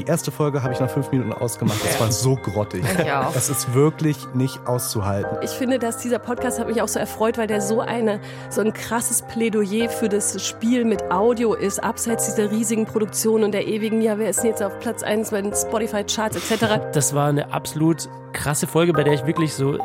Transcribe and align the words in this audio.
die 0.00 0.06
erste 0.06 0.30
Folge 0.30 0.62
habe 0.62 0.72
ich 0.72 0.80
nach 0.80 0.88
fünf 0.88 1.10
Minuten 1.10 1.32
ausgemacht. 1.32 1.78
Das 1.84 2.00
war 2.00 2.10
so 2.10 2.36
grottig. 2.36 2.84
Ich 3.00 3.12
auch. 3.12 3.32
Das 3.34 3.50
ist 3.50 3.74
wirklich 3.74 4.16
nicht 4.34 4.66
auszuhalten. 4.66 5.38
Ich 5.42 5.50
finde, 5.50 5.78
dass 5.78 5.98
dieser 5.98 6.18
Podcast 6.18 6.58
hat 6.58 6.68
mich 6.68 6.80
auch 6.80 6.88
so 6.88 6.98
erfreut, 6.98 7.36
weil 7.36 7.46
der 7.46 7.60
so 7.60 7.80
eine 7.80 8.20
so 8.48 8.62
ein 8.62 8.72
krasses 8.72 9.22
Plädoyer 9.22 9.90
für 9.90 10.08
das 10.08 10.46
Spiel 10.46 10.84
mit 10.84 11.10
Audio 11.10 11.54
ist, 11.54 11.82
abseits 11.82 12.34
dieser 12.34 12.50
riesigen 12.50 12.86
Produktion 12.86 13.44
und 13.44 13.52
der 13.52 13.66
ewigen, 13.66 14.00
ja, 14.00 14.18
wer 14.18 14.30
ist 14.30 14.40
denn 14.40 14.50
jetzt 14.50 14.62
auf 14.62 14.78
Platz 14.80 15.02
1 15.02 15.30
bei 15.30 15.42
den 15.42 15.54
Spotify 15.54 16.04
Charts 16.04 16.36
etc. 16.36 16.80
Das 16.92 17.14
war 17.14 17.28
eine 17.28 17.52
absolut 17.52 18.08
krasse 18.32 18.66
Folge, 18.66 18.92
bei 18.92 19.02
der 19.02 19.12
ich 19.12 19.26
wirklich 19.26 19.54
so 19.54 19.78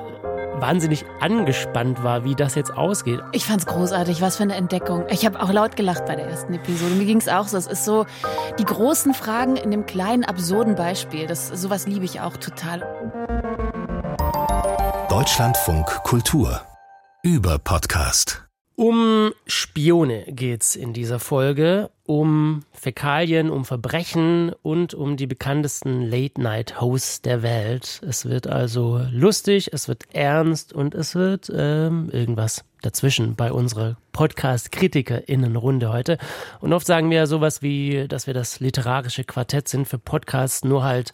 wahnsinnig 0.60 1.06
angespannt 1.20 2.04
war, 2.04 2.24
wie 2.24 2.36
das 2.36 2.56
jetzt 2.56 2.76
ausgeht. 2.76 3.22
Ich 3.32 3.46
fand's 3.46 3.66
großartig, 3.66 4.22
was 4.22 4.38
für 4.38 4.44
eine 4.44 4.56
Entdeckung. 4.56 5.06
Ich 5.10 5.26
habe 5.26 5.42
auch 5.42 5.52
laut 5.52 5.76
gelacht 5.76 6.06
bei 6.06 6.16
der 6.16 6.28
ersten 6.28 6.54
Episode. 6.54 6.96
Mir 6.96 7.06
ging's 7.06 7.28
auch 7.28 7.48
so. 7.48 7.58
Es 7.58 7.68
ist 7.68 7.86
so 7.86 8.06
die 8.60 8.66
großen 8.66 9.14
Fragen 9.14 9.56
in 9.56 9.72
dem 9.72 9.86
kleinen 9.86 10.24
absurden 10.24 10.76
Beispiel. 10.76 11.28
Das 11.28 11.48
sowas 11.48 11.88
liebe 11.88 12.06
ich 12.06 12.22
auch 12.22 12.38
total. 12.38 12.82
Deutschlandfunk 15.10 15.86
Kultur 16.04 16.62
über 17.24 17.58
Podcast. 17.58 18.45
Um 18.78 19.32
Spione 19.48 20.26
geht's 20.28 20.76
in 20.76 20.92
dieser 20.92 21.20
Folge, 21.20 21.92
um 22.06 22.64
Fäkalien, 22.74 23.50
um 23.50 23.64
Verbrechen 23.64 24.52
und 24.64 24.94
um 24.94 25.16
die 25.16 25.28
bekanntesten 25.28 26.02
Late-Night-Hosts 26.02 27.22
der 27.22 27.42
Welt. 27.42 28.02
Es 28.06 28.26
wird 28.26 28.48
also 28.48 29.02
lustig, 29.12 29.70
es 29.72 29.88
wird 29.88 30.04
ernst 30.12 30.74
und 30.74 30.94
es 30.94 31.16
wird 31.16 31.50
ähm, 31.56 32.10
irgendwas 32.12 32.66
dazwischen 32.82 33.36
bei 33.36 33.50
unserer 33.50 33.96
Podcast-KritikerInnenrunde 34.12 35.94
heute. 35.94 36.18
Und 36.60 36.74
oft 36.74 36.86
sagen 36.86 37.10
wir 37.10 37.18
ja 37.20 37.28
sowas 37.28 37.62
wie, 37.62 38.10
dass 38.10 38.28
wir 38.28 38.34
das 38.34 38.60
literarische 38.60 39.24
Quartett 39.24 39.70
sind 39.70 39.88
für 39.88 40.00
Podcasts, 40.00 40.66
nur 40.66 40.84
halt 40.84 41.14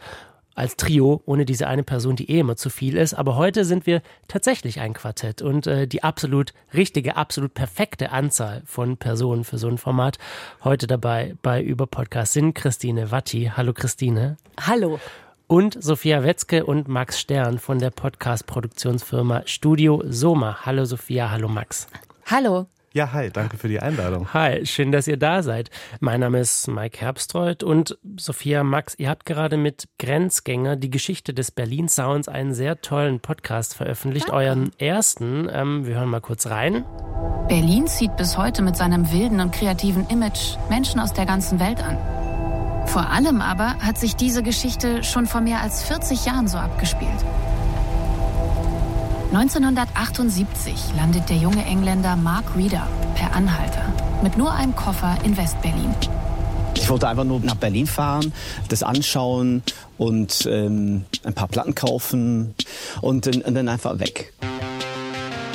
als 0.55 0.75
Trio, 0.75 1.21
ohne 1.25 1.45
diese 1.45 1.67
eine 1.67 1.83
Person, 1.83 2.15
die 2.15 2.29
eh 2.29 2.39
immer 2.39 2.55
zu 2.55 2.69
viel 2.69 2.97
ist. 2.97 3.13
Aber 3.13 3.35
heute 3.35 3.65
sind 3.65 3.85
wir 3.85 4.01
tatsächlich 4.27 4.79
ein 4.79 4.93
Quartett 4.93 5.41
und 5.41 5.67
äh, 5.67 5.87
die 5.87 6.03
absolut 6.03 6.53
richtige, 6.73 7.15
absolut 7.15 7.53
perfekte 7.53 8.11
Anzahl 8.11 8.61
von 8.65 8.97
Personen 8.97 9.43
für 9.43 9.57
so 9.57 9.67
ein 9.67 9.77
Format. 9.77 10.17
Heute 10.63 10.87
dabei 10.87 11.35
bei 11.41 11.61
Über 11.61 11.87
Podcast 11.87 12.33
sind 12.33 12.53
Christine 12.53 13.11
Watti. 13.11 13.51
Hallo 13.55 13.73
Christine. 13.73 14.37
Hallo. 14.59 14.99
Und 15.47 15.83
Sophia 15.83 16.23
Wetzke 16.23 16.65
und 16.65 16.87
Max 16.87 17.19
Stern 17.19 17.59
von 17.59 17.79
der 17.79 17.89
Podcast-Produktionsfirma 17.89 19.43
Studio 19.45 20.01
Soma. 20.07 20.59
Hallo 20.65 20.85
Sophia, 20.85 21.29
hallo 21.29 21.49
Max. 21.49 21.87
Hallo. 22.25 22.67
Ja, 22.93 23.13
hi, 23.13 23.29
danke 23.31 23.55
für 23.55 23.69
die 23.69 23.79
Einladung. 23.79 24.33
Hi, 24.33 24.65
schön, 24.65 24.91
dass 24.91 25.07
ihr 25.07 25.15
da 25.15 25.43
seid. 25.43 25.69
Mein 26.01 26.19
Name 26.19 26.39
ist 26.39 26.67
Mike 26.67 26.99
Herbstreuth 26.99 27.63
und 27.63 27.97
Sophia 28.17 28.65
Max, 28.65 28.95
ihr 28.97 29.07
habt 29.07 29.25
gerade 29.25 29.55
mit 29.55 29.87
Grenzgänger 29.97 30.75
die 30.75 30.89
Geschichte 30.89 31.33
des 31.33 31.51
Berlin 31.51 31.87
Sounds 31.87 32.27
einen 32.27 32.53
sehr 32.53 32.81
tollen 32.81 33.21
Podcast 33.21 33.75
veröffentlicht, 33.75 34.27
Danke. 34.27 34.43
euren 34.43 34.71
ersten. 34.77 35.47
Ähm, 35.49 35.85
wir 35.85 35.95
hören 35.95 36.09
mal 36.09 36.19
kurz 36.19 36.47
rein. 36.47 36.83
Berlin 37.47 37.87
zieht 37.87 38.17
bis 38.17 38.37
heute 38.37 38.61
mit 38.61 38.75
seinem 38.75 39.09
wilden 39.09 39.39
und 39.39 39.53
kreativen 39.53 40.05
Image 40.09 40.57
Menschen 40.69 40.99
aus 40.99 41.13
der 41.13 41.25
ganzen 41.25 41.61
Welt 41.61 41.81
an. 41.81 41.97
Vor 42.87 43.09
allem 43.09 43.41
aber 43.41 43.75
hat 43.79 43.97
sich 43.99 44.17
diese 44.17 44.43
Geschichte 44.43 45.01
schon 45.03 45.27
vor 45.27 45.39
mehr 45.39 45.61
als 45.61 45.81
40 45.83 46.25
Jahren 46.25 46.49
so 46.49 46.57
abgespielt. 46.57 47.09
1978 49.33 50.73
landet 50.97 51.29
der 51.29 51.37
junge 51.37 51.63
Engländer 51.63 52.17
Mark 52.17 52.43
Reeder 52.57 52.85
per 53.15 53.33
Anhalter 53.33 53.85
mit 54.21 54.37
nur 54.37 54.51
einem 54.51 54.75
Koffer 54.75 55.17
in 55.23 55.37
Westberlin. 55.37 55.95
Ich 56.75 56.89
wollte 56.89 57.07
einfach 57.07 57.23
nur 57.23 57.39
nach 57.39 57.55
Berlin 57.55 57.87
fahren, 57.87 58.33
das 58.67 58.83
anschauen 58.83 59.63
und 59.97 60.45
ähm, 60.51 61.05
ein 61.23 61.33
paar 61.33 61.47
Platten 61.47 61.75
kaufen 61.75 62.55
und, 62.99 63.25
und 63.27 63.53
dann 63.53 63.69
einfach 63.69 63.99
weg. 63.99 64.33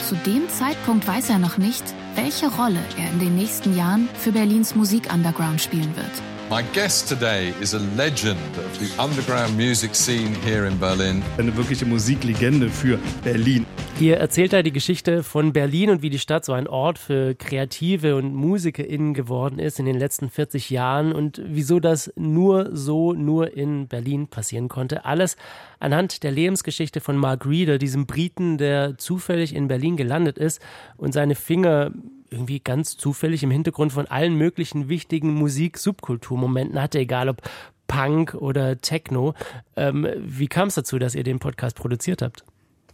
Zu 0.09 0.15
dem 0.25 0.49
Zeitpunkt 0.49 1.07
weiß 1.07 1.29
er 1.29 1.39
noch 1.39 1.59
nicht, 1.59 1.85
welche 2.15 2.47
Rolle 2.47 2.81
er 2.99 3.11
in 3.11 3.19
den 3.19 3.37
nächsten 3.37 3.77
Jahren 3.77 4.09
für 4.19 4.33
Berlins 4.33 4.75
Musik-Underground 4.75 5.61
spielen 5.61 5.95
wird. 5.97 6.36
My 6.49 6.63
guest 6.73 7.09
today 7.09 7.53
is 7.61 7.75
a 7.75 7.81
legend 7.97 8.39
of 8.57 8.79
the 8.79 9.03
underground 9.03 9.57
music 9.57 9.97
scene 9.97 10.33
here 10.45 10.65
in 10.69 10.79
Berlin. 10.79 11.21
Eine 11.39 11.57
wirkliche 11.57 11.85
Musiklegende 11.87 12.69
für 12.69 13.01
Berlin. 13.25 13.67
Hier 13.99 14.19
erzählt 14.19 14.53
er 14.53 14.63
die 14.63 14.71
Geschichte 14.71 15.25
von 15.25 15.53
Berlin 15.53 15.91
und 15.91 16.03
wie 16.03 16.11
die 16.11 16.21
Stadt 16.21 16.45
so 16.45 16.53
ein 16.53 16.69
Ort 16.69 17.01
für 17.01 17.35
Kreative 17.35 18.15
und 18.15 18.33
MusikerInnen 18.33 19.13
geworden 19.13 19.59
ist 19.59 19.81
in 19.81 19.87
den 19.87 19.99
letzten 19.99 20.31
40 20.31 20.71
Jahren 20.71 21.13
und 21.13 21.43
wieso 21.45 21.81
das 21.81 22.13
nur 22.15 22.77
so, 22.77 23.13
nur 23.13 23.57
in 23.57 23.89
Berlin 23.89 24.29
passieren 24.29 24.69
konnte. 24.69 25.05
Alles 25.05 25.37
anhand 25.81 26.23
der 26.23 26.31
Lebensgeschichte 26.31 27.01
von 27.01 27.17
Mark 27.17 27.45
Reeder, 27.45 27.79
diesem 27.79 28.07
Briten, 28.07 28.57
der 28.57 28.99
zufällig 28.99 29.53
in 29.53 29.67
Berlin 29.67 29.97
gelandet 29.97 30.39
ist 30.39 30.63
und 30.97 31.13
seine 31.13 31.35
Finger 31.35 31.91
irgendwie 32.31 32.61
ganz 32.61 32.97
zufällig 32.97 33.43
im 33.43 33.51
Hintergrund 33.51 33.93
von 33.93 34.07
allen 34.07 34.37
möglichen 34.37 34.89
wichtigen 34.89 35.35
Musik-Subkulturmomenten 35.35 36.81
hatte, 36.81 36.99
egal 36.99 37.29
ob 37.29 37.43
Punk 37.87 38.35
oder 38.35 38.81
Techno. 38.81 39.35
Ähm, 39.77 40.07
wie 40.19 40.49
kam 40.49 40.69
es 40.69 40.75
dazu, 40.75 40.99
dass 40.99 41.15
ihr 41.15 41.25
den 41.25 41.39
Podcast 41.39 41.77
produziert 41.77 42.23
habt? 42.23 42.45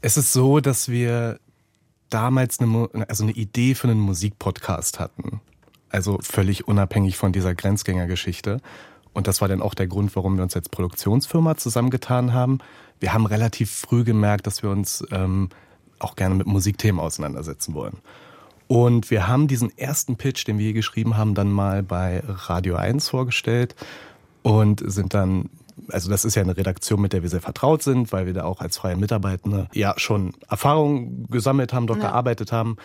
Es 0.01 0.17
ist 0.17 0.33
so, 0.33 0.61
dass 0.61 0.89
wir 0.89 1.39
damals 2.11 2.61
eine, 2.61 2.89
also 3.09 3.25
eine 3.25 3.33
Idee 3.33 3.75
für 3.75 3.89
einen 3.89 4.01
Musikpodcast 4.01 5.01
hatten. 5.01 5.41
Also 5.89 6.19
völlig 6.23 6.69
unabhängig 6.69 7.17
von 7.17 7.33
dieser 7.33 7.55
Grenzgängergeschichte. 7.55 8.61
Und 9.13 9.27
das 9.27 9.41
war 9.41 9.49
dann 9.49 9.63
auch 9.63 9.75
der 9.75 9.87
Grund, 9.87 10.15
warum 10.17 10.37
wir 10.37 10.43
uns 10.43 10.57
als 10.57 10.69
Produktionsfirma 10.69 11.57
zusammengetan 11.57 12.33
haben. 12.33 12.59
Wir 12.99 13.13
haben 13.13 13.27
relativ 13.27 13.71
früh 13.71 14.05
gemerkt, 14.05 14.47
dass 14.47 14.63
wir 14.63 14.71
uns 14.71 15.05
ähm, 15.11 15.51
auch 15.99 16.17
gerne 16.17 16.35
mit 16.35 16.47
Musikthemen 16.47 17.01
auseinandersetzen 17.01 17.75
wollen. 17.75 17.99
Und 18.73 19.11
wir 19.11 19.29
haben 19.29 19.49
diesen 19.49 19.77
ersten 19.77 20.17
Pitch, 20.17 20.47
den 20.47 20.57
wir 20.57 20.65
hier 20.65 20.73
geschrieben 20.73 21.19
haben, 21.19 21.35
dann 21.35 21.53
mal 21.53 21.83
bei 21.83 22.23
Radio 22.27 22.77
1 22.77 23.07
vorgestellt 23.07 23.77
und 24.41 24.83
sind 24.91 25.13
dann 25.13 25.51
also 25.89 26.09
das 26.09 26.25
ist 26.25 26.37
ja 26.37 26.43
eine 26.43 26.57
Redaktion, 26.57 26.99
mit 27.03 27.13
der 27.13 27.21
wir 27.23 27.29
sehr 27.29 27.43
vertraut 27.43 27.83
sind, 27.83 28.13
weil 28.13 28.25
wir 28.25 28.33
da 28.33 28.45
auch 28.45 28.63
als 28.63 28.79
freie 28.79 28.97
Mitarbeitende 28.97 29.69
ja 29.75 29.93
schon 29.99 30.33
Erfahrungen 30.49 31.27
gesammelt 31.29 31.75
haben, 31.75 31.87
dort 31.87 32.03
ja. 32.03 32.09
gearbeitet 32.09 32.51
haben 32.51 32.79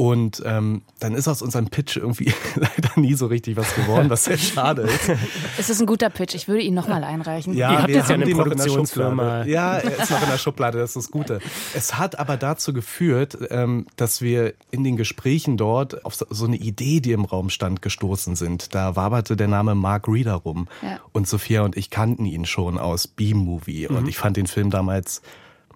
und 0.00 0.42
ähm, 0.46 0.80
dann 0.98 1.14
ist 1.14 1.28
aus 1.28 1.42
unserem 1.42 1.68
Pitch 1.68 1.98
irgendwie 1.98 2.32
leider 2.54 2.88
nie 2.96 3.12
so 3.12 3.26
richtig 3.26 3.58
was 3.58 3.74
geworden, 3.74 4.08
was 4.08 4.24
sehr 4.24 4.38
schade 4.38 4.80
ist. 4.80 5.10
Es 5.58 5.68
ist 5.68 5.78
ein 5.78 5.86
guter 5.86 6.08
Pitch, 6.08 6.34
ich 6.34 6.48
würde 6.48 6.62
ihn 6.62 6.72
nochmal 6.72 7.04
einreichen. 7.04 7.52
Ja, 7.52 7.72
Ihr 7.72 7.78
habt 7.82 7.90
jetzt 7.90 8.08
ja 8.08 8.14
eine 8.14 8.24
Produktionsfirma. 8.24 9.44
Ja, 9.44 9.76
er 9.76 9.98
ist 9.98 10.10
noch 10.10 10.22
in 10.22 10.30
der 10.30 10.38
Schublade, 10.38 10.78
das 10.78 10.96
ist 10.96 11.04
das 11.04 11.10
Gute. 11.10 11.40
Es 11.74 11.98
hat 11.98 12.18
aber 12.18 12.38
dazu 12.38 12.72
geführt, 12.72 13.36
ähm, 13.50 13.88
dass 13.96 14.22
wir 14.22 14.54
in 14.70 14.84
den 14.84 14.96
Gesprächen 14.96 15.58
dort 15.58 16.02
auf 16.02 16.14
so 16.14 16.46
eine 16.46 16.56
Idee, 16.56 17.00
die 17.00 17.12
im 17.12 17.26
Raum 17.26 17.50
stand, 17.50 17.82
gestoßen 17.82 18.36
sind. 18.36 18.74
Da 18.74 18.96
waberte 18.96 19.36
der 19.36 19.48
Name 19.48 19.74
Mark 19.74 20.08
Reeder 20.08 20.36
rum. 20.36 20.66
Ja. 20.80 20.98
Und 21.12 21.28
Sophia 21.28 21.60
und 21.60 21.76
ich 21.76 21.90
kannten 21.90 22.24
ihn 22.24 22.46
schon 22.46 22.78
aus 22.78 23.06
B-Movie. 23.06 23.88
Mhm. 23.90 23.96
Und 23.96 24.08
ich 24.08 24.16
fand 24.16 24.38
den 24.38 24.46
Film 24.46 24.70
damals 24.70 25.20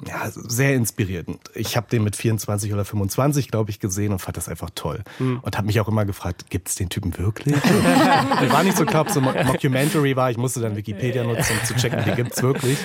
ja, 0.07 0.29
sehr 0.31 0.75
inspirierend. 0.75 1.39
Ich 1.55 1.77
habe 1.77 1.87
den 1.89 2.03
mit 2.03 2.17
24 2.17 2.73
oder 2.73 2.85
25, 2.85 3.49
glaube 3.49 3.71
ich, 3.71 3.79
gesehen 3.79 4.13
und 4.13 4.19
fand 4.19 4.37
das 4.37 4.49
einfach 4.49 4.71
toll. 4.75 5.05
Mhm. 5.19 5.39
Und 5.41 5.57
habe 5.57 5.67
mich 5.67 5.79
auch 5.81 5.89
immer 5.89 6.05
gefragt, 6.05 6.51
gibt 6.51 6.69
es 6.69 6.75
den 6.75 6.89
Typen 6.89 7.17
wirklich? 7.17 7.55
ich 7.57 8.53
war 8.53 8.65
nicht 8.65 8.77
so 8.77 8.85
klar, 8.85 9.03
ob 9.03 9.11
so 9.11 9.21
ein 9.21 9.47
Mockumentary 9.47 10.17
war. 10.17 10.31
Ich 10.31 10.37
musste 10.37 10.61
dann 10.61 10.75
Wikipedia 10.77 11.23
nutzen, 11.23 11.57
um 11.61 11.65
zu 11.67 11.75
checken, 11.77 12.05
die 12.05 12.13
gibt's 12.13 12.43
wirklich. 12.43 12.79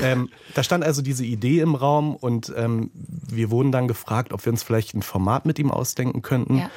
Ähm, 0.00 0.30
da 0.54 0.62
stand 0.62 0.84
also 0.84 1.02
diese 1.02 1.24
Idee 1.24 1.60
im 1.60 1.74
Raum 1.74 2.14
und 2.14 2.52
ähm, 2.56 2.90
wir 2.94 3.50
wurden 3.50 3.72
dann 3.72 3.88
gefragt, 3.88 4.32
ob 4.32 4.44
wir 4.44 4.52
uns 4.52 4.62
vielleicht 4.62 4.94
ein 4.94 5.02
Format 5.02 5.46
mit 5.46 5.58
ihm 5.58 5.70
ausdenken 5.70 6.22
könnten. 6.22 6.58
Ja. 6.58 6.70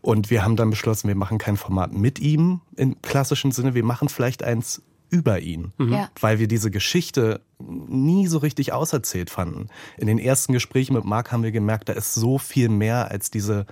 Und 0.00 0.30
wir 0.30 0.42
haben 0.44 0.56
dann 0.56 0.70
beschlossen, 0.70 1.08
wir 1.08 1.16
machen 1.16 1.38
kein 1.38 1.56
Format 1.56 1.92
mit 1.92 2.18
ihm 2.18 2.60
im 2.76 3.00
klassischen 3.02 3.52
Sinne, 3.52 3.74
wir 3.74 3.84
machen 3.84 4.08
vielleicht 4.08 4.42
eins 4.42 4.82
über 5.10 5.40
ihn, 5.40 5.72
mhm. 5.78 5.92
ja. 5.92 6.10
weil 6.20 6.38
wir 6.38 6.48
diese 6.48 6.70
Geschichte 6.70 7.40
nie 7.58 8.26
so 8.26 8.38
richtig 8.38 8.72
auserzählt 8.72 9.30
fanden. 9.30 9.68
In 9.96 10.06
den 10.06 10.18
ersten 10.18 10.52
Gesprächen 10.52 10.94
mit 10.94 11.04
Marc 11.04 11.32
haben 11.32 11.42
wir 11.42 11.52
gemerkt, 11.52 11.88
da 11.88 11.94
ist 11.94 12.14
so 12.14 12.38
viel 12.38 12.68
mehr 12.68 13.10
als 13.10 13.30
diese 13.30 13.66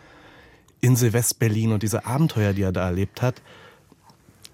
Insel 0.80 1.12
West-Berlin 1.12 1.72
und 1.72 1.82
diese 1.82 2.06
Abenteuer, 2.06 2.52
die 2.52 2.62
er 2.62 2.72
da 2.72 2.86
erlebt 2.86 3.22
hat. 3.22 3.42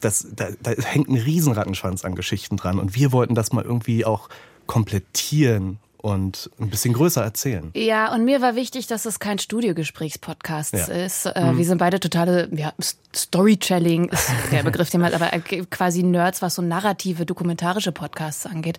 Das, 0.00 0.26
da, 0.34 0.48
da 0.60 0.70
hängt 0.70 1.08
ein 1.08 1.16
Riesenrattenschwanz 1.16 2.04
an 2.04 2.14
Geschichten 2.14 2.56
dran 2.56 2.78
und 2.78 2.94
wir 2.96 3.12
wollten 3.12 3.34
das 3.34 3.52
mal 3.52 3.64
irgendwie 3.64 4.04
auch 4.04 4.28
komplettieren 4.66 5.78
und 6.02 6.50
ein 6.60 6.68
bisschen 6.68 6.92
größer 6.94 7.22
erzählen. 7.22 7.70
Ja, 7.74 8.12
und 8.12 8.24
mir 8.24 8.42
war 8.42 8.54
wichtig, 8.56 8.86
dass 8.88 9.06
es 9.06 9.18
kein 9.20 9.38
Studiogesprächspodcast 9.38 10.74
ja. 10.74 10.84
ist. 10.86 11.26
Äh, 11.26 11.32
Mhm. 11.52 11.58
Wir 11.58 11.64
sind 11.64 11.78
beide 11.78 11.98
totale 12.00 12.48
ja, 12.52 12.72
Storytelling 13.14 14.08
ist 14.08 14.30
der 14.52 14.62
Begriff, 14.62 14.90
den 14.90 15.00
man 15.00 15.14
aber 15.14 15.32
äh, 15.32 15.40
quasi 15.70 16.02
Nerds, 16.02 16.42
was 16.42 16.54
so 16.56 16.62
narrative, 16.62 17.24
dokumentarische 17.26 17.92
Podcasts 17.92 18.46
angeht. 18.46 18.78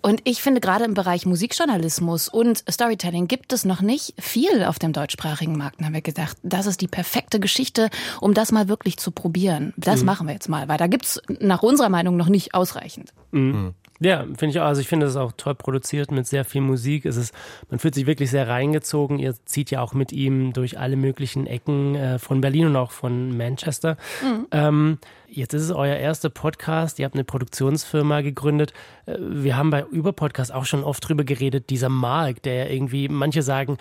Und 0.00 0.20
ich 0.24 0.42
finde 0.42 0.60
gerade 0.60 0.84
im 0.84 0.94
Bereich 0.94 1.26
Musikjournalismus 1.26 2.28
und 2.28 2.64
Storytelling 2.70 3.26
gibt 3.28 3.52
es 3.52 3.64
noch 3.64 3.80
nicht 3.80 4.14
viel 4.18 4.64
auf 4.64 4.78
dem 4.78 4.92
deutschsprachigen 4.92 5.56
Markt. 5.56 5.80
Da 5.80 5.86
haben 5.86 5.94
wir 5.94 6.00
gedacht, 6.02 6.36
das 6.42 6.66
ist 6.66 6.80
die 6.80 6.88
perfekte 6.88 7.40
Geschichte, 7.40 7.90
um 8.20 8.32
das 8.34 8.52
mal 8.52 8.68
wirklich 8.68 8.96
zu 8.96 9.10
probieren. 9.10 9.72
Das 9.76 10.00
Mhm. 10.00 10.06
machen 10.06 10.26
wir 10.28 10.34
jetzt 10.34 10.48
mal, 10.48 10.68
weil 10.68 10.78
da 10.78 10.86
gibt's 10.86 11.20
nach 11.40 11.62
unserer 11.62 11.88
Meinung 11.88 12.16
noch 12.16 12.28
nicht 12.28 12.54
ausreichend. 12.54 13.12
Mhm. 13.32 13.74
Ja, 14.02 14.22
finde 14.22 14.46
ich 14.46 14.60
auch. 14.60 14.64
Also 14.64 14.80
ich 14.80 14.88
finde 14.88 15.06
es 15.06 15.16
auch 15.16 15.32
toll 15.36 15.54
produziert 15.54 16.10
mit 16.10 16.26
sehr 16.26 16.46
viel 16.46 16.62
Musik. 16.62 17.04
Es 17.04 17.16
ist, 17.16 17.34
man 17.68 17.78
fühlt 17.78 17.94
sich 17.94 18.06
wirklich 18.06 18.30
sehr 18.30 18.48
reingezogen. 18.48 19.18
Ihr 19.18 19.34
zieht 19.44 19.70
ja 19.70 19.82
auch 19.82 19.92
mit 19.92 20.10
ihm 20.10 20.54
durch 20.54 20.78
alle 20.78 20.96
möglichen 20.96 21.46
Ecken 21.46 21.94
äh, 21.94 22.18
von 22.18 22.40
Berlin 22.40 22.66
und 22.66 22.76
auch 22.76 22.92
von 22.92 23.36
Manchester. 23.36 23.98
Mhm. 24.22 24.46
Ähm, 24.52 24.98
jetzt 25.30 25.54
ist 25.54 25.62
es 25.62 25.70
euer 25.70 25.96
erster 25.96 26.30
Podcast. 26.30 26.98
Ihr 26.98 27.04
habt 27.04 27.14
eine 27.14 27.24
Produktionsfirma 27.24 28.20
gegründet. 28.20 28.72
Äh, 29.06 29.16
Wir 29.18 29.56
haben 29.56 29.70
bei 29.70 29.82
Überpodcast 29.82 30.52
auch 30.52 30.64
schon 30.64 30.84
oft 30.84 31.08
drüber 31.08 31.24
geredet, 31.24 31.70
dieser 31.70 31.88
Markt, 31.88 32.44
der 32.44 32.70
irgendwie, 32.70 33.08
manche 33.08 33.42
sagen, 33.42 33.78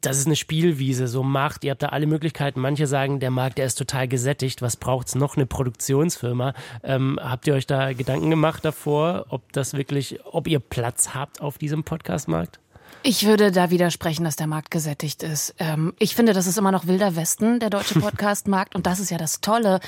das 0.00 0.18
ist 0.18 0.26
eine 0.26 0.36
Spielwiese, 0.36 1.08
so 1.08 1.22
Macht, 1.22 1.64
ihr 1.64 1.72
habt 1.72 1.82
da 1.82 1.88
alle 1.88 2.06
Möglichkeiten. 2.06 2.60
Manche 2.60 2.86
sagen, 2.86 3.20
der 3.20 3.30
Markt, 3.30 3.58
der 3.58 3.66
ist 3.66 3.76
total 3.76 4.08
gesättigt. 4.08 4.62
Was 4.62 4.76
braucht's 4.76 5.14
noch? 5.14 5.36
Eine 5.36 5.46
Produktionsfirma. 5.46 6.54
Ähm, 6.82 7.18
habt 7.22 7.46
ihr 7.46 7.54
euch 7.54 7.66
da 7.66 7.92
Gedanken 7.92 8.30
gemacht 8.30 8.64
davor, 8.64 9.26
ob 9.28 9.52
das 9.52 9.74
wirklich, 9.74 10.20
ob 10.24 10.46
ihr 10.46 10.60
Platz 10.60 11.14
habt 11.14 11.40
auf 11.40 11.58
diesem 11.58 11.84
Podcastmarkt? 11.84 12.60
Ich 13.06 13.26
würde 13.26 13.52
da 13.52 13.68
widersprechen, 13.68 14.24
dass 14.24 14.36
der 14.36 14.46
Markt 14.46 14.70
gesättigt 14.70 15.22
ist. 15.22 15.54
Ähm, 15.58 15.92
ich 15.98 16.14
finde, 16.14 16.32
das 16.32 16.46
ist 16.46 16.56
immer 16.56 16.72
noch 16.72 16.86
wilder 16.86 17.16
Westen, 17.16 17.60
der 17.60 17.68
deutsche 17.68 18.00
Podcast-Markt. 18.00 18.74
Und 18.74 18.86
das 18.86 18.98
ist 18.98 19.10
ja 19.10 19.18
das 19.18 19.42
Tolle, 19.42 19.80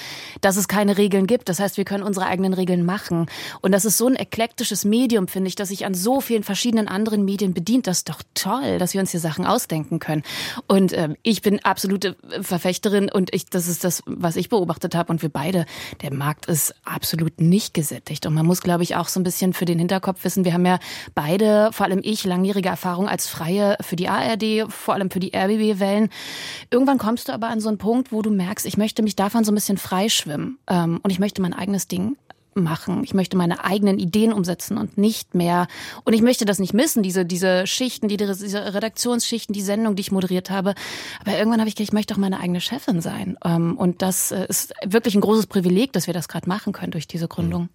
dass 0.42 0.58
es 0.58 0.68
keine 0.68 0.98
Regeln 0.98 1.26
gibt. 1.26 1.48
Das 1.48 1.58
heißt, 1.58 1.78
wir 1.78 1.86
können 1.86 2.02
unsere 2.02 2.26
eigenen 2.26 2.52
Regeln 2.52 2.84
machen. 2.84 3.24
Und 3.62 3.72
das 3.72 3.86
ist 3.86 3.96
so 3.96 4.06
ein 4.06 4.16
eklektisches 4.16 4.84
Medium, 4.84 5.28
finde 5.28 5.48
ich, 5.48 5.54
das 5.54 5.68
sich 5.68 5.86
an 5.86 5.94
so 5.94 6.20
vielen 6.20 6.42
verschiedenen 6.42 6.88
anderen 6.88 7.24
Medien 7.24 7.54
bedient. 7.54 7.86
Das 7.86 7.98
ist 7.98 8.10
doch 8.10 8.20
toll, 8.34 8.76
dass 8.76 8.92
wir 8.92 9.00
uns 9.00 9.12
hier 9.12 9.20
Sachen 9.20 9.46
ausdenken 9.46 9.98
können. 9.98 10.22
Und 10.66 10.92
ähm, 10.92 11.16
ich 11.22 11.40
bin 11.40 11.64
absolute 11.64 12.16
Verfechterin 12.42 13.10
und 13.10 13.34
ich, 13.34 13.46
das 13.46 13.66
ist 13.66 13.82
das, 13.82 14.02
was 14.04 14.36
ich 14.36 14.50
beobachtet 14.50 14.94
habe. 14.94 15.10
Und 15.10 15.22
wir 15.22 15.30
beide, 15.30 15.64
der 16.02 16.12
Markt 16.12 16.46
ist 16.46 16.74
absolut 16.84 17.40
nicht 17.40 17.72
gesättigt. 17.72 18.26
Und 18.26 18.34
man 18.34 18.44
muss, 18.44 18.60
glaube 18.60 18.82
ich, 18.82 18.94
auch 18.94 19.08
so 19.08 19.18
ein 19.18 19.24
bisschen 19.24 19.54
für 19.54 19.64
den 19.64 19.78
Hinterkopf 19.78 20.22
wissen, 20.22 20.44
wir 20.44 20.52
haben 20.52 20.66
ja 20.66 20.78
beide, 21.14 21.70
vor 21.72 21.86
allem 21.86 22.00
ich, 22.02 22.22
langjährige 22.24 22.68
Erfahrung 22.68 23.05
als 23.08 23.28
Freie 23.28 23.76
für 23.80 23.96
die 23.96 24.08
ARD, 24.08 24.70
vor 24.70 24.94
allem 24.94 25.10
für 25.10 25.20
die 25.20 25.32
RBB-Wellen. 25.34 26.10
Irgendwann 26.70 26.98
kommst 26.98 27.28
du 27.28 27.32
aber 27.32 27.48
an 27.48 27.60
so 27.60 27.68
einen 27.68 27.78
Punkt, 27.78 28.12
wo 28.12 28.22
du 28.22 28.30
merkst, 28.30 28.66
ich 28.66 28.76
möchte 28.76 29.02
mich 29.02 29.16
davon 29.16 29.44
so 29.44 29.52
ein 29.52 29.54
bisschen 29.54 29.78
freischwimmen. 29.78 30.58
Ähm, 30.68 31.00
und 31.02 31.10
ich 31.10 31.18
möchte 31.18 31.42
mein 31.42 31.54
eigenes 31.54 31.88
Ding 31.88 32.16
machen. 32.56 33.04
Ich 33.04 33.14
möchte 33.14 33.36
meine 33.36 33.64
eigenen 33.64 33.98
Ideen 33.98 34.32
umsetzen 34.32 34.78
und 34.78 34.98
nicht 34.98 35.34
mehr. 35.34 35.68
Und 36.04 36.14
ich 36.14 36.22
möchte 36.22 36.44
das 36.44 36.58
nicht 36.58 36.74
missen, 36.74 37.02
diese, 37.02 37.24
diese 37.24 37.66
Schichten, 37.66 38.08
die, 38.08 38.16
diese 38.16 38.74
Redaktionsschichten, 38.74 39.52
die 39.52 39.62
Sendung, 39.62 39.94
die 39.94 40.00
ich 40.00 40.12
moderiert 40.12 40.50
habe. 40.50 40.74
Aber 41.20 41.36
irgendwann 41.36 41.60
habe 41.60 41.68
ich 41.68 41.76
gedacht, 41.76 41.90
ich 41.90 41.92
möchte 41.92 42.14
auch 42.14 42.18
meine 42.18 42.40
eigene 42.40 42.60
Chefin 42.60 43.00
sein. 43.00 43.36
Ähm, 43.44 43.76
Und 43.76 44.02
das 44.02 44.32
äh, 44.32 44.46
ist 44.48 44.72
wirklich 44.84 45.14
ein 45.14 45.20
großes 45.20 45.46
Privileg, 45.46 45.92
dass 45.92 46.06
wir 46.06 46.14
das 46.14 46.28
gerade 46.28 46.48
machen 46.48 46.72
können 46.72 46.92
durch 46.92 47.06
diese 47.06 47.28
Gründung. 47.28 47.68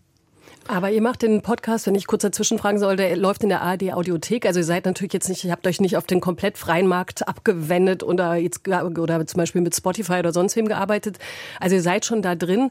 Aber 0.68 0.92
ihr 0.92 1.02
macht 1.02 1.22
den 1.22 1.42
Podcast, 1.42 1.88
wenn 1.88 1.96
ich 1.96 2.08
kurz 2.08 2.22
dazwischen 2.22 2.58
fragen 2.58 2.80
soll, 2.80 2.96
der 2.96 3.18
läuft 3.18 3.44
in 3.44 3.50
der 3.50 3.62
ARD 3.62 3.94
Audiothek. 3.94 4.46
Also 4.46 4.60
ihr 4.60 4.66
seid 4.66 4.86
natürlich 4.86 5.14
jetzt 5.14 5.28
nicht, 5.28 5.44
ihr 5.44 5.52
habt 5.52 5.66
euch 5.68 5.82
nicht 5.82 5.98
auf 5.98 6.06
den 6.06 6.22
komplett 6.22 6.58
freien 6.58 6.88
Markt 6.88 7.28
abgewendet 7.28 8.04
oder 8.04 8.36
jetzt 8.36 8.68
oder 8.68 9.28
zum 9.28 9.38
Beispiel 9.38 9.62
mit 9.62 9.76
Spotify 9.76 10.20
oder 10.20 10.34
sonst 10.34 10.56
wem 10.56 10.68
gearbeitet. 10.68 11.18
Also 11.60 11.76
ihr 11.76 11.82
seid 11.82 12.06
schon 12.06 12.22
da 12.22 12.36
drin. 12.36 12.70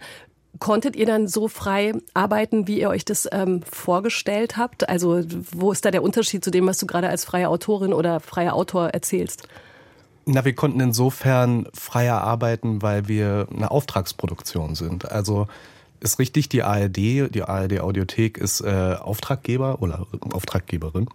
Konntet 0.59 0.97
ihr 0.97 1.07
dann 1.07 1.29
so 1.29 1.47
frei 1.47 1.93
arbeiten, 2.13 2.67
wie 2.67 2.81
ihr 2.81 2.89
euch 2.89 3.05
das 3.05 3.29
ähm, 3.31 3.63
vorgestellt 3.71 4.57
habt? 4.57 4.89
Also 4.89 5.23
wo 5.53 5.71
ist 5.71 5.85
da 5.85 5.91
der 5.91 6.03
Unterschied 6.03 6.45
zu 6.45 6.51
dem, 6.51 6.67
was 6.67 6.79
du 6.79 6.87
gerade 6.87 7.09
als 7.09 7.25
freie 7.25 7.49
Autorin 7.49 7.93
oder 7.93 8.21
freier 8.21 8.55
Autor 8.55 8.89
erzählst? 8.89 9.47
Na, 10.27 10.45
wir 10.45 10.55
konnten 10.55 10.81
insofern 10.81 11.67
freier 11.73 12.21
arbeiten, 12.21 12.83
weil 12.83 13.09
wir 13.09 13.47
eine 13.55 13.71
Auftragsproduktion 13.71 14.75
sind. 14.75 15.11
Also 15.11 15.47
ist 16.01 16.19
richtig, 16.19 16.49
die 16.49 16.63
ARD, 16.63 16.97
die 16.97 17.43
ARD 17.43 17.81
Audiothek 17.81 18.39
ist 18.39 18.61
äh, 18.63 18.97
Auftraggeber 18.99 19.83
oder 19.83 20.07
Auftraggeberin. 20.33 21.09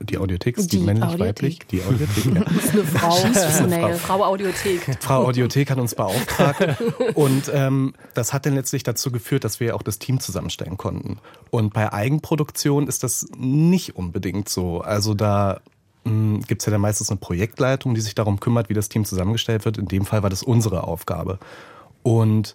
Die 0.00 0.18
Audiothek 0.18 0.58
ist 0.58 0.72
die, 0.72 0.78
Die 0.78 0.84
männlich, 0.84 1.04
Audiothek. 1.04 1.26
weiblich? 1.28 1.58
Die 1.70 1.82
Audiothek, 1.82 2.24
ja. 2.26 2.44
Das 2.44 2.64
ist 2.64 2.72
eine 2.74 2.84
Frau. 2.84 3.16
Schieß 3.16 3.60
eine 3.60 3.80
Frau. 3.80 3.88
Frau. 3.88 4.16
Frau 4.18 4.24
Audiothek. 4.24 4.98
Frau 5.00 5.24
Audiothek 5.26 5.70
hat 5.70 5.78
uns 5.78 5.94
beauftragt 5.94 6.76
und 7.14 7.50
ähm, 7.52 7.94
das 8.14 8.32
hat 8.32 8.46
dann 8.46 8.54
letztlich 8.54 8.82
dazu 8.82 9.10
geführt, 9.10 9.44
dass 9.44 9.60
wir 9.60 9.74
auch 9.74 9.82
das 9.82 9.98
Team 9.98 10.20
zusammenstellen 10.20 10.76
konnten. 10.76 11.18
Und 11.50 11.72
bei 11.72 11.92
Eigenproduktion 11.92 12.88
ist 12.88 13.02
das 13.02 13.26
nicht 13.36 13.96
unbedingt 13.96 14.48
so. 14.48 14.80
Also 14.80 15.14
da 15.14 15.60
gibt 16.04 16.62
es 16.62 16.66
ja 16.66 16.70
dann 16.70 16.80
meistens 16.80 17.10
eine 17.10 17.18
Projektleitung, 17.18 17.94
die 17.94 18.00
sich 18.00 18.14
darum 18.14 18.38
kümmert, 18.38 18.68
wie 18.68 18.74
das 18.74 18.88
Team 18.88 19.04
zusammengestellt 19.04 19.64
wird. 19.64 19.76
In 19.76 19.88
dem 19.88 20.04
Fall 20.06 20.22
war 20.22 20.30
das 20.30 20.44
unsere 20.44 20.84
Aufgabe. 20.84 21.40
Und 22.04 22.54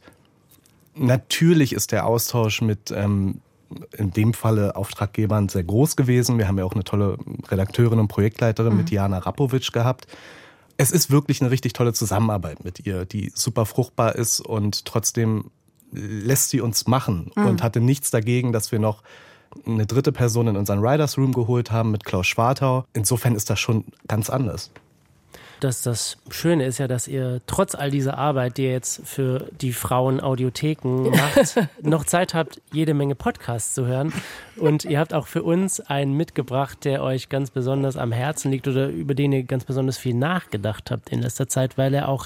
natürlich 0.95 1.73
ist 1.73 1.91
der 1.91 2.05
Austausch 2.05 2.61
mit 2.61 2.91
ähm, 2.91 3.41
in 3.97 4.11
dem 4.11 4.33
Falle 4.33 4.75
Auftraggebern 4.75 5.47
sehr 5.49 5.63
groß 5.63 5.95
gewesen. 5.95 6.37
Wir 6.37 6.47
haben 6.47 6.57
ja 6.57 6.65
auch 6.65 6.73
eine 6.73 6.83
tolle 6.83 7.17
Redakteurin 7.49 7.99
und 7.99 8.07
Projektleiterin 8.09 8.73
Mhm. 8.73 8.77
mit 8.79 8.91
Jana 8.91 9.19
Rapowitsch 9.19 9.71
gehabt. 9.71 10.07
Es 10.77 10.91
ist 10.91 11.11
wirklich 11.11 11.41
eine 11.41 11.51
richtig 11.51 11.73
tolle 11.73 11.93
Zusammenarbeit 11.93 12.63
mit 12.65 12.85
ihr, 12.85 13.05
die 13.05 13.31
super 13.33 13.65
fruchtbar 13.65 14.15
ist 14.15 14.41
und 14.41 14.85
trotzdem 14.85 15.51
lässt 15.91 16.49
sie 16.49 16.61
uns 16.61 16.87
machen 16.87 17.31
Mhm. 17.35 17.45
und 17.45 17.63
hatte 17.63 17.79
nichts 17.79 18.11
dagegen, 18.11 18.51
dass 18.51 18.71
wir 18.71 18.79
noch 18.79 19.03
eine 19.65 19.85
dritte 19.85 20.11
Person 20.13 20.47
in 20.47 20.55
unseren 20.57 20.81
Writers 20.81 21.17
Room 21.17 21.33
geholt 21.33 21.71
haben 21.71 21.91
mit 21.91 22.05
Klaus 22.05 22.27
Schwartau. 22.27 22.85
Insofern 22.93 23.35
ist 23.35 23.49
das 23.49 23.59
schon 23.59 23.83
ganz 24.07 24.29
anders. 24.29 24.71
Das, 25.61 25.83
das 25.83 26.17
Schöne 26.31 26.65
ist 26.65 26.79
ja, 26.79 26.87
dass 26.87 27.07
ihr 27.07 27.39
trotz 27.45 27.75
all 27.75 27.91
dieser 27.91 28.17
Arbeit, 28.17 28.57
die 28.57 28.63
ihr 28.63 28.71
jetzt 28.71 29.07
für 29.07 29.47
die 29.61 29.73
Frauen 29.73 30.19
Audiotheken 30.19 31.09
macht, 31.11 31.55
noch 31.83 32.03
Zeit 32.03 32.33
habt, 32.33 32.59
jede 32.73 32.95
Menge 32.95 33.13
Podcasts 33.13 33.75
zu 33.75 33.85
hören. 33.85 34.11
Und 34.57 34.85
ihr 34.85 34.99
habt 34.99 35.13
auch 35.13 35.27
für 35.27 35.43
uns 35.43 35.79
einen 35.79 36.17
mitgebracht, 36.17 36.83
der 36.83 37.03
euch 37.03 37.29
ganz 37.29 37.51
besonders 37.51 37.95
am 37.95 38.11
Herzen 38.11 38.49
liegt 38.49 38.67
oder 38.67 38.87
über 38.87 39.13
den 39.13 39.31
ihr 39.31 39.43
ganz 39.43 39.63
besonders 39.63 39.99
viel 39.99 40.15
nachgedacht 40.15 40.89
habt 40.89 41.09
in 41.09 41.21
letzter 41.21 41.47
Zeit, 41.47 41.77
weil 41.77 41.93
er 41.93 42.09
auch 42.09 42.25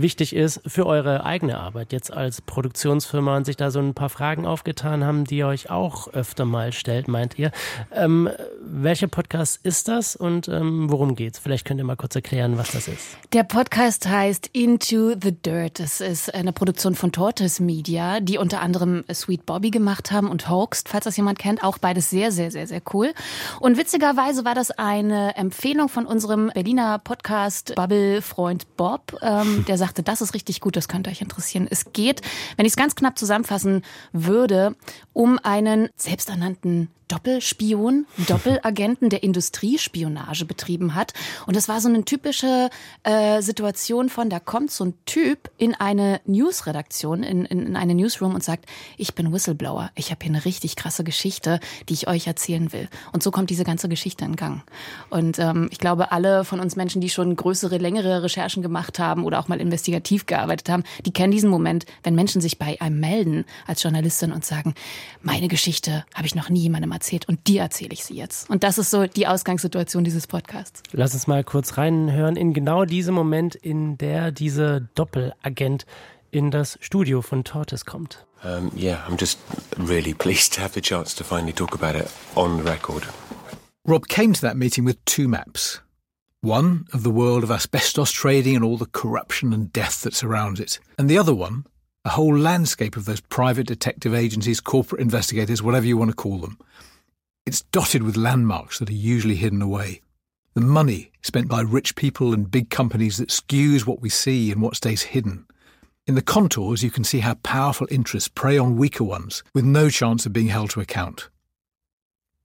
wichtig 0.00 0.34
ist 0.34 0.60
für 0.66 0.86
eure 0.86 1.24
eigene 1.24 1.58
Arbeit 1.58 1.92
jetzt 1.92 2.12
als 2.12 2.40
Produktionsfirma 2.40 3.36
und 3.36 3.46
sich 3.46 3.56
da 3.56 3.70
so 3.70 3.80
ein 3.80 3.94
paar 3.94 4.10
Fragen 4.10 4.46
aufgetan 4.46 5.04
haben, 5.04 5.24
die 5.24 5.38
ihr 5.38 5.46
euch 5.46 5.70
auch 5.70 6.08
öfter 6.12 6.44
mal 6.44 6.72
stellt, 6.72 7.08
meint 7.08 7.38
ihr. 7.38 7.50
Ähm, 7.92 8.28
welcher 8.60 9.06
Podcast 9.08 9.60
ist 9.62 9.88
das 9.88 10.14
und 10.14 10.48
ähm, 10.48 10.90
worum 10.90 11.14
geht's? 11.14 11.38
Vielleicht 11.38 11.64
könnt 11.64 11.80
ihr 11.80 11.84
mal 11.84 11.96
kurz 11.96 12.14
erklären, 12.14 12.58
was 12.58 12.72
das 12.72 12.88
ist. 12.88 13.16
Der 13.32 13.44
Podcast 13.44 14.06
heißt 14.06 14.50
Into 14.52 15.14
the 15.20 15.32
Dirt. 15.32 15.80
Es 15.80 16.00
ist 16.00 16.34
eine 16.34 16.52
Produktion 16.52 16.94
von 16.94 17.12
Tortoise 17.12 17.62
Media, 17.62 18.20
die 18.20 18.38
unter 18.38 18.60
anderem 18.60 19.04
Sweet 19.12 19.46
Bobby 19.46 19.70
gemacht 19.70 20.12
haben 20.12 20.28
und 20.28 20.50
Hoaxed, 20.50 20.88
falls 20.88 21.04
das 21.04 21.16
jemand 21.16 21.38
kennt. 21.38 21.64
Auch 21.64 21.78
beides 21.78 22.10
sehr, 22.10 22.32
sehr, 22.32 22.50
sehr, 22.50 22.66
sehr 22.66 22.82
cool. 22.92 23.14
Und 23.60 23.78
witzigerweise 23.78 24.44
war 24.44 24.54
das 24.54 24.70
eine 24.70 25.36
Empfehlung 25.36 25.88
von 25.88 26.04
unserem 26.06 26.50
Berliner 26.52 26.98
Podcast-Bubble-Freund 26.98 28.76
Bob, 28.76 29.16
ähm, 29.22 29.64
der 29.66 29.78
sagte, 29.86 30.02
das 30.02 30.20
ist 30.20 30.34
richtig 30.34 30.60
gut, 30.60 30.76
das 30.76 30.88
könnte 30.88 31.10
euch 31.10 31.22
interessieren. 31.22 31.66
Es 31.70 31.92
geht, 31.92 32.20
wenn 32.56 32.66
ich 32.66 32.72
es 32.72 32.76
ganz 32.76 32.94
knapp 32.94 33.18
zusammenfassen 33.18 33.82
würde, 34.12 34.74
um 35.12 35.38
einen 35.42 35.88
selbsternannten 35.96 36.88
Doppelspion, 37.08 38.06
Doppelagenten, 38.26 39.10
der 39.10 39.22
Industriespionage 39.22 40.44
betrieben 40.44 40.94
hat. 40.94 41.12
Und 41.46 41.56
das 41.56 41.68
war 41.68 41.80
so 41.80 41.88
eine 41.88 42.04
typische 42.04 42.68
äh, 43.04 43.40
Situation 43.42 44.08
von, 44.08 44.28
da 44.28 44.40
kommt 44.40 44.70
so 44.70 44.84
ein 44.84 44.94
Typ 45.06 45.50
in 45.56 45.74
eine 45.74 46.20
Newsredaktion, 46.26 47.22
in, 47.22 47.44
in, 47.44 47.66
in 47.66 47.76
eine 47.76 47.94
Newsroom 47.94 48.34
und 48.34 48.42
sagt, 48.42 48.66
ich 48.96 49.14
bin 49.14 49.32
Whistleblower, 49.32 49.90
ich 49.94 50.10
habe 50.10 50.24
hier 50.24 50.34
eine 50.34 50.44
richtig 50.44 50.74
krasse 50.74 51.04
Geschichte, 51.04 51.60
die 51.88 51.94
ich 51.94 52.08
euch 52.08 52.26
erzählen 52.26 52.72
will. 52.72 52.88
Und 53.12 53.22
so 53.22 53.30
kommt 53.30 53.50
diese 53.50 53.64
ganze 53.64 53.88
Geschichte 53.88 54.24
in 54.24 54.34
Gang. 54.34 54.62
Und 55.08 55.38
ähm, 55.38 55.68
ich 55.70 55.78
glaube, 55.78 56.10
alle 56.10 56.44
von 56.44 56.58
uns 56.58 56.74
Menschen, 56.74 57.00
die 57.00 57.10
schon 57.10 57.36
größere, 57.36 57.78
längere 57.78 58.24
Recherchen 58.24 58.62
gemacht 58.62 58.98
haben 58.98 59.24
oder 59.24 59.38
auch 59.38 59.48
mal 59.48 59.60
investigativ 59.60 60.26
gearbeitet 60.26 60.68
haben, 60.68 60.82
die 61.04 61.12
kennen 61.12 61.30
diesen 61.30 61.50
Moment, 61.50 61.86
wenn 62.02 62.16
Menschen 62.16 62.40
sich 62.40 62.58
bei 62.58 62.80
einem 62.80 62.98
melden 62.98 63.44
als 63.66 63.82
Journalistin 63.82 64.32
und 64.32 64.44
sagen, 64.44 64.74
meine 65.22 65.48
Geschichte 65.48 66.04
habe 66.14 66.26
ich 66.26 66.34
noch 66.34 66.48
nie 66.48 66.60
jemandem 66.60 66.92
erzählt 66.96 67.28
und 67.28 67.46
dir 67.46 67.60
erzähle 67.62 67.92
ich 67.92 68.04
sie 68.04 68.14
jetzt. 68.14 68.48
Und 68.50 68.64
das 68.64 68.78
ist 68.78 68.90
so 68.90 69.06
die 69.06 69.26
Ausgangssituation 69.26 70.02
dieses 70.02 70.26
Podcasts. 70.26 70.82
Lass 70.92 71.14
uns 71.14 71.26
mal 71.26 71.44
kurz 71.44 71.76
reinhören 71.76 72.36
in 72.36 72.52
genau 72.52 72.84
diesem 72.84 73.14
Moment, 73.14 73.54
in 73.54 73.98
der 73.98 74.32
dieser 74.32 74.80
Doppelagent 74.80 75.86
in 76.30 76.50
das 76.50 76.78
Studio 76.80 77.22
von 77.22 77.44
Tortoise 77.44 77.84
kommt. 77.84 78.26
Um, 78.44 78.70
yeah, 78.76 78.98
I'm 79.08 79.16
just 79.18 79.38
really 79.78 80.14
pleased 80.14 80.52
to 80.54 80.60
have 80.60 80.74
the 80.74 80.80
chance 80.80 81.14
to 81.16 81.24
finally 81.24 81.52
talk 81.52 81.74
about 81.74 81.98
it 81.98 82.10
on 82.34 82.62
record. 82.62 83.04
Rob 83.86 84.08
came 84.08 84.32
to 84.34 84.40
that 84.40 84.56
meeting 84.56 84.84
with 84.84 84.96
two 85.04 85.28
maps. 85.28 85.80
One 86.42 86.84
of 86.92 87.02
the 87.02 87.10
world 87.10 87.42
of 87.42 87.50
asbestos 87.50 88.12
trading 88.12 88.56
and 88.56 88.64
all 88.64 88.76
the 88.76 88.90
corruption 88.92 89.52
and 89.52 89.72
death 89.72 90.02
that 90.02 90.14
surrounds 90.14 90.60
it, 90.60 90.78
and 90.98 91.08
the 91.08 91.18
other 91.18 91.34
one, 91.34 91.64
a 92.06 92.10
whole 92.10 92.38
landscape 92.38 92.96
of 92.96 93.04
those 93.04 93.20
private 93.20 93.66
detective 93.66 94.14
agencies, 94.14 94.60
corporate 94.60 95.02
investigators, 95.02 95.60
whatever 95.60 95.86
you 95.86 95.96
want 95.96 96.08
to 96.08 96.16
call 96.16 96.38
them. 96.38 96.56
It's 97.44 97.62
dotted 97.72 98.04
with 98.04 98.16
landmarks 98.16 98.78
that 98.78 98.88
are 98.88 98.92
usually 98.92 99.34
hidden 99.34 99.60
away. 99.60 100.02
The 100.54 100.60
money 100.60 101.10
spent 101.22 101.48
by 101.48 101.62
rich 101.62 101.96
people 101.96 102.32
and 102.32 102.48
big 102.48 102.70
companies 102.70 103.16
that 103.16 103.30
skews 103.30 103.86
what 103.86 104.02
we 104.02 104.08
see 104.08 104.52
and 104.52 104.62
what 104.62 104.76
stays 104.76 105.02
hidden. 105.02 105.46
In 106.06 106.14
the 106.14 106.22
contours, 106.22 106.84
you 106.84 106.92
can 106.92 107.02
see 107.02 107.18
how 107.18 107.34
powerful 107.42 107.88
interests 107.90 108.28
prey 108.28 108.56
on 108.56 108.76
weaker 108.76 109.02
ones 109.02 109.42
with 109.52 109.64
no 109.64 109.90
chance 109.90 110.26
of 110.26 110.32
being 110.32 110.46
held 110.46 110.70
to 110.70 110.80
account. 110.80 111.28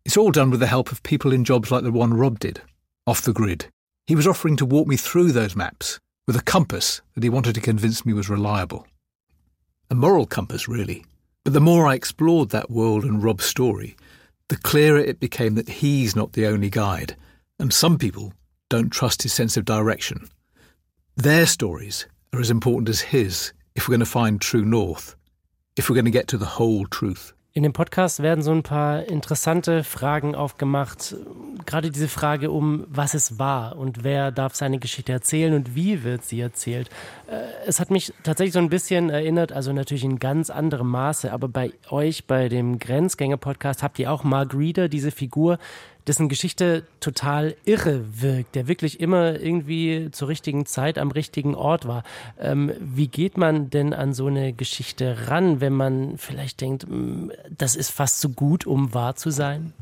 It's 0.03 0.18
all 0.18 0.32
done 0.32 0.50
with 0.50 0.60
the 0.60 0.65
help 0.65 0.91
of 0.91 1.03
people 1.03 1.32
in 1.32 1.46
jobs 1.46 1.70
like 1.70 1.84
the 1.84 1.91
one 1.91 2.15
Rob 2.15 2.39
did, 2.39 2.63
off 3.06 3.22
the 3.22 3.32
grid. 3.32 3.68
He 4.08 4.15
was 4.15 4.25
offering 4.25 4.58
to 4.58 4.65
walk 4.65 4.88
me 4.88 4.98
through 4.98 5.34
those 5.34 5.56
maps 5.56 6.00
with 6.25 6.36
a 6.36 6.41
compass 6.41 7.03
that 7.13 7.22
he 7.22 7.30
wanted 7.30 7.53
to 7.53 7.62
convince 7.62 8.03
me 8.08 8.13
was 8.13 8.27
reliable. 8.27 8.88
A 9.92 9.94
moral 9.94 10.26
compass, 10.26 10.70
really. 10.70 11.04
But 11.44 11.52
the 11.52 11.60
more 11.60 11.86
I 11.86 11.96
explored 11.96 12.52
that 12.52 12.72
world 12.72 13.04
and 13.04 13.22
Rob's 13.22 13.44
story, 13.44 13.98
the 14.48 14.56
clearer 14.56 14.98
it 14.98 15.20
became 15.20 15.56
that 15.56 15.68
he's 15.68 16.16
not 16.16 16.32
the 16.32 16.48
only 16.48 16.70
guide, 16.70 17.18
and 17.60 17.74
some 17.74 17.98
people 17.98 18.34
don't 18.70 18.90
trust 18.90 19.24
his 19.24 19.34
sense 19.34 19.58
of 19.58 19.66
direction. 19.66 20.30
Their 21.18 21.46
stories 21.46 22.06
are 22.32 22.40
as 22.40 22.50
important 22.50 22.88
as 22.88 23.02
his 23.02 23.52
if 23.76 23.86
we're 23.86 23.94
going 23.94 24.00
to 24.00 24.06
find 24.06 24.40
true 24.40 24.64
north, 24.64 25.18
if 25.76 25.90
we're 25.90 25.96
going 25.96 26.06
to 26.06 26.12
get 26.12 26.30
to 26.30 26.38
the 26.38 26.46
whole 26.46 26.86
truth. 26.86 27.34
In 27.53 27.63
dem 27.63 27.74
Podcast 27.74 28.24
werden 28.24 28.41
so 28.41 28.51
ein 28.51 28.63
paar 28.63 29.03
interessante 29.10 29.84
Fragen 29.84 30.36
aufgemacht. 30.36 31.17
Gerade 31.65 31.91
diese 31.91 32.08
Frage 32.08 32.50
um, 32.50 32.86
was 32.88 33.13
es 33.13 33.39
war 33.39 33.77
und 33.77 34.05
wer 34.05 34.31
darf 34.31 34.55
seine 34.55 34.79
Geschichte 34.79 35.12
erzählen 35.12 35.53
und 35.53 35.75
wie 35.75 36.05
wird 36.05 36.24
sie 36.24 36.39
erzählt. 36.39 36.89
Äh, 37.27 37.41
es 37.67 37.81
hat 37.81 37.91
mich 37.91 38.13
tatsächlich 38.24 38.53
so 38.53 38.60
ein 38.60 38.70
bisschen 38.70 39.10
erinnert, 39.10 39.51
also 39.51 39.74
natürlich 39.74 40.05
in 40.05 40.17
ganz 40.17 40.50
anderem 40.50 40.88
Maße, 40.88 41.34
aber 41.34 41.50
bei 41.50 41.74
euch, 41.89 42.25
bei 42.25 42.48
dem 42.48 42.79
Grenzgänger-Podcast, 42.79 43.84
habt 43.84 44.00
ihr 44.00 44.13
auch 44.13 44.24
Margarita, 44.24 44.88
diese 44.88 45.12
Figur, 45.12 45.60
dessen 46.08 46.29
Geschichte 46.29 46.84
total 47.00 47.55
irre 47.65 48.03
wirkt, 48.22 48.55
der 48.55 48.67
wirklich 48.67 49.00
immer 49.00 49.39
irgendwie 49.39 50.10
zur 50.12 50.27
richtigen 50.27 50.65
Zeit 50.65 50.98
am 50.98 51.12
richtigen 51.12 51.55
Ort 51.55 51.88
war. 51.88 52.03
Ähm, 52.39 52.72
wie 52.79 53.08
geht 53.08 53.38
man 53.38 53.70
denn 53.70 53.93
an 53.93 54.13
so 54.13 54.27
eine 54.27 54.53
Geschichte 54.53 55.27
ran, 55.27 55.62
wenn 55.62 55.74
man 55.74 56.17
vielleicht 56.17 56.62
denkt, 56.62 56.88
mm, 56.89 57.29
das 57.50 57.75
ist 57.75 57.91
fast 57.91 58.20
zu 58.22 58.29
gut, 58.29 58.65
um 58.65 58.93
wahr 58.93 59.15
zu 59.15 59.29
sein? 59.29 59.74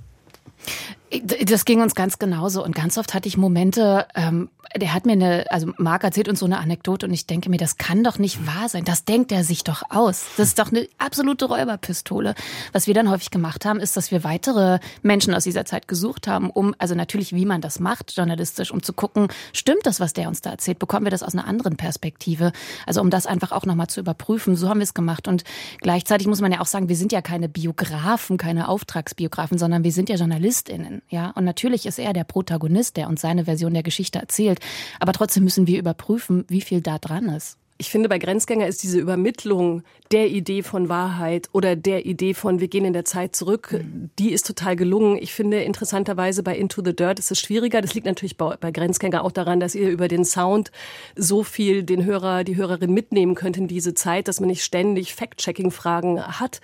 Das 1.46 1.66
ging 1.66 1.82
uns 1.82 1.96
ganz 1.96 2.20
genauso. 2.20 2.64
Und 2.64 2.76
ganz 2.76 2.98
oft 2.98 3.14
hatte 3.16 3.28
ich 3.28 3.36
Momente, 3.36 4.06
ähm, 4.14 4.50
der 4.76 4.94
hat 4.94 5.08
mir 5.08 5.14
eine, 5.14 5.46
also 5.50 5.72
Marc 5.78 6.04
erzählt 6.04 6.28
uns 6.28 6.40
so 6.40 6.46
eine 6.46 6.60
Anekdote 6.60 7.08
und 7.08 7.14
ich 7.14 7.26
denke 7.26 7.50
mir, 7.50 7.58
das 7.58 7.78
kann 7.78 8.04
doch 8.04 8.20
nicht 8.20 8.46
wahr 8.46 8.70
sein. 8.70 8.86
Das 8.86 9.06
denkt 9.06 9.32
er 9.32 9.44
sich 9.44 9.64
doch 9.64 9.82
aus. 9.90 10.26
Das 10.38 10.50
ist 10.50 10.60
doch 10.60 10.72
eine 10.72 10.88
absolute 11.00 11.46
Räuberpistole. 11.46 12.36
Was 12.74 12.86
wir 12.86 12.94
dann 12.94 13.10
häufig 13.10 13.32
gemacht 13.32 13.66
haben, 13.66 13.80
ist, 13.80 13.98
dass 13.98 14.12
wir 14.12 14.24
weitere 14.24 14.80
Menschen 15.02 15.34
aus 15.34 15.46
dieser 15.46 15.66
Zeit 15.66 15.88
gesucht 15.88 16.28
haben, 16.28 16.52
um, 16.52 16.76
also 16.78 16.94
natürlich, 16.94 17.34
wie 17.34 17.46
man 17.46 17.62
das 17.62 17.80
macht, 17.80 18.16
journalistisch, 18.16 18.72
um 18.72 18.84
zu 18.84 18.94
gucken, 18.94 19.30
stimmt 19.54 19.86
das, 19.86 20.00
was 20.00 20.14
der 20.14 20.28
uns 20.28 20.42
da 20.42 20.52
erzählt? 20.52 20.78
Bekommen 20.78 21.08
wir 21.08 21.12
das 21.12 21.24
aus 21.24 21.34
einer 21.34 21.48
anderen 21.48 21.76
Perspektive? 21.76 22.52
Also 22.86 23.02
um 23.02 23.10
das 23.10 23.26
einfach 23.26 23.52
auch 23.52 23.66
nochmal 23.66 23.88
zu 23.88 24.00
überprüfen. 24.00 24.56
So 24.56 24.70
haben 24.70 24.80
wir 24.80 24.84
es 24.84 24.94
gemacht. 24.94 25.28
Und 25.28 25.44
gleichzeitig 25.80 26.28
muss 26.28 26.42
man 26.42 26.52
ja 26.52 26.62
auch 26.62 26.68
sagen, 26.68 26.90
wir 26.90 26.96
sind 26.96 27.12
ja 27.12 27.22
keine 27.22 27.50
Biografen, 27.50 28.38
keine 28.38 28.68
Auftragsbiografen, 28.68 29.58
sondern 29.58 29.84
wir 29.84 29.92
sind 29.92 30.10
ja 30.10 30.16
JournalistInnen. 30.16 30.99
Ja, 31.10 31.32
und 31.32 31.46
natürlich 31.46 31.86
ist 31.86 32.00
er 32.00 32.14
der 32.14 32.24
Protagonist, 32.24 32.98
der 32.98 33.08
uns 33.08 33.22
seine 33.22 33.46
Version 33.46 33.74
der 33.74 33.84
Geschichte 33.84 34.20
erzählt. 34.20 34.60
Aber 35.00 35.14
trotzdem 35.14 35.44
müssen 35.44 35.68
wir 35.68 35.80
überprüfen, 35.80 36.46
wie 36.48 36.62
viel 36.62 36.82
da 36.82 36.98
dran 36.98 37.30
ist. 37.30 37.58
Ich 37.82 37.92
finde, 37.92 38.10
bei 38.10 38.20
Grenzgänger 38.20 38.68
ist 38.68 38.84
diese 38.84 39.00
Übermittlung 39.00 39.84
der 40.12 40.28
Idee 40.28 40.64
von 40.64 40.90
Wahrheit 40.90 41.48
oder 41.54 41.78
der 41.78 42.06
Idee 42.06 42.34
von 42.34 42.60
wir 42.60 42.68
gehen 42.68 42.84
in 42.84 42.92
der 42.92 43.06
Zeit 43.06 43.38
zurück, 43.38 43.72
mhm. 43.72 44.10
die 44.20 44.34
ist 44.34 44.46
total 44.46 44.76
gelungen. 44.76 45.18
Ich 45.18 45.34
finde 45.34 45.64
interessanterweise 45.64 46.44
bei 46.44 46.58
Into 46.58 46.84
the 46.84 46.94
Dirt 46.94 47.20
ist 47.20 47.32
es 47.32 47.40
schwieriger. 47.40 47.82
Das 47.82 47.94
liegt 47.94 48.06
natürlich 48.06 48.36
bei, 48.36 48.58
bei 48.58 48.72
Grenzgänger 48.72 49.24
auch 49.24 49.32
daran, 49.32 49.62
dass 49.62 49.76
ihr 49.76 49.90
über 49.90 50.10
den 50.10 50.26
Sound 50.26 50.74
so 51.16 51.42
viel 51.42 51.84
den 51.84 52.04
Hörer, 52.04 52.44
die 52.44 52.58
Hörerin 52.58 52.94
mitnehmen 52.94 53.34
könnt 53.34 53.56
in 53.56 53.70
diese 53.70 53.94
Zeit, 53.94 54.28
dass 54.28 54.42
man 54.42 54.50
nicht 54.50 54.66
ständig 54.66 55.16
Fact-Checking-Fragen 55.16 56.22
hat. 56.22 56.60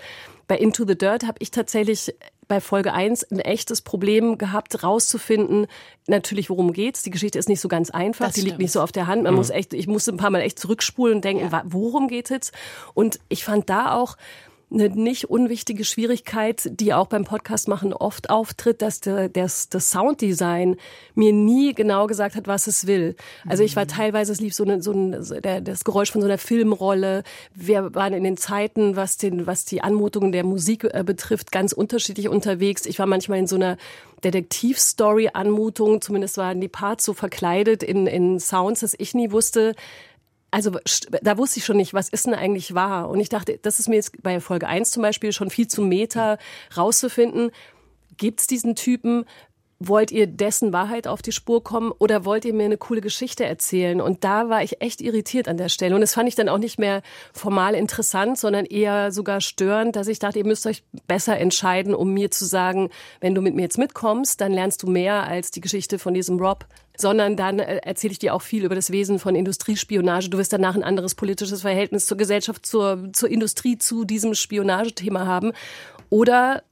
Bei 0.49 0.57
Into 0.57 0.85
the 0.85 0.97
Dirt 0.97 1.25
habe 1.25 1.37
ich 1.39 1.49
tatsächlich 1.49 2.13
bei 2.47 2.61
Folge 2.61 2.93
1 2.93 3.31
ein 3.31 3.39
echtes 3.39 3.81
Problem 3.81 4.37
gehabt, 4.37 4.83
rauszufinden, 4.83 5.67
natürlich, 6.07 6.49
worum 6.49 6.73
geht's. 6.73 7.03
Die 7.03 7.09
Geschichte 7.09 7.39
ist 7.39 7.49
nicht 7.49 7.61
so 7.61 7.67
ganz 7.67 7.89
einfach, 7.89 8.27
das 8.27 8.35
die 8.35 8.41
liegt 8.41 8.59
nicht 8.59 8.71
so 8.71 8.81
auf 8.81 8.91
der 8.91 9.07
Hand. 9.07 9.23
Man 9.23 9.33
mhm. 9.33 9.37
muss 9.37 9.49
echt, 9.49 9.73
ich 9.73 9.87
musste 9.87 10.11
ein 10.11 10.17
paar 10.17 10.29
Mal 10.29 10.41
echt 10.41 10.59
zurückspulen 10.59 11.17
und 11.17 11.25
denken, 11.25 11.49
ja. 11.51 11.63
worum 11.65 12.07
geht 12.07 12.29
jetzt? 12.29 12.53
Und 12.93 13.19
ich 13.29 13.43
fand 13.43 13.69
da 13.69 13.93
auch, 13.93 14.17
eine 14.75 14.89
nicht 14.89 15.25
unwichtige 15.25 15.83
Schwierigkeit, 15.83 16.69
die 16.79 16.93
auch 16.93 17.07
beim 17.07 17.23
Podcast 17.23 17.67
machen 17.67 17.93
oft 17.93 18.29
auftritt, 18.29 18.81
dass 18.81 18.99
der, 18.99 19.29
das, 19.29 19.69
das 19.69 19.89
Sounddesign 19.89 20.75
mir 21.15 21.33
nie 21.33 21.73
genau 21.73 22.07
gesagt 22.07 22.35
hat, 22.35 22.47
was 22.47 22.67
es 22.67 22.85
will. 22.85 23.15
Also 23.47 23.63
ich 23.63 23.75
war 23.75 23.85
mhm. 23.85 23.89
teilweise, 23.89 24.31
es 24.31 24.41
lief 24.41 24.53
so, 24.53 24.63
eine, 24.63 24.81
so 24.81 24.91
ein, 24.91 25.25
der, 25.41 25.61
das 25.61 25.83
Geräusch 25.83 26.11
von 26.11 26.21
so 26.21 26.27
einer 26.27 26.37
Filmrolle. 26.37 27.23
Wir 27.53 27.95
waren 27.95 28.13
in 28.13 28.23
den 28.23 28.37
Zeiten, 28.37 28.95
was 28.95 29.17
den, 29.17 29.47
was 29.47 29.65
die 29.65 29.81
Anmutungen 29.81 30.31
der 30.31 30.43
Musik 30.43 30.83
äh, 30.83 31.03
betrifft, 31.03 31.51
ganz 31.51 31.71
unterschiedlich 31.71 32.29
unterwegs. 32.29 32.85
Ich 32.85 32.99
war 32.99 33.07
manchmal 33.07 33.39
in 33.39 33.47
so 33.47 33.55
einer 33.55 33.77
Detektivstory-Anmutung, 34.23 36.01
zumindest 36.01 36.37
waren 36.37 36.59
die 36.59 36.67
Parts 36.67 37.05
so 37.05 37.13
verkleidet 37.13 37.81
in, 37.81 38.07
in 38.07 38.39
Sounds, 38.39 38.81
dass 38.81 38.95
ich 38.97 39.13
nie 39.13 39.31
wusste, 39.31 39.75
also 40.51 40.71
da 41.21 41.37
wusste 41.37 41.59
ich 41.59 41.65
schon 41.65 41.77
nicht, 41.77 41.93
was 41.93 42.09
ist 42.09 42.25
denn 42.25 42.33
eigentlich 42.33 42.73
wahr? 42.73 43.09
Und 43.09 43.19
ich 43.19 43.29
dachte, 43.29 43.59
das 43.61 43.79
ist 43.79 43.89
mir 43.89 43.95
jetzt 43.95 44.21
bei 44.23 44.39
Folge 44.39 44.67
1 44.67 44.91
zum 44.91 45.03
Beispiel 45.03 45.33
schon 45.33 45.49
viel 45.49 45.67
zu 45.67 45.81
Meta 45.81 46.37
rauszufinden. 46.77 47.51
Gibt 48.17 48.39
es 48.39 48.47
diesen 48.47 48.75
Typen? 48.75 49.25
wollt 49.79 50.11
ihr 50.11 50.27
dessen 50.27 50.71
Wahrheit 50.73 51.07
auf 51.07 51.21
die 51.21 51.31
Spur 51.31 51.63
kommen 51.63 51.91
oder 51.91 52.25
wollt 52.25 52.45
ihr 52.45 52.53
mir 52.53 52.65
eine 52.65 52.77
coole 52.77 53.01
Geschichte 53.01 53.45
erzählen? 53.45 53.99
Und 53.99 54.23
da 54.23 54.49
war 54.49 54.63
ich 54.63 54.81
echt 54.81 55.01
irritiert 55.01 55.47
an 55.47 55.57
der 55.57 55.69
Stelle. 55.69 55.95
Und 55.95 56.01
das 56.01 56.13
fand 56.13 56.29
ich 56.29 56.35
dann 56.35 56.49
auch 56.49 56.57
nicht 56.57 56.79
mehr 56.79 57.01
formal 57.33 57.75
interessant, 57.75 58.37
sondern 58.37 58.65
eher 58.65 59.11
sogar 59.11 59.41
störend, 59.41 59.95
dass 59.95 60.07
ich 60.07 60.19
dachte, 60.19 60.39
ihr 60.39 60.45
müsst 60.45 60.65
euch 60.65 60.83
besser 61.07 61.37
entscheiden, 61.37 61.93
um 61.93 62.13
mir 62.13 62.31
zu 62.31 62.45
sagen, 62.45 62.89
wenn 63.19 63.35
du 63.35 63.41
mit 63.41 63.55
mir 63.55 63.63
jetzt 63.63 63.77
mitkommst, 63.77 64.39
dann 64.39 64.53
lernst 64.53 64.83
du 64.83 64.87
mehr 64.87 65.27
als 65.27 65.51
die 65.51 65.61
Geschichte 65.61 65.99
von 65.99 66.13
diesem 66.13 66.39
Rob 66.39 66.65
sondern 66.97 67.35
dann 67.35 67.59
äh, 67.59 67.77
erzähle 67.77 68.11
ich 68.11 68.19
dir 68.19 68.33
auch 68.33 68.41
viel 68.41 68.65
über 68.65 68.75
das 68.75 68.91
Wesen 68.91 69.19
von 69.19 69.35
Industriespionage. 69.35 70.29
Du 70.29 70.37
wirst 70.37 70.53
danach 70.53 70.75
ein 70.75 70.83
anderes 70.83 71.15
politisches 71.15 71.61
Verhältnis 71.61 72.05
zur 72.05 72.17
Gesellschaft, 72.17 72.65
zur, 72.65 73.09
zur 73.13 73.29
Industrie, 73.29 73.77
zu 73.77 74.05
diesem 74.05 74.33
Spionagethema 74.35 75.25
haben. 75.25 75.53
Oder 76.09 76.63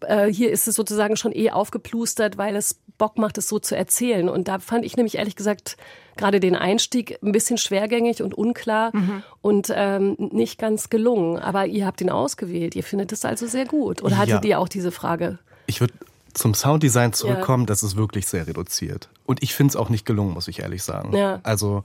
äh, 0.00 0.26
hier 0.26 0.50
ist 0.50 0.68
es 0.68 0.74
sozusagen 0.74 1.16
schon 1.16 1.34
eh 1.34 1.50
aufgeplustert, 1.50 2.38
weil 2.38 2.56
es 2.56 2.80
Bock 2.98 3.18
macht, 3.18 3.38
es 3.38 3.48
so 3.48 3.58
zu 3.58 3.76
erzählen. 3.76 4.28
Und 4.28 4.48
da 4.48 4.58
fand 4.58 4.84
ich 4.84 4.96
nämlich 4.96 5.16
ehrlich 5.16 5.36
gesagt 5.36 5.76
gerade 6.16 6.40
den 6.40 6.54
Einstieg 6.54 7.18
ein 7.22 7.32
bisschen 7.32 7.58
schwergängig 7.58 8.22
und 8.22 8.34
unklar 8.34 8.94
mhm. 8.94 9.22
und 9.40 9.72
ähm, 9.74 10.16
nicht 10.18 10.58
ganz 10.58 10.90
gelungen. 10.90 11.38
Aber 11.38 11.66
ihr 11.66 11.86
habt 11.86 12.00
ihn 12.00 12.10
ausgewählt. 12.10 12.76
Ihr 12.76 12.84
findet 12.84 13.12
es 13.12 13.24
also 13.24 13.46
sehr 13.46 13.64
gut. 13.64 14.02
Oder 14.02 14.18
hattet 14.18 14.44
ja. 14.44 14.50
ihr 14.50 14.58
auch 14.60 14.68
diese 14.68 14.92
Frage? 14.92 15.38
Ich 15.66 15.80
würde 15.80 15.94
zum 16.34 16.54
Sounddesign 16.54 17.12
zurückkommen. 17.12 17.64
Ja. 17.64 17.66
Das 17.66 17.82
ist 17.82 17.96
wirklich 17.96 18.26
sehr 18.26 18.46
reduziert. 18.46 19.08
Und 19.26 19.42
ich 19.42 19.54
finde 19.54 19.70
es 19.70 19.76
auch 19.76 19.88
nicht 19.88 20.06
gelungen, 20.06 20.34
muss 20.34 20.48
ich 20.48 20.60
ehrlich 20.60 20.82
sagen. 20.82 21.16
Ja. 21.16 21.40
Also 21.42 21.84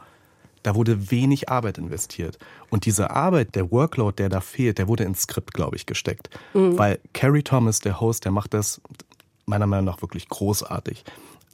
da 0.63 0.75
wurde 0.75 1.11
wenig 1.11 1.49
Arbeit 1.49 1.77
investiert. 1.77 2.37
Und 2.69 2.85
diese 2.85 3.11
Arbeit, 3.11 3.55
der 3.55 3.71
Workload, 3.71 4.15
der 4.17 4.29
da 4.29 4.41
fehlt, 4.41 4.77
der 4.77 4.87
wurde 4.87 5.03
ins 5.03 5.21
Skript, 5.21 5.53
glaube 5.53 5.75
ich, 5.75 5.85
gesteckt. 5.85 6.29
Mhm. 6.53 6.77
Weil 6.77 6.99
Carrie 7.13 7.43
Thomas, 7.43 7.79
der 7.79 8.01
Host, 8.01 8.25
der 8.25 8.31
macht 8.31 8.53
das 8.53 8.81
meiner 9.45 9.67
Meinung 9.67 9.85
nach 9.85 10.01
wirklich 10.01 10.27
großartig 10.27 11.05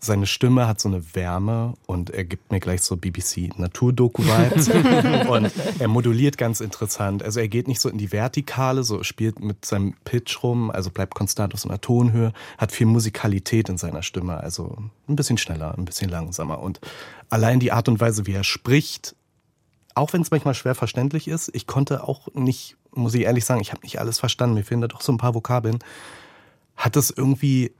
seine 0.03 0.25
Stimme 0.25 0.67
hat 0.67 0.79
so 0.79 0.89
eine 0.89 1.15
Wärme 1.15 1.74
und 1.86 2.10
er 2.10 2.25
gibt 2.25 2.51
mir 2.51 2.60
gleich 2.60 2.81
so 2.81 2.98
BBC 2.98 3.57
Naturdoku-Vibes. 3.57 4.69
und 5.29 5.51
er 5.79 5.88
moduliert 5.88 6.38
ganz 6.38 6.60
interessant. 6.60 7.24
Also 7.24 7.39
er 7.39 7.48
geht 7.48 7.67
nicht 7.67 7.79
so 7.79 7.89
in 7.89 7.98
die 7.98 8.12
Vertikale, 8.12 8.83
so 8.83 9.03
spielt 9.03 9.39
mit 9.39 9.65
seinem 9.65 9.93
Pitch 10.03 10.43
rum, 10.43 10.72
also 10.72 10.89
bleibt 10.89 11.15
konstant 11.15 11.53
auf 11.53 11.62
so 11.62 11.69
einer 11.69 11.79
Tonhöhe, 11.79 12.33
hat 12.57 12.72
viel 12.72 12.88
Musikalität 12.88 13.69
in 13.69 13.77
seiner 13.77 14.03
Stimme, 14.03 14.38
also 14.38 14.77
ein 15.07 15.15
bisschen 15.15 15.38
schneller, 15.38 15.77
ein 15.77 15.86
bisschen 15.86 16.10
langsamer. 16.10 16.60
Und 16.60 16.79
allein 17.29 17.60
die 17.60 17.72
Art 17.72 17.88
und 17.88 18.00
Weise, 18.00 18.27
wie 18.27 18.33
er 18.33 18.43
spricht, 18.43 19.15
auch 19.95 20.13
wenn 20.13 20.22
es 20.22 20.31
manchmal 20.31 20.55
schwer 20.55 20.75
verständlich 20.75 21.27
ist, 21.27 21.50
ich 21.53 21.67
konnte 21.67 22.03
auch 22.03 22.27
nicht, 22.33 22.77
muss 22.91 23.13
ich 23.13 23.22
ehrlich 23.22 23.45
sagen, 23.45 23.62
ich 23.62 23.72
habe 23.72 23.83
nicht 23.83 24.00
alles 24.00 24.19
verstanden, 24.19 24.55
mir 24.55 24.63
fehlen 24.63 24.81
da 24.81 24.88
doch 24.88 25.01
so 25.01 25.12
ein 25.12 25.17
paar 25.17 25.36
Vokabeln, 25.36 25.79
hat 26.75 26.95
es 26.95 27.12
irgendwie 27.12 27.72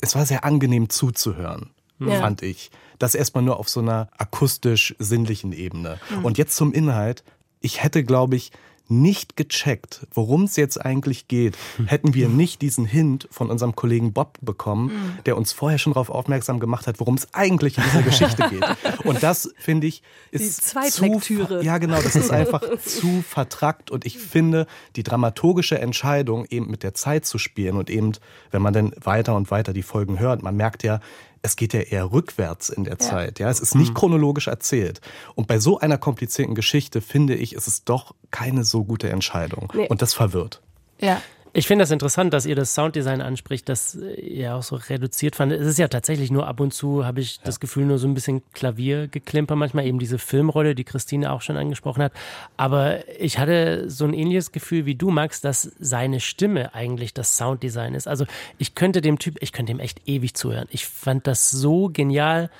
es 0.00 0.14
war 0.14 0.26
sehr 0.26 0.44
angenehm 0.44 0.88
zuzuhören, 0.88 1.70
ja. 1.98 2.20
fand 2.20 2.42
ich. 2.42 2.70
Das 2.98 3.14
erstmal 3.14 3.44
nur 3.44 3.58
auf 3.58 3.68
so 3.68 3.80
einer 3.80 4.08
akustisch-sinnlichen 4.16 5.52
Ebene. 5.52 5.98
Mhm. 6.10 6.24
Und 6.24 6.38
jetzt 6.38 6.56
zum 6.56 6.72
Inhalt. 6.72 7.24
Ich 7.60 7.82
hätte, 7.82 8.04
glaube 8.04 8.36
ich, 8.36 8.52
nicht 8.88 9.36
gecheckt, 9.36 10.06
worum 10.12 10.44
es 10.44 10.56
jetzt 10.56 10.84
eigentlich 10.84 11.28
geht, 11.28 11.56
hätten 11.86 12.14
wir 12.14 12.28
nicht 12.28 12.62
diesen 12.62 12.84
Hint 12.84 13.28
von 13.30 13.50
unserem 13.50 13.74
Kollegen 13.74 14.12
Bob 14.12 14.38
bekommen, 14.40 14.86
mhm. 14.86 15.24
der 15.24 15.36
uns 15.36 15.52
vorher 15.52 15.78
schon 15.78 15.92
darauf 15.92 16.10
aufmerksam 16.10 16.60
gemacht 16.60 16.86
hat, 16.86 17.00
worum 17.00 17.14
es 17.14 17.32
eigentlich 17.34 17.78
in 17.78 17.84
dieser 17.84 18.02
Geschichte 18.02 18.48
geht. 18.48 18.64
Und 19.04 19.22
das, 19.22 19.52
finde 19.58 19.86
ich, 19.86 20.02
ist 20.30 20.74
die 20.74 21.18
zu, 21.20 21.62
ja 21.62 21.78
genau, 21.78 22.00
das 22.00 22.16
ist 22.16 22.30
einfach 22.30 22.62
zu 22.84 23.22
vertrackt 23.22 23.90
und 23.90 24.04
ich 24.06 24.18
finde, 24.18 24.66
die 24.96 25.02
dramaturgische 25.02 25.78
Entscheidung, 25.78 26.46
eben 26.50 26.70
mit 26.70 26.82
der 26.82 26.94
Zeit 26.94 27.26
zu 27.26 27.38
spielen 27.38 27.76
und 27.76 27.90
eben, 27.90 28.12
wenn 28.50 28.62
man 28.62 28.72
dann 28.72 28.92
weiter 29.02 29.36
und 29.36 29.50
weiter 29.50 29.72
die 29.72 29.82
Folgen 29.82 30.18
hört, 30.18 30.42
man 30.42 30.56
merkt 30.56 30.82
ja, 30.82 31.00
es 31.46 31.56
geht 31.56 31.72
ja 31.72 31.80
eher 31.80 32.12
rückwärts 32.12 32.68
in 32.68 32.84
der 32.84 32.94
ja. 32.94 32.98
Zeit. 32.98 33.38
Ja, 33.38 33.48
es 33.48 33.60
ist 33.60 33.74
nicht 33.74 33.90
mhm. 33.90 33.94
chronologisch 33.94 34.48
erzählt. 34.48 35.00
Und 35.34 35.46
bei 35.46 35.58
so 35.58 35.78
einer 35.78 35.96
komplizierten 35.96 36.54
Geschichte 36.54 37.00
finde 37.00 37.34
ich, 37.34 37.54
ist 37.54 37.66
es 37.68 37.84
doch 37.84 38.14
keine 38.30 38.64
so 38.64 38.84
gute 38.84 39.08
Entscheidung. 39.08 39.72
Nee. 39.74 39.88
Und 39.88 40.02
das 40.02 40.12
verwirrt. 40.12 40.60
Ja. 41.00 41.22
Ich 41.56 41.66
finde 41.66 41.84
das 41.84 41.90
interessant, 41.90 42.34
dass 42.34 42.44
ihr 42.44 42.54
das 42.54 42.74
Sounddesign 42.74 43.22
anspricht, 43.22 43.66
das 43.70 43.94
ihr 43.94 44.54
auch 44.54 44.62
so 44.62 44.76
reduziert 44.76 45.36
fand. 45.36 45.52
Es 45.52 45.66
ist 45.66 45.78
ja 45.78 45.88
tatsächlich 45.88 46.30
nur 46.30 46.46
ab 46.46 46.60
und 46.60 46.74
zu, 46.74 47.06
habe 47.06 47.20
ich 47.20 47.36
ja. 47.36 47.42
das 47.44 47.60
Gefühl, 47.60 47.86
nur 47.86 47.96
so 47.96 48.06
ein 48.06 48.12
bisschen 48.12 48.42
Klaviergeklimper, 48.52 49.56
manchmal 49.56 49.86
eben 49.86 49.98
diese 49.98 50.18
Filmrolle, 50.18 50.74
die 50.74 50.84
Christine 50.84 51.32
auch 51.32 51.40
schon 51.40 51.56
angesprochen 51.56 52.02
hat. 52.02 52.12
Aber 52.58 52.98
ich 53.18 53.38
hatte 53.38 53.88
so 53.88 54.04
ein 54.04 54.12
ähnliches 54.12 54.52
Gefühl 54.52 54.84
wie 54.84 54.96
du, 54.96 55.10
Max, 55.10 55.40
dass 55.40 55.62
seine 55.80 56.20
Stimme 56.20 56.74
eigentlich 56.74 57.14
das 57.14 57.38
Sounddesign 57.38 57.94
ist. 57.94 58.06
Also 58.06 58.26
ich 58.58 58.74
könnte 58.74 59.00
dem 59.00 59.18
Typ, 59.18 59.38
ich 59.40 59.52
könnte 59.52 59.72
ihm 59.72 59.80
echt 59.80 60.06
ewig 60.06 60.34
zuhören. 60.34 60.68
Ich 60.70 60.86
fand 60.86 61.26
das 61.26 61.50
so 61.50 61.88
genial 61.90 62.50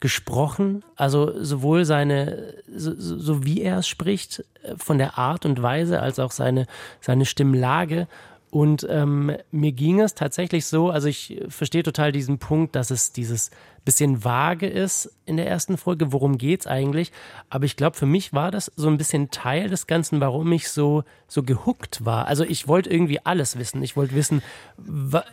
gesprochen, 0.00 0.82
also 0.96 1.42
sowohl 1.44 1.84
seine, 1.84 2.54
so, 2.74 2.94
so 2.96 3.44
wie 3.44 3.60
er 3.60 3.78
es 3.80 3.88
spricht, 3.88 4.44
äh, 4.62 4.76
von 4.78 4.96
der 4.96 5.18
Art 5.18 5.44
und 5.44 5.62
Weise, 5.62 6.00
als 6.00 6.18
auch 6.18 6.30
seine, 6.30 6.66
seine 7.02 7.26
Stimmlage. 7.26 8.08
Und 8.56 8.86
ähm, 8.88 9.36
mir 9.50 9.72
ging 9.72 10.00
es 10.00 10.14
tatsächlich 10.14 10.64
so, 10.64 10.88
also 10.88 11.08
ich 11.08 11.42
verstehe 11.50 11.82
total 11.82 12.10
diesen 12.10 12.38
Punkt, 12.38 12.74
dass 12.74 12.90
es 12.90 13.12
dieses 13.12 13.50
bisschen 13.84 14.24
vage 14.24 14.66
ist 14.66 15.12
in 15.26 15.36
der 15.36 15.46
ersten 15.46 15.76
Folge, 15.76 16.10
worum 16.10 16.38
geht's 16.38 16.66
eigentlich. 16.66 17.12
Aber 17.50 17.66
ich 17.66 17.76
glaube, 17.76 17.98
für 17.98 18.06
mich 18.06 18.32
war 18.32 18.50
das 18.50 18.72
so 18.74 18.88
ein 18.88 18.96
bisschen 18.96 19.30
Teil 19.30 19.68
des 19.68 19.86
Ganzen, 19.86 20.20
warum 20.20 20.50
ich 20.52 20.70
so, 20.70 21.04
so 21.28 21.42
gehuckt 21.42 22.06
war. 22.06 22.28
Also 22.28 22.44
ich 22.44 22.66
wollte 22.66 22.88
irgendwie 22.88 23.20
alles 23.26 23.58
wissen. 23.58 23.82
Ich 23.82 23.94
wollte 23.94 24.14
wissen, 24.14 24.40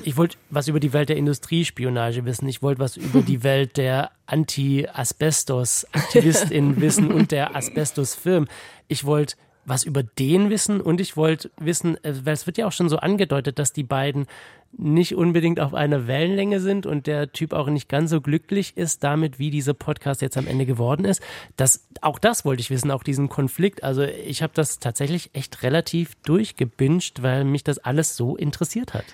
ich 0.03 0.17
wollte 0.17 0.35
was 0.49 0.67
über 0.67 0.81
die 0.81 0.91
Welt 0.91 1.07
der 1.07 1.15
Industriespionage 1.15 2.25
wissen. 2.25 2.49
Ich 2.49 2.61
wollte 2.61 2.81
was 2.81 2.97
über 2.97 3.21
die 3.21 3.41
Welt 3.41 3.77
der 3.77 4.11
Anti-Asbestos-AktivistInnen 4.25 6.81
wissen 6.81 7.09
und 7.09 7.31
der 7.31 7.55
Asbestos-Firmen. 7.55 8.49
Ich 8.89 9.05
wollte 9.05 9.37
was 9.65 9.83
über 9.83 10.03
den 10.03 10.49
wissen 10.49 10.81
und 10.81 10.99
ich 11.01 11.15
wollte 11.17 11.51
wissen, 11.59 12.03
äh, 12.03 12.13
weil 12.23 12.33
es 12.33 12.45
wird 12.45 12.57
ja 12.57 12.67
auch 12.67 12.71
schon 12.71 12.89
so 12.89 12.97
angedeutet, 12.97 13.59
dass 13.59 13.73
die 13.73 13.83
beiden 13.83 14.27
nicht 14.75 15.15
unbedingt 15.15 15.59
auf 15.59 15.73
einer 15.73 16.07
Wellenlänge 16.07 16.59
sind 16.59 16.85
und 16.85 17.05
der 17.05 17.31
Typ 17.31 17.53
auch 17.53 17.67
nicht 17.67 17.89
ganz 17.89 18.09
so 18.09 18.21
glücklich 18.21 18.75
ist 18.75 19.03
damit, 19.03 19.37
wie 19.37 19.51
dieser 19.51 19.73
Podcast 19.73 20.21
jetzt 20.21 20.37
am 20.37 20.47
Ende 20.47 20.65
geworden 20.65 21.05
ist. 21.05 21.21
Das, 21.57 21.87
auch 22.01 22.17
das 22.17 22.43
wollte 22.43 22.61
ich 22.61 22.71
wissen, 22.71 22.89
auch 22.89 23.03
diesen 23.03 23.29
Konflikt. 23.29 23.83
Also 23.83 24.01
ich 24.01 24.41
habe 24.41 24.53
das 24.55 24.79
tatsächlich 24.79 25.29
echt 25.33 25.61
relativ 25.61 26.15
durchgebinged, 26.23 27.21
weil 27.21 27.43
mich 27.43 27.63
das 27.63 27.77
alles 27.77 28.15
so 28.15 28.35
interessiert 28.35 28.93
hat. 28.95 29.05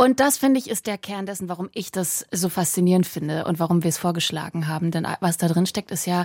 Und 0.00 0.18
das, 0.18 0.38
finde 0.38 0.58
ich, 0.58 0.70
ist 0.70 0.86
der 0.86 0.96
Kern 0.96 1.26
dessen, 1.26 1.50
warum 1.50 1.68
ich 1.74 1.92
das 1.92 2.24
so 2.32 2.48
faszinierend 2.48 3.06
finde 3.06 3.44
und 3.44 3.58
warum 3.58 3.82
wir 3.82 3.90
es 3.90 3.98
vorgeschlagen 3.98 4.66
haben. 4.66 4.90
Denn 4.90 5.06
was 5.20 5.36
da 5.36 5.46
drin 5.46 5.66
steckt, 5.66 5.90
ist 5.90 6.06
ja, 6.06 6.24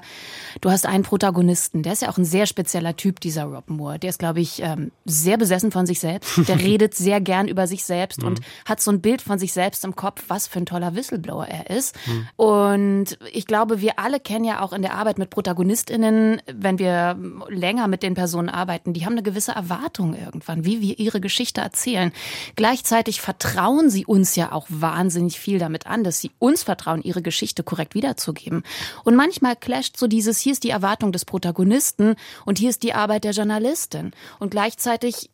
du 0.61 0.71
hast 0.71 0.85
einen 0.85 1.03
Protagonisten, 1.03 1.83
der 1.83 1.91
ist 1.91 2.01
ja 2.01 2.09
auch 2.09 2.17
ein 2.17 2.23
sehr 2.23 2.45
spezieller 2.45 2.95
Typ, 2.95 3.19
dieser 3.19 3.43
Rob 3.43 3.69
Moore. 3.69 3.99
Der 3.99 4.11
ist, 4.11 4.19
glaube 4.19 4.39
ich, 4.39 4.61
ähm, 4.61 4.93
sehr 5.03 5.37
besessen 5.37 5.73
von 5.73 5.85
sich 5.85 5.99
selbst. 5.99 6.47
Der 6.47 6.57
redet 6.61 6.95
sehr 6.95 7.19
gern 7.19 7.49
über 7.49 7.67
sich 7.67 7.83
selbst 7.83 8.21
mhm. 8.21 8.27
und 8.27 8.39
hat 8.63 8.79
so 8.79 8.91
ein 8.91 9.01
Bild 9.01 9.21
von 9.21 9.39
sich 9.39 9.51
selbst 9.51 9.83
im 9.83 9.93
Kopf, 9.97 10.23
was 10.29 10.47
für 10.47 10.59
ein 10.59 10.65
toller 10.65 10.95
Whistleblower 10.95 11.45
er 11.45 11.69
ist. 11.69 11.97
Mhm. 12.07 12.27
Und 12.37 13.17
ich 13.33 13.45
glaube, 13.45 13.81
wir 13.81 13.99
alle 13.99 14.21
kennen 14.21 14.45
ja 14.45 14.61
auch 14.61 14.71
in 14.71 14.83
der 14.83 14.93
Arbeit 14.93 15.17
mit 15.17 15.31
ProtagonistInnen, 15.31 16.41
wenn 16.49 16.79
wir 16.79 17.19
länger 17.49 17.89
mit 17.89 18.03
den 18.03 18.13
Personen 18.13 18.47
arbeiten, 18.47 18.93
die 18.93 19.03
haben 19.03 19.15
eine 19.15 19.23
gewisse 19.23 19.51
Erwartung 19.51 20.15
irgendwann, 20.15 20.63
wie 20.63 20.79
wir 20.79 20.97
ihre 20.97 21.19
Geschichte 21.19 21.59
erzählen. 21.59 22.13
Gleichzeitig 22.55 23.19
vertrauen 23.19 23.64
vertrauen 23.65 23.89
sie 23.89 24.05
uns 24.05 24.35
ja 24.35 24.51
auch 24.51 24.67
wahnsinnig 24.69 25.39
viel 25.39 25.57
damit 25.57 25.87
an, 25.87 26.03
dass 26.03 26.19
sie 26.19 26.29
uns 26.37 26.61
vertrauen, 26.61 27.01
ihre 27.01 27.23
Geschichte 27.23 27.63
korrekt 27.63 27.95
wiederzugeben. 27.95 28.61
Und 29.03 29.15
manchmal 29.15 29.55
clasht 29.55 29.97
so 29.97 30.05
dieses, 30.05 30.39
hier 30.39 30.51
ist 30.51 30.63
die 30.63 30.69
Erwartung 30.69 31.11
des 31.11 31.25
Protagonisten 31.25 32.13
und 32.45 32.59
hier 32.59 32.69
ist 32.69 32.83
die 32.83 32.93
Arbeit 32.93 33.23
der 33.23 33.31
Journalistin. 33.31 34.11
Und 34.37 34.51
gleichzeitig 34.51 35.31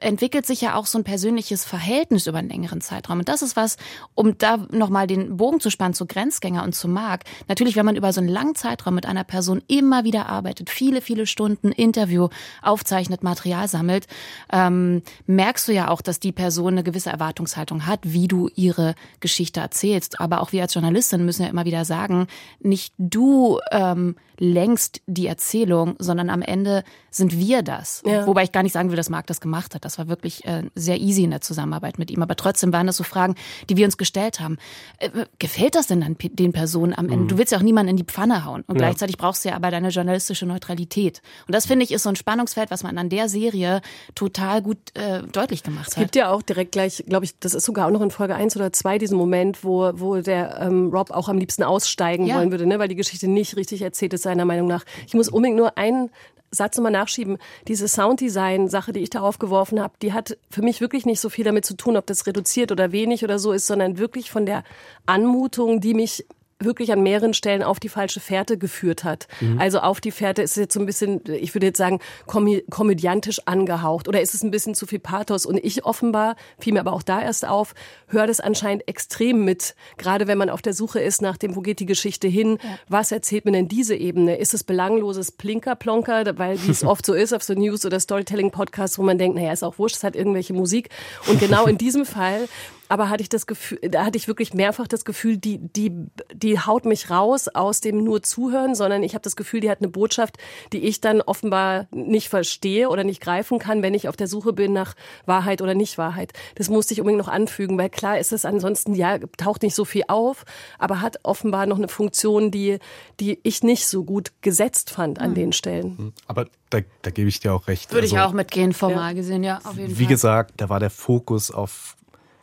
entwickelt 0.00 0.46
sich 0.46 0.60
ja 0.60 0.74
auch 0.74 0.86
so 0.86 0.98
ein 0.98 1.04
persönliches 1.04 1.64
Verhältnis 1.64 2.26
über 2.26 2.38
einen 2.38 2.48
längeren 2.48 2.80
Zeitraum. 2.80 3.20
Und 3.20 3.28
das 3.28 3.42
ist 3.42 3.56
was, 3.56 3.76
um 4.14 4.36
da 4.38 4.56
nochmal 4.70 5.06
den 5.06 5.36
Bogen 5.36 5.60
zu 5.60 5.70
spannen 5.70 5.94
zu 5.94 6.06
Grenzgänger 6.06 6.64
und 6.64 6.74
zu 6.74 6.88
Mark. 6.88 7.24
Natürlich, 7.48 7.76
wenn 7.76 7.86
man 7.86 7.96
über 7.96 8.12
so 8.12 8.20
einen 8.20 8.28
langen 8.28 8.54
Zeitraum 8.54 8.94
mit 8.94 9.06
einer 9.06 9.24
Person 9.24 9.62
immer 9.68 10.04
wieder 10.04 10.26
arbeitet, 10.26 10.70
viele, 10.70 11.00
viele 11.00 11.26
Stunden 11.26 11.70
Interview 11.70 12.28
aufzeichnet, 12.62 13.22
Material 13.22 13.68
sammelt, 13.68 14.06
ähm, 14.52 15.02
merkst 15.26 15.68
du 15.68 15.72
ja 15.72 15.88
auch, 15.88 16.00
dass 16.00 16.18
die 16.18 16.32
Person 16.32 16.74
eine 16.74 16.82
gewisse 16.82 17.10
Erwartungshaltung 17.10 17.86
hat, 17.86 18.00
wie 18.02 18.28
du 18.28 18.48
ihre 18.54 18.94
Geschichte 19.20 19.60
erzählst. 19.60 20.20
Aber 20.20 20.40
auch 20.40 20.52
wir 20.52 20.62
als 20.62 20.74
Journalistin 20.74 21.24
müssen 21.24 21.42
ja 21.42 21.48
immer 21.48 21.64
wieder 21.64 21.84
sagen, 21.84 22.26
nicht 22.60 22.94
du 22.98 23.60
ähm, 23.70 24.16
längst 24.38 25.00
die 25.06 25.26
Erzählung, 25.26 25.96
sondern 25.98 26.30
am 26.30 26.42
Ende 26.42 26.84
sind 27.10 27.38
wir 27.38 27.62
das. 27.62 28.02
Ja. 28.04 28.26
Wobei 28.26 28.42
ich 28.42 28.52
gar 28.52 28.62
nicht 28.62 28.72
sagen 28.72 28.90
will, 28.90 28.96
dass 28.96 29.08
Marc 29.08 29.26
das 29.26 29.40
gemacht 29.40 29.74
hat. 29.74 29.84
Das 29.84 29.98
war 29.98 30.08
wirklich 30.08 30.44
äh, 30.44 30.64
sehr 30.74 31.00
easy 31.00 31.22
in 31.22 31.30
der 31.30 31.40
Zusammenarbeit 31.40 31.98
mit 31.98 32.10
ihm. 32.10 32.22
Aber 32.22 32.36
trotzdem 32.36 32.72
waren 32.72 32.86
das 32.86 32.96
so 32.96 33.04
Fragen, 33.04 33.36
die 33.70 33.76
wir 33.76 33.84
uns 33.84 33.96
gestellt 33.96 34.40
haben. 34.40 34.58
Äh, 34.98 35.10
gefällt 35.38 35.76
das 35.76 35.86
denn 35.86 36.00
dann 36.00 36.16
den 36.18 36.52
Personen 36.52 36.92
am 36.94 37.06
Ende? 37.06 37.24
Mhm. 37.24 37.28
Du 37.28 37.38
willst 37.38 37.52
ja 37.52 37.58
auch 37.58 37.62
niemanden 37.62 37.90
in 37.90 37.96
die 37.96 38.04
Pfanne 38.04 38.44
hauen. 38.44 38.64
Und 38.66 38.76
ja. 38.76 38.86
gleichzeitig 38.86 39.16
brauchst 39.16 39.44
du 39.44 39.50
ja 39.50 39.54
aber 39.54 39.70
deine 39.70 39.90
journalistische 39.90 40.46
Neutralität. 40.46 41.22
Und 41.46 41.54
das 41.54 41.66
finde 41.66 41.84
ich 41.84 41.92
ist 41.92 42.02
so 42.02 42.08
ein 42.08 42.16
Spannungsfeld, 42.16 42.70
was 42.70 42.82
man 42.82 42.98
an 42.98 43.08
der 43.08 43.28
Serie 43.28 43.80
total 44.14 44.62
gut 44.62 44.78
äh, 44.94 45.22
deutlich 45.22 45.62
gemacht 45.62 45.86
hat. 45.86 45.92
Es 45.92 45.94
gibt 45.94 46.16
ja 46.16 46.30
auch 46.30 46.42
direkt 46.42 46.72
gleich, 46.72 47.04
glaube 47.06 47.24
ich, 47.24 47.38
das 47.38 47.54
ist 47.54 47.64
sogar 47.64 47.86
auch 47.86 47.92
noch 47.92 48.02
in 48.02 48.10
Folge 48.10 48.34
1 48.34 48.56
oder 48.56 48.72
2 48.72 48.98
diesen 48.98 49.16
Moment, 49.16 49.62
wo, 49.62 49.92
wo 49.94 50.16
der 50.16 50.60
ähm, 50.60 50.90
Rob 50.92 51.10
auch 51.10 51.28
am 51.28 51.38
liebsten 51.38 51.62
aussteigen 51.62 52.26
ja. 52.26 52.36
wollen 52.36 52.50
würde, 52.50 52.66
ne? 52.66 52.78
weil 52.78 52.88
die 52.88 52.96
Geschichte 52.96 53.28
nicht 53.28 53.56
richtig 53.56 53.82
erzählt 53.82 54.12
ist 54.14 54.23
seiner 54.24 54.44
Meinung 54.44 54.66
nach. 54.66 54.84
Ich 55.06 55.14
muss 55.14 55.28
unbedingt 55.28 55.56
nur 55.56 55.78
einen 55.78 56.10
Satz 56.50 56.76
nochmal 56.76 56.92
nachschieben. 56.92 57.38
Diese 57.68 57.88
Sounddesign-Sache, 57.88 58.92
die 58.92 59.00
ich 59.00 59.10
darauf 59.10 59.38
geworfen 59.38 59.80
habe, 59.80 59.94
die 60.02 60.12
hat 60.12 60.36
für 60.50 60.62
mich 60.62 60.80
wirklich 60.80 61.06
nicht 61.06 61.20
so 61.20 61.28
viel 61.28 61.44
damit 61.44 61.64
zu 61.64 61.76
tun, 61.76 61.96
ob 61.96 62.06
das 62.06 62.26
reduziert 62.26 62.72
oder 62.72 62.92
wenig 62.92 63.24
oder 63.24 63.38
so 63.38 63.52
ist, 63.52 63.66
sondern 63.66 63.98
wirklich 63.98 64.30
von 64.30 64.46
der 64.46 64.64
Anmutung, 65.06 65.80
die 65.80 65.94
mich 65.94 66.24
wirklich 66.58 66.92
an 66.92 67.02
mehreren 67.02 67.34
Stellen 67.34 67.62
auf 67.62 67.80
die 67.80 67.88
falsche 67.88 68.20
Fährte 68.20 68.58
geführt 68.58 69.04
hat. 69.04 69.26
Mhm. 69.40 69.60
Also 69.60 69.80
auf 69.80 70.00
die 70.00 70.10
Fährte 70.10 70.42
ist 70.42 70.56
jetzt 70.56 70.74
so 70.74 70.80
ein 70.80 70.86
bisschen, 70.86 71.20
ich 71.26 71.54
würde 71.54 71.66
jetzt 71.66 71.78
sagen, 71.78 72.00
komö 72.26 72.60
komödiantisch 72.70 73.40
angehaucht 73.46 74.08
oder 74.08 74.20
ist 74.20 74.34
es 74.34 74.42
ein 74.42 74.50
bisschen 74.50 74.74
zu 74.74 74.86
viel 74.86 74.98
Pathos? 74.98 75.46
Und 75.46 75.58
ich 75.58 75.84
offenbar, 75.84 76.36
fiel 76.58 76.72
mir 76.72 76.80
aber 76.80 76.92
auch 76.92 77.02
da 77.02 77.20
erst 77.20 77.46
auf, 77.46 77.74
höre 78.06 78.26
das 78.26 78.40
anscheinend 78.40 78.88
extrem 78.88 79.44
mit, 79.44 79.74
gerade 79.96 80.26
wenn 80.26 80.38
man 80.38 80.50
auf 80.50 80.62
der 80.62 80.72
Suche 80.72 81.00
ist 81.00 81.22
nach 81.22 81.36
dem, 81.36 81.56
wo 81.56 81.60
geht 81.60 81.80
die 81.80 81.86
Geschichte 81.86 82.28
hin, 82.28 82.58
ja. 82.62 82.78
was 82.88 83.12
erzählt 83.12 83.44
mir 83.44 83.52
denn 83.52 83.68
diese 83.68 83.96
Ebene? 83.96 84.36
Ist 84.36 84.54
es 84.54 84.64
belangloses 84.64 85.32
Plinker-Plonker, 85.32 86.38
weil 86.38 86.62
wie 86.64 86.70
es 86.70 86.84
oft 86.84 87.04
so 87.04 87.14
ist 87.14 87.32
auf 87.32 87.42
so 87.42 87.54
News- 87.54 87.84
oder 87.84 87.98
Storytelling-Podcasts, 87.98 88.98
wo 88.98 89.02
man 89.02 89.18
denkt, 89.18 89.36
naja, 89.36 89.52
ist 89.52 89.64
auch 89.64 89.78
wurscht, 89.78 89.96
es 89.96 90.04
hat 90.04 90.16
irgendwelche 90.16 90.54
Musik. 90.54 90.90
Und 91.26 91.40
genau 91.40 91.66
in 91.66 91.78
diesem 91.78 92.06
Fall 92.06 92.48
aber 92.88 93.08
hatte 93.08 93.22
ich 93.22 93.28
das 93.28 93.46
Gefühl, 93.46 93.78
da 93.80 94.04
hatte 94.04 94.16
ich 94.16 94.28
wirklich 94.28 94.54
mehrfach 94.54 94.86
das 94.86 95.04
Gefühl, 95.04 95.36
die, 95.36 95.58
die, 95.58 95.92
die 96.32 96.58
haut 96.58 96.84
mich 96.84 97.10
raus 97.10 97.48
aus 97.48 97.80
dem 97.80 98.04
nur 98.04 98.22
Zuhören, 98.22 98.74
sondern 98.74 99.02
ich 99.02 99.14
habe 99.14 99.22
das 99.22 99.36
Gefühl, 99.36 99.60
die 99.60 99.70
hat 99.70 99.80
eine 99.80 99.88
Botschaft, 99.88 100.36
die 100.72 100.78
ich 100.78 101.00
dann 101.00 101.20
offenbar 101.20 101.86
nicht 101.90 102.28
verstehe 102.28 102.88
oder 102.88 103.04
nicht 103.04 103.20
greifen 103.20 103.58
kann, 103.58 103.82
wenn 103.82 103.94
ich 103.94 104.08
auf 104.08 104.16
der 104.16 104.28
Suche 104.28 104.52
bin 104.52 104.72
nach 104.72 104.94
Wahrheit 105.26 105.62
oder 105.62 105.74
Nicht-Wahrheit. 105.74 106.32
Das 106.56 106.68
musste 106.68 106.94
ich 106.94 107.00
unbedingt 107.00 107.24
noch 107.24 107.32
anfügen, 107.32 107.78
weil 107.78 107.90
klar 107.90 108.18
ist 108.18 108.32
es 108.32 108.44
ansonsten, 108.44 108.94
ja, 108.94 109.18
taucht 109.36 109.62
nicht 109.62 109.74
so 109.74 109.84
viel 109.84 110.04
auf, 110.08 110.44
aber 110.78 111.00
hat 111.00 111.18
offenbar 111.22 111.66
noch 111.66 111.78
eine 111.78 111.88
Funktion, 111.88 112.50
die, 112.50 112.78
die 113.20 113.38
ich 113.42 113.62
nicht 113.62 113.86
so 113.86 114.04
gut 114.04 114.32
gesetzt 114.42 114.90
fand 114.90 115.20
an 115.20 115.30
mhm. 115.30 115.34
den 115.34 115.52
Stellen. 115.52 115.98
Hm, 115.98 116.12
aber 116.26 116.46
da, 116.70 116.80
da 117.02 117.10
gebe 117.10 117.28
ich 117.28 117.40
dir 117.40 117.54
auch 117.54 117.68
recht. 117.68 117.92
Würde 117.92 118.02
also, 118.02 118.16
ich 118.16 118.22
auch 118.22 118.32
mitgehen, 118.32 118.72
formal 118.72 119.10
ja. 119.10 119.12
gesehen, 119.12 119.44
ja, 119.44 119.58
auf 119.58 119.76
jeden 119.76 119.88
wie 119.88 119.94
Fall. 119.94 119.98
Wie 119.98 120.06
gesagt, 120.06 120.54
da 120.58 120.68
war 120.68 120.80
der 120.80 120.90
Fokus 120.90 121.50
auf 121.50 121.96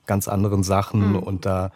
ganz 0.06 0.28
anderen 0.28 0.64
Sachen 0.64 1.12
mhm. 1.12 1.20
und 1.20 1.46
da 1.46 1.72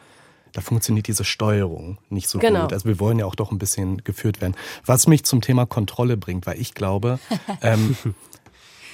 da 0.55 0.61
funktioniert 0.61 1.07
diese 1.07 1.25
Steuerung 1.25 1.97
nicht 2.09 2.29
so 2.29 2.39
genau. 2.39 2.61
gut. 2.61 2.73
Also 2.73 2.87
wir 2.87 2.99
wollen 3.01 3.19
ja 3.19 3.25
auch 3.25 3.35
doch 3.35 3.51
ein 3.51 3.57
bisschen 3.57 4.05
geführt 4.05 4.39
werden. 4.39 4.55
Was 4.85 5.05
mich 5.05 5.25
zum 5.25 5.41
Thema 5.41 5.65
Kontrolle 5.65 6.15
bringt, 6.15 6.47
weil 6.47 6.59
ich 6.61 6.73
glaube, 6.73 7.19
ähm, 7.61 7.97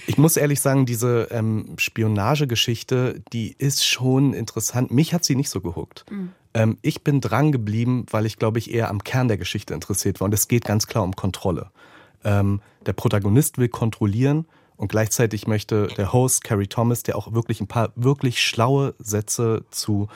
ich 0.08 0.17
muss 0.17 0.38
ehrlich 0.38 0.60
sagen, 0.60 0.88
diese 0.88 1.28
ähm, 1.30 1.76
Spionagegeschichte, 1.78 3.22
die 3.32 3.54
ist 3.60 3.86
schon 3.86 4.34
interessant. 4.34 4.89
Mich 4.89 5.13
hat 5.13 5.24
sie 5.24 5.36
nicht 5.36 5.52
so 5.52 5.62
gehuckt. 5.62 6.06
Mhm. 6.10 6.32
Ähm, 6.56 6.78
ich 6.82 7.04
bin 7.04 7.22
dran 7.22 7.52
geblieben, 7.52 8.08
weil 8.10 8.26
ich 8.26 8.38
glaube 8.38 8.58
ich 8.58 8.74
eher 8.74 8.89
am 8.89 9.04
Kern 9.04 9.28
der 9.28 9.38
Geschichte 9.38 9.76
interessiert 9.76 10.20
war. 10.20 10.26
Und 10.26 10.34
es 10.34 10.48
geht 10.48 10.65
ganz 10.65 10.88
klar 10.88 11.04
um 11.04 11.15
Kontrolle. 11.15 11.70
Ähm, 12.24 12.62
der 12.88 12.94
Protagonist 12.94 13.60
will 13.60 13.70
kontrollieren 13.70 14.48
Und 14.82 14.88
gleichzeitig 14.88 15.46
möchte 15.46 15.89
der 15.96 16.12
Host, 16.12 16.44
Carrie 16.44 16.65
Thomas, 16.65 17.04
der 17.04 17.15
auch 17.15 17.34
wirklich 17.34 17.62
ein 17.62 17.67
paar 17.67 17.91
wirklich 17.96 18.41
schlaue 18.41 18.96
Sätze 18.98 19.63
zu 19.70 20.08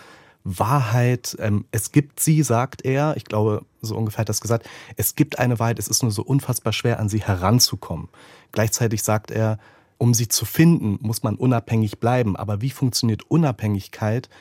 Wahrheit, 0.44 1.38
ähm, 1.40 1.66
es 1.70 1.92
gibt 1.92 2.20
sie, 2.20 2.42
sagt 2.42 2.84
er, 2.84 3.16
ich 3.16 3.26
glaube, 3.26 3.64
so 3.84 3.96
ungefähr 3.96 4.22
hat 4.22 4.28
er 4.28 4.34
das 4.34 4.42
gesagt, 4.42 4.68
es 4.96 5.14
gibt 5.14 5.38
eine 5.38 5.60
Wahrheit, 5.60 5.78
es 5.78 5.88
ist 5.88 6.02
nur 6.02 6.12
so 6.12 6.24
unfassbar 6.24 6.74
schwer, 6.74 7.00
an 7.00 7.10
sie 7.10 7.22
heranzukommen. 7.22 8.10
Gleichzeitig 8.54 9.04
sagt 9.04 9.30
er, 9.30 9.60
um 10.00 10.16
sie 10.16 10.30
zu 10.30 10.46
finden, 10.46 10.98
muss 11.00 11.22
man 11.22 11.36
unabhängig 11.36 12.00
bleiben. 12.00 12.36
Aber 12.36 12.62
wie 12.62 12.72
funktioniert 12.72 13.22
Unabhängigkeit, 13.30 14.32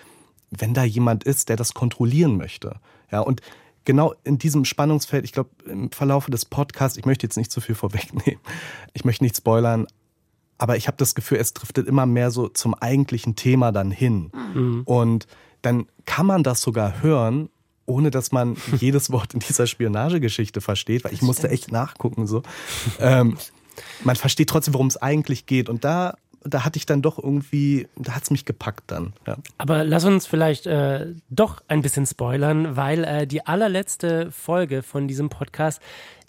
wenn 0.50 0.72
da 0.72 0.84
jemand 0.84 1.24
ist, 1.24 1.50
der 1.50 1.56
das 1.56 1.74
kontrollieren 1.74 2.38
möchte? 2.38 2.80
Ja, 3.12 3.20
und 3.20 3.42
genau 3.84 4.14
in 4.24 4.38
diesem 4.38 4.64
Spannungsfeld, 4.64 5.26
ich 5.26 5.32
glaube, 5.32 5.50
im 5.66 5.90
Verlauf 5.90 6.24
des 6.26 6.46
Podcasts, 6.46 6.96
ich 6.96 7.04
möchte 7.04 7.26
jetzt 7.26 7.36
nicht 7.36 7.52
zu 7.52 7.60
viel 7.60 7.74
vorwegnehmen, 7.74 8.40
ich 8.94 9.04
möchte 9.04 9.22
nicht 9.22 9.36
spoilern, 9.36 9.86
aber 10.58 10.76
ich 10.76 10.86
habe 10.86 10.96
das 10.96 11.14
Gefühl, 11.14 11.38
es 11.38 11.52
driftet 11.54 11.88
immer 11.88 12.06
mehr 12.06 12.30
so 12.30 12.48
zum 12.48 12.74
eigentlichen 12.74 13.36
Thema 13.36 13.72
dann 13.72 13.90
hin. 13.90 14.30
Mhm. 14.54 14.82
Und 14.84 15.26
dann 15.62 15.86
kann 16.04 16.26
man 16.26 16.42
das 16.42 16.60
sogar 16.60 17.02
hören, 17.02 17.48
ohne 17.86 18.10
dass 18.10 18.32
man 18.32 18.56
jedes 18.78 19.10
Wort 19.10 19.34
in 19.34 19.40
dieser 19.40 19.66
Spionagegeschichte 19.66 20.60
versteht, 20.60 21.04
weil 21.04 21.12
ich 21.12 21.22
musste 21.22 21.48
echt 21.50 21.72
nachgucken 21.72 22.26
so. 22.26 22.42
Ähm, 22.98 23.36
man 24.04 24.16
versteht 24.16 24.48
trotzdem, 24.48 24.74
worum 24.74 24.86
es 24.86 24.96
eigentlich 24.96 25.46
geht. 25.46 25.68
Und 25.68 25.84
da, 25.84 26.16
da 26.44 26.64
hatte 26.64 26.76
ich 26.76 26.86
dann 26.86 27.02
doch 27.02 27.18
irgendwie, 27.18 27.88
da 27.96 28.12
hat 28.14 28.22
es 28.22 28.30
mich 28.30 28.44
gepackt 28.44 28.84
dann. 28.86 29.12
Ja. 29.26 29.36
Aber 29.58 29.84
lass 29.84 30.04
uns 30.04 30.26
vielleicht 30.26 30.66
äh, 30.66 31.14
doch 31.30 31.62
ein 31.66 31.82
bisschen 31.82 32.06
spoilern, 32.06 32.76
weil 32.76 33.04
äh, 33.04 33.26
die 33.26 33.46
allerletzte 33.46 34.30
Folge 34.30 34.82
von 34.82 35.08
diesem 35.08 35.28
Podcast 35.28 35.80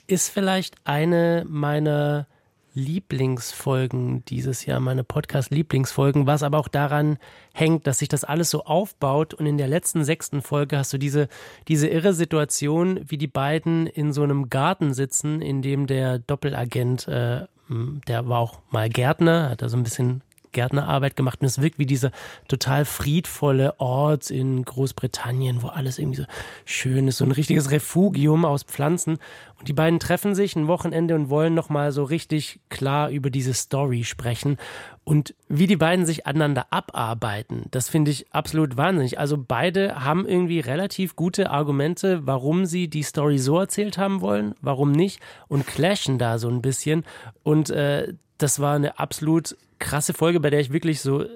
ist 0.07 0.29
vielleicht 0.29 0.75
eine 0.83 1.45
meiner 1.47 2.27
Lieblingsfolgen 2.75 4.23
dieses 4.25 4.65
Jahr, 4.65 4.79
meine 4.79 5.03
Podcast-Lieblingsfolgen, 5.03 6.27
was 6.27 6.43
aber 6.43 6.59
auch 6.59 6.67
daran 6.67 7.17
hängt, 7.53 7.87
dass 7.87 7.99
sich 7.99 8.09
das 8.09 8.23
alles 8.23 8.49
so 8.49 8.65
aufbaut 8.65 9.33
und 9.33 9.45
in 9.45 9.57
der 9.57 9.69
letzten 9.69 10.03
sechsten 10.03 10.41
Folge 10.41 10.77
hast 10.77 10.93
du 10.93 10.97
diese, 10.97 11.29
diese 11.69 11.87
irre 11.87 12.13
Situation, 12.13 12.99
wie 13.07 13.17
die 13.17 13.27
beiden 13.27 13.87
in 13.87 14.13
so 14.13 14.23
einem 14.23 14.49
Garten 14.49 14.93
sitzen, 14.93 15.41
in 15.41 15.61
dem 15.61 15.87
der 15.87 16.19
Doppelagent, 16.19 17.07
äh, 17.07 17.47
der 17.69 18.27
war 18.27 18.39
auch 18.39 18.59
mal 18.69 18.89
Gärtner, 18.89 19.49
hat 19.49 19.61
da 19.61 19.69
so 19.69 19.77
ein 19.77 19.83
bisschen 19.83 20.21
Gärtnerarbeit 20.55 21.15
gemacht 21.15 21.41
und 21.41 21.47
es 21.47 21.61
wirkt 21.61 21.77
wie 21.77 21.85
dieser 21.85 22.11
total 22.47 22.85
friedvolle 22.85 23.79
Ort 23.79 24.31
in 24.31 24.63
Großbritannien, 24.65 25.61
wo 25.61 25.67
alles 25.67 25.99
irgendwie 25.99 26.21
so 26.21 26.27
schön 26.65 27.07
ist, 27.07 27.17
so 27.17 27.25
ein 27.25 27.31
richtiges 27.31 27.69
Refugium 27.69 28.45
aus 28.45 28.63
Pflanzen. 28.63 29.19
Und 29.59 29.67
die 29.67 29.73
beiden 29.73 29.99
treffen 29.99 30.33
sich 30.33 30.55
ein 30.55 30.67
Wochenende 30.67 31.15
und 31.15 31.29
wollen 31.29 31.53
nochmal 31.53 31.91
so 31.91 32.03
richtig 32.03 32.59
klar 32.69 33.09
über 33.09 33.29
diese 33.29 33.53
Story 33.53 34.03
sprechen. 34.03 34.57
Und 35.03 35.35
wie 35.47 35.67
die 35.67 35.75
beiden 35.75 36.05
sich 36.05 36.25
aneinander 36.25 36.65
abarbeiten, 36.71 37.65
das 37.69 37.89
finde 37.89 38.09
ich 38.09 38.33
absolut 38.33 38.75
wahnsinnig. 38.75 39.19
Also 39.19 39.37
beide 39.37 40.03
haben 40.03 40.27
irgendwie 40.27 40.61
relativ 40.61 41.15
gute 41.15 41.51
Argumente, 41.51 42.25
warum 42.25 42.65
sie 42.65 42.87
die 42.87 43.03
Story 43.03 43.37
so 43.37 43.59
erzählt 43.59 43.97
haben 43.97 44.21
wollen, 44.21 44.55
warum 44.61 44.91
nicht, 44.91 45.19
und 45.47 45.67
clashen 45.67 46.17
da 46.17 46.39
so 46.39 46.49
ein 46.49 46.61
bisschen. 46.61 47.03
Und 47.43 47.69
äh, 47.69 48.13
das 48.37 48.59
war 48.59 48.75
eine 48.75 48.99
absolut 48.99 49.55
krasse 49.79 50.13
Folge, 50.13 50.39
bei 50.39 50.49
der 50.49 50.59
ich 50.59 50.71
wirklich 50.71 51.01
so 51.01 51.23
äh, 51.23 51.27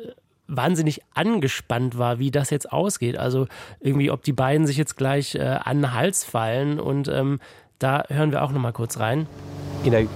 wahnsinnig 0.47 1.01
angespannt 1.13 1.97
war, 1.97 2.19
wie 2.19 2.31
das 2.31 2.49
jetzt 2.49 2.71
ausgeht. 2.71 3.17
Also 3.17 3.47
irgendwie, 3.79 4.11
ob 4.11 4.23
die 4.23 4.33
beiden 4.33 4.67
sich 4.67 4.77
jetzt 4.77 4.97
gleich 4.97 5.35
äh, 5.35 5.41
an 5.41 5.77
den 5.77 5.93
Hals 5.93 6.23
fallen. 6.23 6.79
Und 6.79 7.07
ähm, 7.07 7.39
da 7.77 8.03
hören 8.09 8.31
wir 8.31 8.43
auch 8.43 8.51
noch 8.51 8.61
mal 8.61 8.73
kurz 8.73 8.99
rein. 8.99 9.27
You 9.83 9.91
know, 9.91 10.07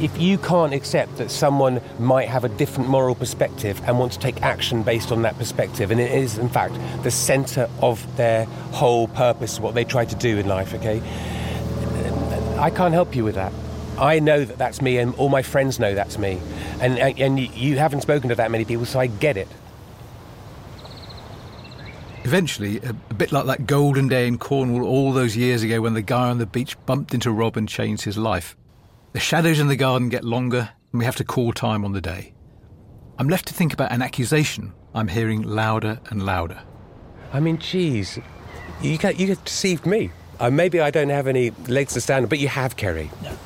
if 0.00 0.16
you 0.18 0.38
can't 0.38 0.72
accept 0.72 1.18
that 1.18 1.30
someone 1.30 1.80
might 1.98 2.28
have 2.28 2.44
a 2.44 2.48
different 2.48 2.88
moral 2.88 3.14
perspective 3.14 3.76
and 3.86 3.98
want 3.98 4.12
to 4.12 4.18
take 4.18 4.40
action 4.42 4.82
based 4.82 5.12
on 5.12 5.22
that 5.22 5.36
perspective, 5.36 5.90
and 5.90 6.00
it 6.00 6.10
is 6.10 6.38
in 6.38 6.48
fact 6.48 6.74
the 7.02 7.10
center 7.10 7.68
of 7.80 8.04
their 8.16 8.46
whole 8.72 9.08
purpose, 9.08 9.60
what 9.60 9.74
they 9.74 9.84
try 9.84 10.04
to 10.04 10.16
do 10.16 10.38
in 10.38 10.48
life, 10.48 10.74
okay? 10.74 11.02
I 12.58 12.70
can't 12.70 12.94
help 12.94 13.14
you 13.14 13.24
with 13.24 13.34
that. 13.34 13.52
I 13.98 14.18
know 14.18 14.44
that 14.44 14.58
that's 14.58 14.82
me, 14.82 14.98
and 14.98 15.14
all 15.14 15.28
my 15.28 15.42
friends 15.42 15.78
know 15.78 15.94
that's 15.94 16.18
me. 16.18 16.40
And, 16.80 16.98
and 16.98 17.38
you 17.38 17.78
haven't 17.78 18.00
spoken 18.00 18.28
to 18.30 18.34
that 18.34 18.50
many 18.50 18.64
people, 18.64 18.86
so 18.86 18.98
I 18.98 19.06
get 19.06 19.36
it. 19.36 19.48
Eventually, 22.24 22.78
a, 22.80 22.90
a, 22.90 23.14
bit 23.14 23.32
like 23.32 23.46
that 23.46 23.66
golden 23.66 24.08
day 24.08 24.26
in 24.26 24.38
Cornwall 24.38 24.86
all 24.86 25.12
those 25.12 25.36
years 25.36 25.62
ago 25.62 25.82
when 25.82 25.92
the 25.92 26.02
guy 26.02 26.30
on 26.30 26.38
the 26.38 26.46
beach 26.46 26.76
bumped 26.86 27.12
into 27.12 27.30
Rob 27.30 27.56
and 27.56 27.68
changed 27.68 28.04
his 28.04 28.16
life. 28.16 28.56
The 29.12 29.20
shadows 29.20 29.60
in 29.60 29.68
the 29.68 29.76
garden 29.76 30.08
get 30.08 30.24
longer, 30.24 30.70
and 30.92 30.98
we 30.98 31.04
have 31.04 31.16
to 31.16 31.24
call 31.24 31.52
time 31.52 31.84
on 31.84 31.92
the 31.92 32.00
day. 32.00 32.32
I'm 33.18 33.28
left 33.28 33.46
to 33.48 33.54
think 33.54 33.72
about 33.72 33.92
an 33.92 34.02
accusation 34.02 34.72
I'm 34.94 35.08
hearing 35.08 35.42
louder 35.42 36.00
and 36.10 36.24
louder. 36.24 36.60
I 37.32 37.40
mean, 37.40 37.58
geez, 37.58 38.18
you, 38.80 38.98
you 39.16 39.34
deceived 39.36 39.86
me. 39.86 40.10
Uh, 40.40 40.50
maybe 40.50 40.80
I 40.80 40.90
don't 40.90 41.10
have 41.10 41.26
any 41.26 41.50
legs 41.68 41.94
to 41.94 42.00
stand 42.00 42.24
on, 42.24 42.28
but 42.28 42.38
you 42.38 42.48
have, 42.48 42.76
Kerry. 42.76 43.10
No. 43.22 43.36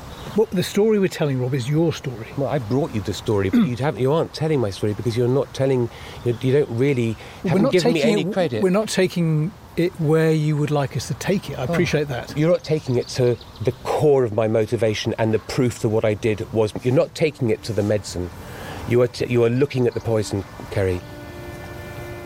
The 0.46 0.62
story 0.62 0.98
we're 0.98 1.08
telling, 1.08 1.40
Rob, 1.40 1.52
is 1.52 1.68
your 1.68 1.92
story. 1.92 2.28
Well, 2.36 2.48
I 2.48 2.58
brought 2.58 2.94
you 2.94 3.00
the 3.00 3.12
story, 3.12 3.50
but 3.50 3.58
you 3.66 3.76
haven't. 3.76 4.00
You 4.00 4.12
aren't 4.12 4.34
telling 4.34 4.60
my 4.60 4.70
story 4.70 4.94
because 4.94 5.16
you're 5.16 5.26
not 5.26 5.52
telling. 5.52 5.90
You, 6.24 6.38
you 6.40 6.52
don't 6.52 6.70
really 6.78 7.16
well, 7.42 7.56
haven't 7.56 7.72
given 7.72 7.92
me 7.94 8.02
any 8.02 8.20
it, 8.22 8.32
credit. 8.32 8.62
We're 8.62 8.70
not 8.70 8.88
taking 8.88 9.50
it 9.76 9.92
where 10.00 10.30
you 10.30 10.56
would 10.56 10.70
like 10.70 10.96
us 10.96 11.08
to 11.08 11.14
take 11.14 11.50
it. 11.50 11.58
I 11.58 11.62
oh. 11.62 11.72
appreciate 11.72 12.08
that. 12.08 12.36
You're 12.36 12.50
not 12.50 12.62
taking 12.62 12.96
it 12.96 13.08
to 13.08 13.36
the 13.62 13.72
core 13.82 14.24
of 14.24 14.32
my 14.32 14.46
motivation 14.46 15.14
and 15.18 15.34
the 15.34 15.38
proof 15.40 15.80
that 15.80 15.88
what 15.88 16.04
I 16.04 16.14
did 16.14 16.52
was. 16.52 16.72
You're 16.84 16.94
not 16.94 17.14
taking 17.14 17.50
it 17.50 17.62
to 17.64 17.72
the 17.72 17.82
medicine. 17.82 18.30
You 18.88 19.02
are. 19.02 19.08
T- 19.08 19.26
you 19.26 19.44
are 19.44 19.50
looking 19.50 19.86
at 19.86 19.94
the 19.94 20.00
poison, 20.00 20.44
Kerry. 20.70 21.00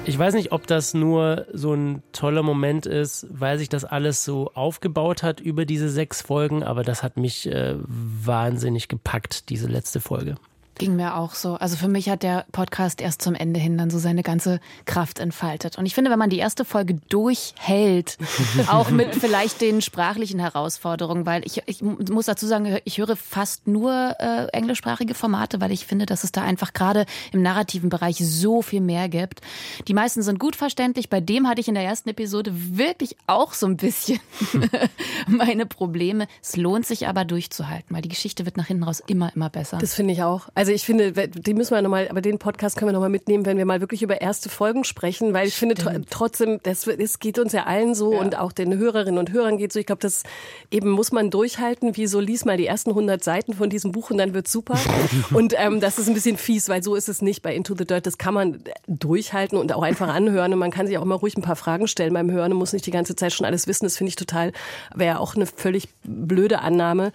Ich 0.04 0.18
weiß 0.18 0.34
nicht, 0.34 0.50
ob 0.50 0.66
das 0.66 0.94
nur 0.94 1.46
so 1.52 1.74
ein 1.74 2.02
toller 2.10 2.42
Moment 2.42 2.86
ist, 2.86 3.26
weil 3.30 3.58
sich 3.58 3.68
das 3.68 3.84
alles 3.84 4.24
so 4.24 4.50
aufgebaut 4.54 5.22
hat 5.22 5.40
über 5.40 5.64
diese 5.64 5.88
sechs 5.88 6.22
Folgen, 6.22 6.64
aber 6.64 6.82
das 6.82 7.04
hat 7.04 7.16
mich 7.16 7.46
äh, 7.46 7.76
wahnsinnig 7.78 8.88
gepackt, 8.88 9.48
diese 9.48 9.68
letzte 9.68 10.00
Folge. 10.00 10.34
Ging 10.78 10.96
mir 10.96 11.16
auch 11.16 11.34
so. 11.34 11.54
Also 11.54 11.76
für 11.76 11.88
mich 11.88 12.08
hat 12.08 12.22
der 12.22 12.46
Podcast 12.52 13.00
erst 13.00 13.22
zum 13.22 13.34
Ende 13.34 13.60
hin 13.60 13.78
dann 13.78 13.90
so 13.90 13.98
seine 13.98 14.22
ganze 14.22 14.60
Kraft 14.84 15.18
entfaltet. 15.18 15.78
Und 15.78 15.86
ich 15.86 15.94
finde, 15.94 16.10
wenn 16.10 16.18
man 16.18 16.30
die 16.30 16.38
erste 16.38 16.64
Folge 16.64 16.94
durchhält, 17.08 18.18
auch 18.68 18.90
mit 18.90 19.14
vielleicht 19.14 19.60
den 19.60 19.82
sprachlichen 19.82 20.40
Herausforderungen, 20.40 21.26
weil 21.26 21.44
ich, 21.46 21.62
ich 21.66 21.82
muss 21.82 22.26
dazu 22.26 22.46
sagen, 22.46 22.78
ich 22.84 22.98
höre 22.98 23.16
fast 23.16 23.66
nur 23.66 24.16
äh, 24.18 24.46
englischsprachige 24.52 25.14
Formate, 25.14 25.60
weil 25.60 25.72
ich 25.72 25.86
finde, 25.86 26.06
dass 26.06 26.24
es 26.24 26.32
da 26.32 26.42
einfach 26.42 26.72
gerade 26.72 27.06
im 27.32 27.42
narrativen 27.42 27.90
Bereich 27.90 28.16
so 28.18 28.62
viel 28.62 28.80
mehr 28.80 29.08
gibt. 29.08 29.40
Die 29.88 29.94
meisten 29.94 30.22
sind 30.22 30.38
gut 30.38 30.56
verständlich. 30.56 31.08
Bei 31.08 31.20
dem 31.20 31.48
hatte 31.48 31.60
ich 31.60 31.68
in 31.68 31.74
der 31.74 31.84
ersten 31.84 32.08
Episode 32.08 32.52
wirklich 32.54 33.16
auch 33.26 33.52
so 33.54 33.66
ein 33.66 33.76
bisschen 33.76 34.20
meine 35.26 35.66
Probleme. 35.66 36.26
Es 36.42 36.56
lohnt 36.56 36.86
sich 36.86 37.08
aber 37.08 37.24
durchzuhalten, 37.24 37.94
weil 37.94 38.02
die 38.02 38.08
Geschichte 38.08 38.44
wird 38.44 38.56
nach 38.56 38.66
hinten 38.66 38.84
raus 38.84 39.02
immer, 39.06 39.34
immer 39.34 39.50
besser. 39.50 39.78
Das 39.78 39.94
finde 39.94 40.12
ich 40.14 40.22
auch. 40.22 40.48
Also 40.62 40.70
ich 40.70 40.84
finde, 40.84 41.10
die 41.12 41.54
müssen 41.54 41.74
wir 41.74 41.82
nochmal, 41.82 42.06
aber 42.08 42.20
den 42.20 42.38
Podcast 42.38 42.76
können 42.76 42.90
wir 42.90 42.92
nochmal 42.92 43.08
mitnehmen, 43.08 43.44
wenn 43.46 43.58
wir 43.58 43.64
mal 43.64 43.80
wirklich 43.80 44.00
über 44.00 44.20
erste 44.20 44.48
Folgen 44.48 44.84
sprechen, 44.84 45.34
weil 45.34 45.48
ich 45.48 45.56
Stimmt. 45.56 45.80
finde 45.80 46.06
trotzdem, 46.08 46.60
das, 46.62 46.82
das 46.82 47.18
geht 47.18 47.40
uns 47.40 47.52
ja 47.52 47.64
allen 47.64 47.96
so 47.96 48.12
ja. 48.12 48.20
und 48.20 48.38
auch 48.38 48.52
den 48.52 48.78
Hörerinnen 48.78 49.18
und 49.18 49.32
Hörern 49.32 49.58
geht 49.58 49.72
so. 49.72 49.80
Ich 49.80 49.86
glaube, 49.86 50.02
das 50.02 50.22
eben 50.70 50.88
muss 50.90 51.10
man 51.10 51.30
durchhalten, 51.30 51.96
wie 51.96 52.06
so 52.06 52.20
lies 52.20 52.44
mal 52.44 52.56
die 52.56 52.66
ersten 52.66 52.90
100 52.90 53.24
Seiten 53.24 53.54
von 53.54 53.70
diesem 53.70 53.90
Buch 53.90 54.10
und 54.10 54.18
dann 54.18 54.34
wird's 54.34 54.52
super. 54.52 54.78
und 55.34 55.52
ähm, 55.58 55.80
das 55.80 55.98
ist 55.98 56.06
ein 56.06 56.14
bisschen 56.14 56.36
fies, 56.36 56.68
weil 56.68 56.80
so 56.84 56.94
ist 56.94 57.08
es 57.08 57.22
nicht 57.22 57.42
bei 57.42 57.52
Into 57.56 57.74
the 57.76 57.84
Dirt. 57.84 58.06
Das 58.06 58.16
kann 58.16 58.32
man 58.32 58.62
durchhalten 58.86 59.58
und 59.58 59.72
auch 59.72 59.82
einfach 59.82 60.14
anhören 60.14 60.52
und 60.52 60.60
man 60.60 60.70
kann 60.70 60.86
sich 60.86 60.96
auch 60.96 61.02
immer 61.02 61.16
ruhig 61.16 61.36
ein 61.36 61.42
paar 61.42 61.56
Fragen 61.56 61.88
stellen 61.88 62.14
beim 62.14 62.30
Hören 62.30 62.52
und 62.52 62.58
muss 62.58 62.72
nicht 62.72 62.86
die 62.86 62.92
ganze 62.92 63.16
Zeit 63.16 63.32
schon 63.32 63.46
alles 63.46 63.66
wissen. 63.66 63.84
Das 63.84 63.96
finde 63.96 64.10
ich 64.10 64.16
total, 64.16 64.52
wäre 64.94 65.18
auch 65.18 65.34
eine 65.34 65.46
völlig 65.46 65.88
blöde 66.04 66.60
Annahme 66.60 67.10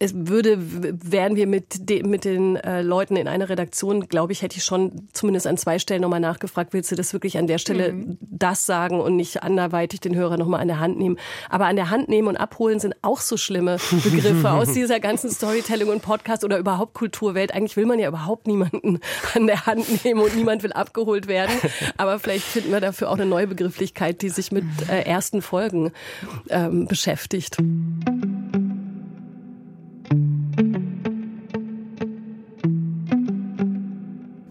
es 0.00 0.12
würde, 0.14 0.58
wären 0.58 1.34
wir 1.34 1.48
mit, 1.48 1.88
de, 1.88 2.04
mit 2.04 2.24
den 2.24 2.56
äh, 2.56 2.82
Leuten 2.82 3.16
in 3.16 3.26
einer 3.26 3.48
Redaktion, 3.48 4.08
glaube 4.08 4.32
ich, 4.32 4.42
hätte 4.42 4.56
ich 4.56 4.64
schon 4.64 5.08
zumindest 5.12 5.46
an 5.48 5.56
zwei 5.56 5.80
Stellen 5.80 6.02
nochmal 6.02 6.20
nachgefragt, 6.20 6.72
willst 6.72 6.92
du 6.92 6.94
das 6.94 7.12
wirklich 7.12 7.36
an 7.36 7.48
der 7.48 7.58
Stelle 7.58 7.92
mhm. 7.92 8.18
das 8.20 8.64
sagen 8.64 9.00
und 9.00 9.16
nicht 9.16 9.42
anderweitig 9.42 10.00
den 10.00 10.14
Hörer 10.14 10.36
nochmal 10.36 10.60
an 10.60 10.68
der 10.68 10.78
Hand 10.78 10.98
nehmen. 10.98 11.18
Aber 11.50 11.66
an 11.66 11.74
der 11.74 11.90
Hand 11.90 12.08
nehmen 12.08 12.28
und 12.28 12.36
abholen 12.36 12.78
sind 12.78 12.94
auch 13.02 13.20
so 13.20 13.36
schlimme 13.36 13.78
Begriffe 14.04 14.50
aus 14.50 14.72
dieser 14.72 15.00
ganzen 15.00 15.30
Storytelling 15.30 15.88
und 15.88 16.00
Podcast 16.00 16.44
oder 16.44 16.58
überhaupt 16.58 16.94
Kulturwelt. 16.94 17.52
Eigentlich 17.52 17.76
will 17.76 17.86
man 17.86 17.98
ja 17.98 18.08
überhaupt 18.08 18.46
niemanden 18.46 19.00
an 19.34 19.48
der 19.48 19.66
Hand 19.66 20.04
nehmen 20.04 20.20
und 20.20 20.36
niemand 20.36 20.62
will 20.62 20.72
abgeholt 20.72 21.26
werden. 21.26 21.54
Aber 21.96 22.20
vielleicht 22.20 22.44
finden 22.44 22.70
wir 22.70 22.80
dafür 22.80 23.10
auch 23.10 23.14
eine 23.14 23.26
neue 23.26 23.48
Begrifflichkeit, 23.48 24.22
die 24.22 24.28
sich 24.28 24.52
mit 24.52 24.64
äh, 24.88 25.02
ersten 25.02 25.42
Folgen 25.42 25.90
ähm, 26.50 26.86
beschäftigt. 26.86 27.56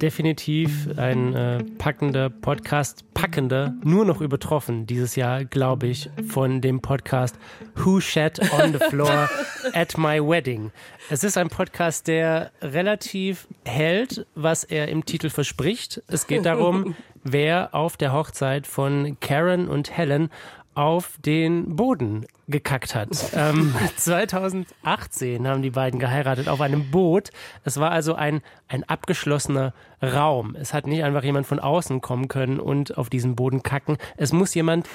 Definitiv 0.01 0.87
ein 0.97 1.33
äh, 1.33 1.63
packender 1.77 2.29
Podcast, 2.29 3.03
packender, 3.13 3.73
nur 3.83 4.05
noch 4.05 4.21
übertroffen 4.21 4.85
dieses 4.85 5.15
Jahr, 5.15 5.45
glaube 5.45 5.87
ich, 5.87 6.09
von 6.27 6.61
dem 6.61 6.81
Podcast 6.81 7.37
Who 7.75 7.99
Shat 7.99 8.39
on 8.53 8.73
the 8.73 8.79
Floor 8.89 9.29
at 9.73 9.97
My 9.97 10.19
Wedding. 10.21 10.71
Es 11.09 11.23
ist 11.23 11.37
ein 11.37 11.49
Podcast, 11.49 12.07
der 12.07 12.51
relativ 12.61 13.47
hält, 13.65 14.25
was 14.35 14.63
er 14.63 14.87
im 14.89 15.05
Titel 15.05 15.29
verspricht. 15.29 16.01
Es 16.07 16.27
geht 16.27 16.45
darum, 16.45 16.95
wer 17.23 17.73
auf 17.73 17.97
der 17.97 18.13
Hochzeit 18.13 18.67
von 18.67 19.17
Karen 19.19 19.67
und 19.67 19.95
Helen 19.95 20.29
auf 20.75 21.17
den 21.25 21.75
Boden 21.75 22.25
gekackt 22.47 22.95
hat. 22.95 23.09
Ähm, 23.33 23.75
2018 23.97 25.47
haben 25.47 25.61
die 25.61 25.69
beiden 25.69 25.99
geheiratet 25.99 26.47
auf 26.47 26.61
einem 26.61 26.89
Boot. 26.91 27.29
Es 27.63 27.79
war 27.79 27.91
also 27.91 28.15
ein, 28.15 28.41
ein 28.67 28.83
abgeschlossener 28.83 29.73
Raum. 30.01 30.55
Es 30.55 30.73
hat 30.73 30.87
nicht 30.87 31.03
einfach 31.03 31.23
jemand 31.23 31.47
von 31.47 31.59
außen 31.59 32.01
kommen 32.01 32.27
können 32.27 32.59
und 32.59 32.97
auf 32.97 33.09
diesen 33.09 33.35
Boden 33.35 33.63
kacken. 33.63 33.97
Es 34.15 34.31
muss 34.31 34.53
jemand 34.53 34.87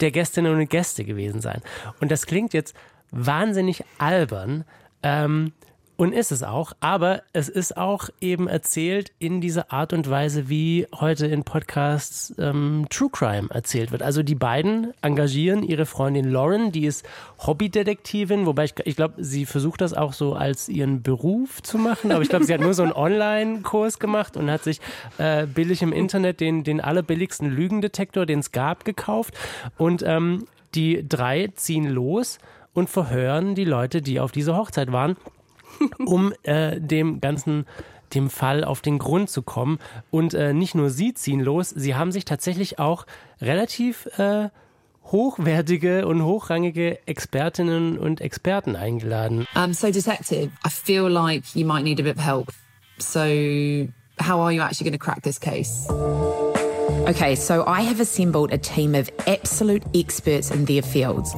der 0.00 0.10
Gästinnen 0.10 0.54
und 0.54 0.68
Gäste 0.68 1.04
gewesen 1.04 1.40
sein. 1.40 1.60
Und 2.00 2.10
das 2.10 2.26
klingt 2.26 2.52
jetzt 2.52 2.74
wahnsinnig 3.10 3.84
albern. 3.98 4.64
Ähm, 5.02 5.52
und 5.96 6.12
ist 6.12 6.32
es 6.32 6.42
auch, 6.42 6.72
aber 6.80 7.22
es 7.32 7.48
ist 7.48 7.76
auch 7.76 8.08
eben 8.20 8.48
erzählt 8.48 9.12
in 9.20 9.40
dieser 9.40 9.72
Art 9.72 9.92
und 9.92 10.10
Weise, 10.10 10.48
wie 10.48 10.86
heute 10.92 11.26
in 11.26 11.44
Podcasts 11.44 12.34
ähm, 12.38 12.86
True 12.90 13.10
Crime 13.12 13.48
erzählt 13.50 13.92
wird. 13.92 14.02
Also 14.02 14.24
die 14.24 14.34
beiden 14.34 14.92
engagieren 15.02 15.62
ihre 15.62 15.86
Freundin 15.86 16.28
Lauren, 16.30 16.72
die 16.72 16.86
ist 16.86 17.06
Hobbydetektivin, 17.38 18.44
wobei 18.44 18.64
ich, 18.64 18.74
ich 18.84 18.96
glaube, 18.96 19.22
sie 19.22 19.46
versucht 19.46 19.82
das 19.82 19.94
auch 19.94 20.14
so 20.14 20.34
als 20.34 20.68
ihren 20.68 21.02
Beruf 21.02 21.62
zu 21.62 21.78
machen, 21.78 22.10
aber 22.10 22.22
ich 22.22 22.28
glaube, 22.28 22.44
sie 22.44 22.54
hat 22.54 22.60
nur 22.60 22.74
so 22.74 22.82
einen 22.82 22.92
Online-Kurs 23.04 24.00
gemacht 24.00 24.36
und 24.36 24.50
hat 24.50 24.64
sich 24.64 24.80
äh, 25.18 25.46
billig 25.46 25.80
im 25.82 25.92
Internet 25.92 26.40
den, 26.40 26.64
den 26.64 26.80
allerbilligsten 26.80 27.50
Lügendetektor, 27.50 28.26
den 28.26 28.40
es 28.40 28.50
gab, 28.50 28.84
gekauft. 28.84 29.34
Und 29.78 30.02
ähm, 30.04 30.46
die 30.74 31.08
drei 31.08 31.52
ziehen 31.54 31.88
los 31.88 32.38
und 32.72 32.90
verhören 32.90 33.54
die 33.54 33.64
Leute, 33.64 34.02
die 34.02 34.18
auf 34.18 34.32
dieser 34.32 34.56
Hochzeit 34.56 34.90
waren 34.90 35.16
um 35.98 36.32
äh, 36.42 36.80
dem 36.80 37.20
ganzen 37.20 37.66
dem 38.14 38.30
Fall 38.30 38.64
auf 38.64 38.80
den 38.80 38.98
Grund 38.98 39.28
zu 39.28 39.42
kommen. 39.42 39.78
Und 40.10 40.34
äh, 40.34 40.52
nicht 40.52 40.74
nur 40.74 40.90
sie 40.90 41.14
ziehen 41.14 41.40
los, 41.40 41.70
sie 41.70 41.94
haben 41.94 42.12
sich 42.12 42.24
tatsächlich 42.24 42.78
auch 42.78 43.06
relativ 43.40 44.06
äh, 44.18 44.50
hochwertige 45.10 46.06
und 46.06 46.24
hochrangige 46.24 47.06
Expertinnen 47.06 47.98
und 47.98 48.20
Experten 48.20 48.76
eingeladen. 48.76 49.46
Um, 49.54 49.74
so 49.74 49.90
detective, 49.90 50.50
I 50.64 50.70
feel 50.70 51.08
like 51.08 51.54
you 51.54 51.66
might 51.66 51.84
need 51.84 52.00
a 52.00 52.02
bit 52.02 52.16
of 52.16 52.24
help. 52.24 52.52
So 52.98 53.20
how 54.18 54.40
are 54.40 54.52
you 54.52 54.62
actually 54.62 54.90
going 54.90 54.98
to 54.98 55.04
crack 55.04 55.22
this 55.22 55.38
case? 55.38 55.86
Okay, 57.06 57.34
so 57.34 57.64
I 57.66 57.82
have 57.82 58.00
assembled 58.00 58.52
a 58.52 58.58
team 58.58 58.94
of 58.94 59.10
absolute 59.26 59.82
experts 59.94 60.50
in 60.50 60.64
their 60.64 60.82
fields. 60.82 61.34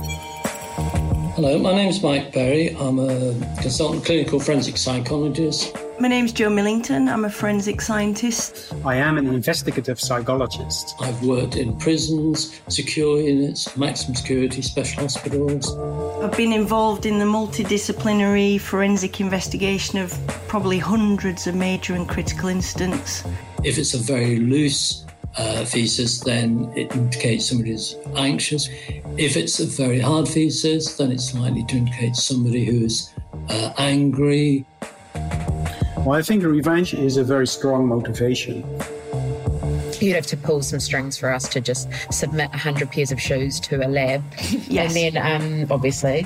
Hello, 1.36 1.58
my 1.58 1.74
name 1.74 1.90
is 1.90 2.02
Mike 2.02 2.32
Berry. 2.32 2.74
I'm 2.76 2.98
a 2.98 3.34
consultant 3.60 4.06
clinical 4.06 4.40
forensic 4.40 4.78
psychologist. 4.78 5.76
My 6.00 6.08
name's 6.08 6.32
Joe 6.32 6.48
Millington. 6.48 7.10
I'm 7.10 7.26
a 7.26 7.30
forensic 7.30 7.82
scientist. 7.82 8.72
I 8.86 8.94
am 8.94 9.18
an 9.18 9.26
investigative 9.26 10.00
psychologist. 10.00 10.94
I've 10.98 11.22
worked 11.22 11.56
in 11.56 11.76
prisons, 11.76 12.58
secure 12.68 13.20
units, 13.20 13.76
maximum 13.76 14.14
security, 14.14 14.62
special 14.62 15.02
hospitals. 15.02 15.76
I've 16.24 16.34
been 16.38 16.54
involved 16.54 17.04
in 17.04 17.18
the 17.18 17.26
multidisciplinary 17.26 18.58
forensic 18.58 19.20
investigation 19.20 19.98
of 19.98 20.18
probably 20.48 20.78
hundreds 20.78 21.46
of 21.46 21.54
major 21.54 21.92
and 21.92 22.08
critical 22.08 22.48
incidents. 22.48 23.24
If 23.62 23.76
it's 23.76 23.92
a 23.92 23.98
very 23.98 24.38
loose 24.38 25.05
uh, 25.36 25.64
thesis, 25.64 26.20
then 26.20 26.72
it 26.76 26.94
indicates 26.94 27.46
somebody 27.46 27.72
is 27.72 27.96
anxious. 28.16 28.68
If 29.16 29.36
it's 29.36 29.60
a 29.60 29.66
very 29.66 30.00
hard 30.00 30.28
thesis, 30.28 30.96
then 30.96 31.12
it's 31.12 31.34
likely 31.34 31.64
to 31.64 31.76
indicate 31.76 32.16
somebody 32.16 32.64
who 32.64 32.84
is 32.84 33.12
uh, 33.48 33.72
angry. 33.78 34.64
Well, 35.98 36.12
I 36.12 36.22
think 36.22 36.44
revenge 36.44 36.94
is 36.94 37.16
a 37.16 37.24
very 37.24 37.46
strong 37.46 37.86
motivation. 37.86 38.64
You'd 40.00 40.14
have 40.14 40.26
to 40.26 40.36
pull 40.36 40.62
some 40.62 40.80
strings 40.80 41.16
for 41.16 41.32
us 41.32 41.48
to 41.48 41.60
just 41.60 41.88
submit 42.12 42.50
100 42.50 42.90
pairs 42.90 43.12
of 43.12 43.20
shoes 43.20 43.60
to 43.60 43.84
a 43.84 43.88
lab. 43.88 44.22
Yes. 44.68 44.96
And 44.96 45.14
then, 45.14 45.42
um, 45.62 45.66
obviously. 45.70 46.22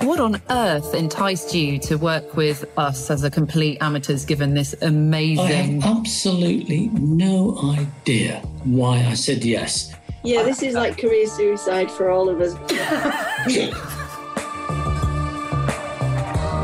What 0.00 0.20
on 0.20 0.40
earth 0.50 0.94
enticed 0.94 1.54
you 1.54 1.78
to 1.80 1.96
work 1.96 2.36
with 2.36 2.64
us 2.76 3.10
as 3.10 3.24
a 3.24 3.30
complete 3.30 3.78
amateurs 3.80 4.24
given 4.24 4.54
this 4.54 4.74
amazing? 4.82 5.38
I 5.38 5.50
amazing. 5.50 5.80
have 5.82 5.96
absolutely 5.98 6.88
no 6.88 7.58
idea 7.78 8.40
why 8.64 8.98
I 9.04 9.14
said 9.14 9.44
yes. 9.44 9.94
Yeah, 10.24 10.42
this 10.42 10.62
is 10.62 10.74
like 10.74 10.98
career 10.98 11.26
suicide 11.26 11.90
for 11.90 12.10
all 12.10 12.28
of 12.28 12.40
us. 12.40 12.54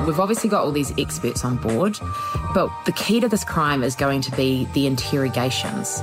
We've 0.06 0.20
obviously 0.20 0.50
got 0.50 0.64
all 0.64 0.72
these 0.72 0.92
experts 0.98 1.46
on 1.46 1.56
board, 1.56 1.98
but 2.52 2.68
the 2.84 2.92
key 2.92 3.20
to 3.20 3.28
this 3.28 3.42
crime 3.42 3.82
is 3.82 3.96
going 3.96 4.20
to 4.22 4.36
be 4.36 4.66
the 4.74 4.86
interrogations. 4.86 6.02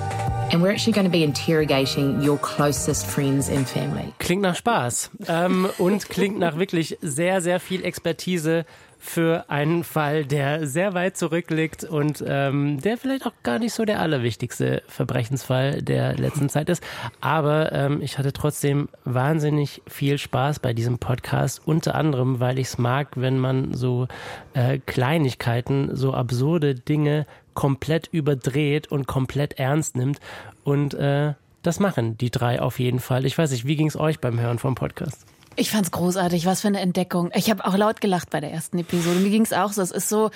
And 0.52 0.64
we're 0.64 0.72
actually 0.72 0.94
going 0.94 1.06
to 1.06 1.12
be 1.12 1.24
interrogating 1.24 2.20
your 2.24 2.40
closest 2.40 3.06
friends 3.06 3.48
and 3.48 3.70
family. 3.70 4.12
Klingt 4.18 4.42
nach 4.42 4.56
Spaß 4.56 5.12
ähm, 5.28 5.70
und 5.78 6.10
klingt 6.10 6.40
nach 6.40 6.58
wirklich 6.58 6.98
sehr, 7.02 7.42
sehr 7.42 7.60
viel 7.60 7.86
Expertise 7.86 8.66
für 9.04 9.50
einen 9.50 9.84
Fall, 9.84 10.26
der 10.26 10.68
sehr 10.68 10.94
weit 10.94 11.18
zurückliegt 11.18 11.84
und 11.84 12.24
ähm, 12.26 12.80
der 12.80 12.98
vielleicht 12.98 13.26
auch 13.26 13.34
gar 13.42 13.58
nicht 13.58 13.74
so 13.74 13.84
der 13.84 14.00
allerwichtigste 14.00 14.84
Verbrechensfall 14.88 15.82
der 15.82 16.16
letzten 16.18 16.50
Zeit 16.50 16.70
ist. 16.70 16.84
Aber 17.20 17.72
ähm, 17.72 18.00
ich 18.02 18.20
hatte 18.20 18.32
trotzdem 18.32 18.90
wahnsinnig 19.04 19.82
viel 19.88 20.20
Spaß 20.20 20.60
bei 20.60 20.74
diesem 20.74 21.00
Podcast, 21.00 21.64
unter 21.66 21.96
anderem, 21.96 22.40
weil 22.40 22.60
ich 22.60 22.68
es 22.68 22.78
mag, 22.78 23.10
wenn 23.16 23.40
man 23.40 23.74
so 23.74 24.08
äh, 24.54 24.78
Kleinigkeiten, 24.78 25.96
so 25.96 26.14
absurde 26.14 26.76
Dinge 26.76 27.26
komplett 27.56 28.08
überdreht 28.12 28.92
und 28.92 29.08
komplett 29.08 29.54
ernst 29.54 29.98
nimmt. 29.98 30.20
Und 30.64 30.94
äh, 30.94 31.34
das 31.64 31.80
machen 31.80 32.20
die 32.20 32.30
drei 32.30 32.62
auf 32.62 32.80
jeden 32.80 33.00
Fall. 33.00 33.26
Ich 33.26 33.36
weiß 33.36 33.50
nicht, 33.50 33.66
wie 33.66 33.76
ging 33.76 33.88
es 33.88 34.00
euch 34.00 34.20
beim 34.20 34.40
Hören 34.40 34.60
vom 34.60 34.76
Podcast? 34.76 35.26
Ich 35.58 35.70
fand's 35.70 35.92
großartig, 35.92 36.46
was 36.46 36.62
für 36.62 36.70
eine 36.70 36.80
Entdeckung. 36.80 37.30
Ich 37.36 37.50
habe 37.50 37.66
auch 37.66 37.76
laut 37.76 38.00
gelacht 38.00 38.30
bei 38.30 38.40
der 38.40 38.52
ersten 38.52 38.80
Episode. 38.80 39.20
Mir 39.20 39.30
ging's 39.30 39.52
auch 39.52 39.74
so. 39.74 39.82
Es 39.82 39.92
ist 39.92 40.08
so 40.08 40.32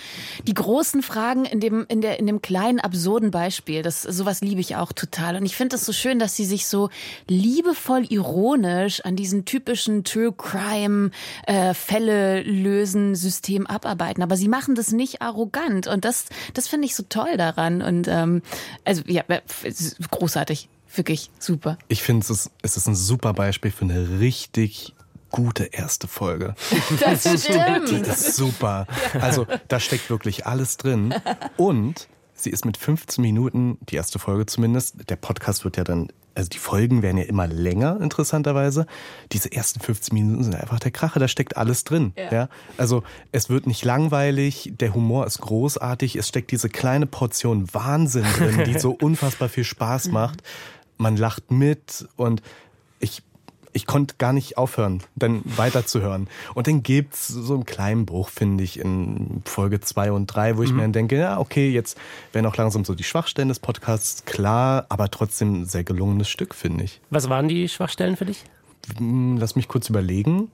die 0.46 0.54
großen 0.54 1.02
Fragen 1.02 1.46
in 1.46 1.62
dem 1.62 1.86
in 1.88 2.02
der 2.02 2.20
in 2.20 2.28
dem 2.28 2.42
kleinen 2.42 2.82
absurden 2.82 3.32
Beispiel. 3.32 3.82
Das 3.82 4.02
sowas 4.02 4.42
liebe 4.42 4.60
ich 4.60 4.76
auch 4.76 4.92
total. 4.92 5.38
Und 5.38 5.46
ich 5.46 5.56
finde 5.56 5.78
es 5.78 5.86
so 5.86 5.94
schön, 5.94 6.20
dass 6.20 6.36
sie 6.36 6.44
sich 6.44 6.66
so 6.68 6.90
liebevoll 7.30 8.06
ironisch 8.10 9.00
an 9.06 9.16
diesen 9.16 9.46
typischen 9.46 10.04
True 10.04 10.34
Crime 10.34 11.12
äh, 11.48 11.74
Fälle 11.74 12.44
lösen 12.44 13.16
System 13.16 13.68
abarbeiten. 13.68 14.22
Aber 14.22 14.36
sie 14.36 14.50
machen 14.50 14.76
das 14.76 14.92
nicht 14.92 15.22
arrogant. 15.22 15.88
Und 15.88 16.04
das 16.04 16.26
das 16.54 16.68
finde 16.68 16.88
ich 16.88 16.96
so 16.96 17.04
toll 17.08 17.38
daran. 17.38 17.82
Und 17.82 18.10
ähm, 18.10 18.42
also 18.84 19.02
ja, 19.08 19.24
großartig. 20.12 20.68
Wirklich 20.94 21.30
super. 21.40 21.78
Ich 21.90 22.04
finde, 22.04 22.24
es 22.24 22.30
ist, 22.30 22.52
es 22.62 22.78
ist 22.78 22.88
ein 22.88 22.96
super 22.96 23.34
Beispiel 23.34 23.72
für 23.72 23.84
eine 23.84 24.20
richtig 24.20 24.94
gute 25.36 25.66
erste 25.66 26.08
Folge. 26.08 26.56
Das 27.00 27.24
stimmt. 27.44 27.92
Die 27.92 28.10
ist 28.10 28.36
super. 28.38 28.88
Also 29.20 29.46
da 29.68 29.82
steckt 29.82 30.10
wirklich 30.10 30.46
alles 30.46 30.78
drin. 30.78 31.14
Und 31.58 32.08
sie 32.34 32.52
ist 32.52 32.64
mit 32.64 32.78
15 32.78 33.22
Minuten, 33.22 33.78
die 33.90 33.98
erste 33.98 34.18
Folge 34.18 34.46
zumindest, 34.46 35.10
der 35.10 35.18
Podcast 35.18 35.66
wird 35.66 35.76
ja 35.76 35.84
dann, 35.84 36.08
also 36.36 36.48
die 36.48 36.58
Folgen 36.58 37.02
werden 37.02 37.18
ja 37.18 37.26
immer 37.26 37.48
länger, 37.48 38.00
interessanterweise. 38.02 38.86
Diese 39.34 39.52
ersten 39.52 39.82
15 39.82 40.14
Minuten 40.14 40.44
sind 40.46 40.56
einfach 40.56 40.80
der 40.80 40.92
Kracher, 40.92 41.20
da 41.20 41.28
steckt 41.28 41.58
alles 41.58 41.84
drin. 41.84 42.14
Ja. 42.16 42.32
Ja. 42.32 42.50
Also 42.78 43.04
es 43.34 43.50
wird 43.50 43.68
nicht 43.68 43.84
langweilig, 43.84 44.72
der 44.80 44.94
Humor 44.94 45.28
ist 45.28 45.42
großartig, 45.42 46.16
es 46.16 46.30
steckt 46.30 46.52
diese 46.52 46.70
kleine 46.70 47.08
Portion 47.08 47.68
Wahnsinn 47.74 48.26
drin, 48.38 48.64
die 48.66 48.80
so 48.80 48.92
unfassbar 48.92 49.50
viel 49.50 49.66
Spaß 49.66 50.10
macht. 50.10 50.44
Man 50.98 51.18
lacht 51.18 51.52
mit 51.52 52.08
und 52.16 52.42
ich 53.76 53.86
konnte 53.86 54.16
gar 54.18 54.32
nicht 54.32 54.58
aufhören, 54.58 55.04
dann 55.16 55.42
weiterzuhören. 55.44 56.30
Und 56.54 56.68
dann 56.68 56.82
gibt's 56.82 57.28
so 57.28 57.54
einen 57.54 57.66
kleinen 57.66 58.06
Bruch, 58.06 58.30
finde 58.30 58.64
ich, 58.64 58.80
in 58.80 59.42
Folge 59.44 59.82
zwei 59.82 60.14
und 60.14 60.28
drei, 60.28 60.56
wo 60.56 60.64
ich 60.64 60.72
mir 60.72 60.82
dann 60.82 60.94
denke, 60.94 61.18
ja, 61.18 61.38
okay, 61.40 61.70
jetzt 61.70 61.98
werden 62.32 62.46
auch 62.46 62.56
langsam 62.56 62.86
so 62.86 62.96
die 62.96 63.04
Schwachstellen 63.04 63.50
des 63.50 63.60
Podcasts 63.60 64.24
klar, 64.24 64.86
aber 64.88 65.12
trotzdem 65.12 65.62
ein 65.62 65.66
sehr 65.66 65.84
gelungenes 65.84 66.30
Stück, 66.30 66.56
finde 66.56 66.86
ich. 66.86 67.02
Was 67.10 67.28
waren 67.30 67.50
die 67.50 67.68
Schwachstellen 67.68 68.16
für 68.16 68.26
dich? 68.26 68.46
Hm, 68.98 69.36
Lass 69.38 69.58
mich 69.58 69.68
kurz 69.68 69.90
überlegen. 69.90 70.50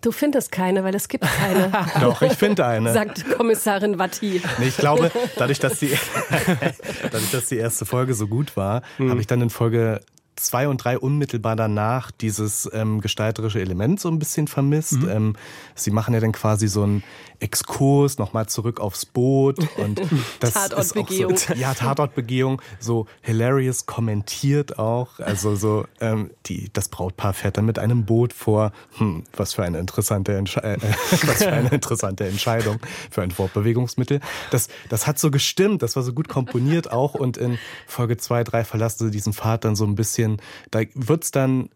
Du 0.00 0.10
findest 0.10 0.50
keine, 0.50 0.82
weil 0.82 0.94
es 0.96 1.06
gibt 1.06 1.24
keine, 1.24 1.70
Doch, 2.00 2.20
ich 2.22 2.32
finde 2.32 2.66
eine. 2.66 2.92
sagt 2.92 3.30
Kommissarin 3.36 3.96
Watti. 4.00 4.42
Nee, 4.58 4.66
ich 4.66 4.76
glaube, 4.76 5.12
dadurch, 5.36 5.60
dass 5.60 5.78
die, 5.78 5.92
dadurch, 7.04 7.30
dass 7.30 7.46
die 7.46 7.56
erste 7.56 7.86
Folge 7.86 8.14
so 8.14 8.26
gut 8.26 8.56
war, 8.56 8.82
habe 8.98 9.20
ich 9.20 9.28
dann 9.28 9.40
in 9.40 9.50
Folge 9.50 10.00
zwei 10.36 10.68
und 10.68 10.78
drei 10.78 10.98
unmittelbar 10.98 11.56
danach 11.56 12.10
dieses 12.10 12.68
ähm, 12.72 13.00
gestalterische 13.00 13.60
Element 13.60 14.00
so 14.00 14.08
ein 14.08 14.18
bisschen 14.18 14.48
vermisst. 14.48 15.00
Mhm. 15.00 15.08
Ähm, 15.08 15.36
sie 15.74 15.90
machen 15.90 16.14
ja 16.14 16.20
dann 16.20 16.32
quasi 16.32 16.68
so 16.68 16.82
einen 16.82 17.02
Exkurs 17.40 18.18
nochmal 18.18 18.46
zurück 18.46 18.80
aufs 18.80 19.04
Boot 19.04 19.58
und 19.76 20.00
das 20.40 20.56
ist 20.56 20.96
auch 20.96 21.10
so, 21.10 21.54
ja 21.54 21.74
Tatortbegehung 21.74 22.62
so 22.80 23.06
hilarious 23.20 23.86
kommentiert 23.86 24.78
auch. 24.78 25.18
Also 25.18 25.54
so 25.56 25.84
ähm, 26.00 26.30
die 26.46 26.70
das 26.72 26.88
Brautpaar 26.88 27.34
fährt 27.34 27.58
dann 27.58 27.66
mit 27.66 27.78
einem 27.78 28.04
Boot 28.04 28.32
vor. 28.32 28.72
Hm, 28.96 29.24
was 29.36 29.54
für 29.54 29.62
eine 29.62 29.78
interessante 29.78 30.36
Entsche 30.36 30.62
äh, 30.62 30.78
was 31.26 31.42
für 31.42 31.52
eine 31.52 31.68
interessante 31.68 32.26
Entscheidung 32.26 32.78
für 33.10 33.22
ein 33.22 33.30
Fortbewegungsmittel. 33.30 34.20
Das 34.50 34.68
das 34.88 35.06
hat 35.06 35.18
so 35.18 35.30
gestimmt 35.30 35.82
das 35.82 35.96
war 35.96 36.02
so 36.02 36.12
gut 36.12 36.28
komponiert 36.28 36.90
auch. 36.90 37.14
Und 37.14 37.36
in 37.36 37.58
Folge 37.86 38.16
zwei 38.16 38.42
drei 38.42 38.64
verlassen 38.64 39.06
sie 39.06 39.10
diesen 39.10 39.32
Pfad 39.32 39.64
dann 39.64 39.76
so 39.76 39.84
ein 39.84 39.94
bisschen 39.94 40.23
da 40.70 40.80
wird's 40.94 41.30
dann 41.30 41.68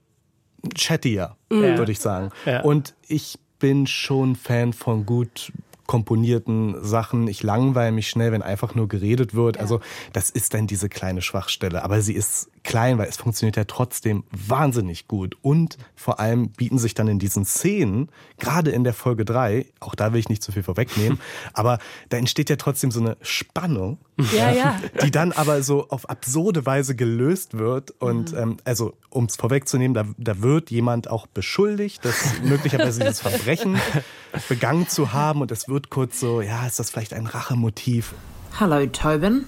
chattier 0.74 1.37
ja. 1.52 1.78
würde 1.78 1.92
ich 1.92 2.00
sagen 2.00 2.30
ja. 2.44 2.62
und 2.62 2.94
ich 3.06 3.38
bin 3.58 3.87
schon 3.87 4.37
Fan 4.37 4.72
von 4.72 5.06
gut 5.06 5.52
komponierten 5.88 6.76
Sachen. 6.84 7.26
Ich 7.28 7.42
langweile 7.42 7.92
mich 7.92 8.11
schnell, 8.11 8.30
wenn 8.30 8.42
einfach 8.42 8.74
nur 8.74 8.88
geredet 8.88 9.34
wird. 9.34 9.56
Ja. 9.56 9.62
Also 9.62 9.80
das 10.12 10.30
ist 10.30 10.54
dann 10.54 10.66
diese 10.66 10.88
kleine 10.88 11.22
Schwachstelle. 11.22 11.82
Aber 11.82 12.02
sie 12.02 12.12
ist 12.12 12.50
klein, 12.64 12.99
weil 12.99 13.09
es 13.09 13.16
funktioniert 13.16 13.57
ja 13.57 13.64
trotzdem 13.64 14.25
wahnsinnig 14.31 15.09
gut. 15.09 15.37
Und 15.42 15.79
vor 15.94 16.21
allem 16.21 16.51
bieten 16.51 16.79
sich 16.79 16.94
dann 16.94 17.09
in 17.09 17.18
diesen 17.18 17.44
Szenen, 17.44 18.11
gerade 18.38 18.71
in 18.71 18.85
der 18.85 18.94
Folge 18.94 19.25
drei, 19.25 19.66
auch 19.81 19.94
da 19.94 20.12
will 20.12 20.21
ich 20.21 20.29
nicht 20.29 20.42
zu 20.42 20.53
viel 20.53 20.62
vorwegnehmen, 20.62 21.21
aber 21.53 21.79
da 22.09 22.16
entsteht 22.16 22.51
ja 22.51 22.57
trotzdem 22.57 22.90
so 22.90 23.01
eine 23.01 23.16
Spannung, 23.23 23.99
ja, 24.33 24.51
ja. 24.51 24.81
die 25.03 25.11
dann 25.11 25.33
aber 25.33 25.62
so 25.62 25.88
auf 25.88 26.09
absurde 26.11 26.66
Weise 26.66 26.94
gelöst 26.94 27.57
wird. 27.57 27.92
Und 27.99 28.33
mhm. 28.33 28.38
ähm, 28.38 28.57
also, 28.64 28.94
um 29.11 29.25
es 29.25 29.37
vorwegzunehmen, 29.37 29.94
da, 29.94 30.05
da 30.16 30.42
wird 30.42 30.71
jemand 30.71 31.11
auch 31.11 31.27
beschuldigt, 31.27 32.05
dass 32.05 32.40
möglicherweise 32.42 33.01
dieses 33.01 33.21
Verbrechen 33.21 33.79
begangen 34.49 34.88
zu 34.88 35.12
haben. 35.12 35.40
Und 35.40 35.51
es 35.53 35.68
wird 35.68 35.90
kurz 35.90 36.21
so, 36.21 36.40
ja, 36.40 36.66
ist 36.66 36.79
das 36.79 36.90
vielleicht 36.90 37.14
ein 37.14 37.27
Rachemotiv? 37.27 38.14
Hello, 38.59 38.85
Tobin. 38.87 39.47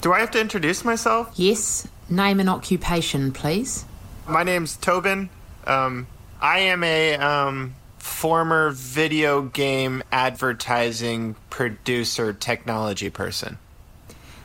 Do 0.00 0.10
I 0.10 0.20
have 0.20 0.32
to 0.32 0.38
introduce 0.38 0.84
myself? 0.84 1.28
Yes. 1.34 1.86
Name 2.08 2.40
and 2.40 2.48
occupation, 2.48 3.32
please. 3.32 3.84
My 4.26 4.42
name's 4.42 4.76
Tobin. 4.76 5.30
Um, 5.66 6.06
I 6.40 6.58
am 6.58 6.84
a 6.84 7.16
um, 7.16 7.74
former 7.98 8.70
video 8.70 9.42
game 9.42 10.02
advertising 10.10 11.36
producer 11.50 12.32
technology 12.32 13.10
person. 13.10 13.58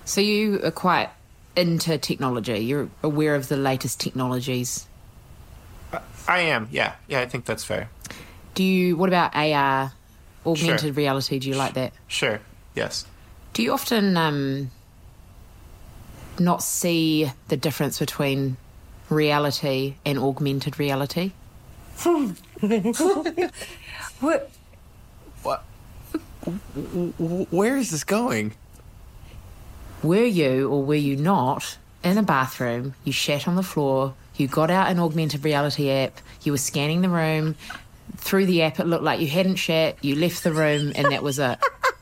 So 0.05 0.21
you 0.21 0.61
are 0.63 0.71
quite 0.71 1.09
into 1.55 1.97
technology. 1.97 2.59
You're 2.59 2.89
aware 3.03 3.35
of 3.35 3.49
the 3.49 3.57
latest 3.57 3.99
technologies. 3.99 4.87
I 6.27 6.39
am. 6.41 6.67
Yeah. 6.71 6.93
Yeah, 7.07 7.21
I 7.21 7.25
think 7.25 7.45
that's 7.45 7.63
fair. 7.63 7.89
Do 8.53 8.63
you 8.63 8.95
what 8.95 9.09
about 9.09 9.35
AR 9.35 9.93
augmented 10.45 10.79
sure. 10.79 10.91
reality? 10.91 11.39
Do 11.39 11.49
you 11.49 11.55
like 11.55 11.73
that? 11.73 11.93
Sure. 12.07 12.39
Yes. 12.75 13.05
Do 13.53 13.63
you 13.63 13.73
often 13.73 14.15
um, 14.17 14.71
not 16.39 16.63
see 16.63 17.31
the 17.47 17.57
difference 17.57 17.99
between 17.99 18.57
reality 19.09 19.95
and 20.05 20.17
augmented 20.19 20.79
reality? 20.79 21.31
what? 24.19 24.49
What? 25.43 25.63
Where 27.51 27.77
is 27.77 27.91
this 27.91 28.03
going? 28.03 28.53
Were 30.03 30.25
you 30.25 30.69
or 30.69 30.83
were 30.83 30.95
you 30.95 31.15
not 31.15 31.77
in 32.03 32.17
a 32.17 32.23
bathroom? 32.23 32.93
You 33.03 33.11
shat 33.11 33.47
on 33.47 33.55
the 33.55 33.63
floor. 33.63 34.13
You 34.35 34.47
got 34.47 34.69
out 34.69 34.91
an 34.91 34.99
augmented 34.99 35.43
reality 35.43 35.89
app. 35.89 36.19
You 36.43 36.51
were 36.51 36.59
scanning 36.59 37.01
the 37.01 37.09
room. 37.09 37.55
Through 38.17 38.45
the 38.45 38.61
app, 38.61 38.79
it 38.79 38.85
looked 38.85 39.03
like 39.03 39.19
you 39.19 39.27
hadn't 39.27 39.55
shat. 39.55 39.97
You 40.01 40.15
left 40.15 40.43
the 40.43 40.53
room, 40.53 40.93
and 40.95 41.11
that 41.11 41.23
was 41.23 41.39
it. 41.39 41.59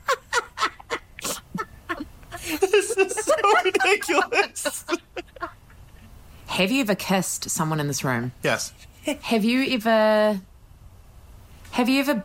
ridiculous. 3.86 4.86
Have 6.48 6.71
you 6.71 6.82
ever 6.82 6.95
kissed 6.95 7.50
someone 7.50 7.80
in 7.80 7.88
this 7.88 8.04
room? 8.04 8.32
Yes. 8.43 8.74
Have 9.21 9.43
you 9.43 9.63
ever 9.76 10.39
have 11.71 11.89
you 11.89 12.00
ever 12.00 12.24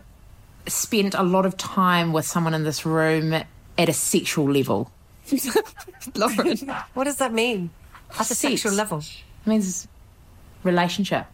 spent 0.67 1.15
a 1.15 1.23
lot 1.23 1.47
of 1.47 1.57
time 1.57 2.13
with 2.13 2.27
someone 2.27 2.55
in 2.55 2.65
this 2.65 2.87
room 2.87 3.33
at 3.33 3.89
a 3.89 3.93
sexual 3.93 4.51
level? 4.51 4.91
Lauren, 6.15 6.57
what 6.95 7.05
does 7.05 7.17
that 7.17 7.33
mean? 7.33 7.71
At 8.19 8.31
a 8.31 8.35
sexual 8.35 8.73
level? 8.73 8.99
It 8.99 9.47
means 9.47 9.89
relationship. 10.63 11.27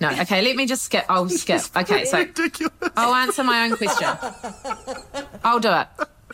No, 0.00 0.10
okay, 0.10 0.42
let 0.42 0.56
me 0.56 0.66
just 0.66 0.82
skip. 0.82 1.04
I'll 1.08 1.28
skip. 1.28 1.62
Okay, 1.76 2.04
so 2.04 2.18
ridiculous. 2.18 2.72
I'll 2.96 3.14
answer 3.14 3.44
my 3.44 3.64
own 3.64 3.76
question. 3.76 4.08
I'll 5.42 5.60
do 5.60 5.70
it. 5.72 5.86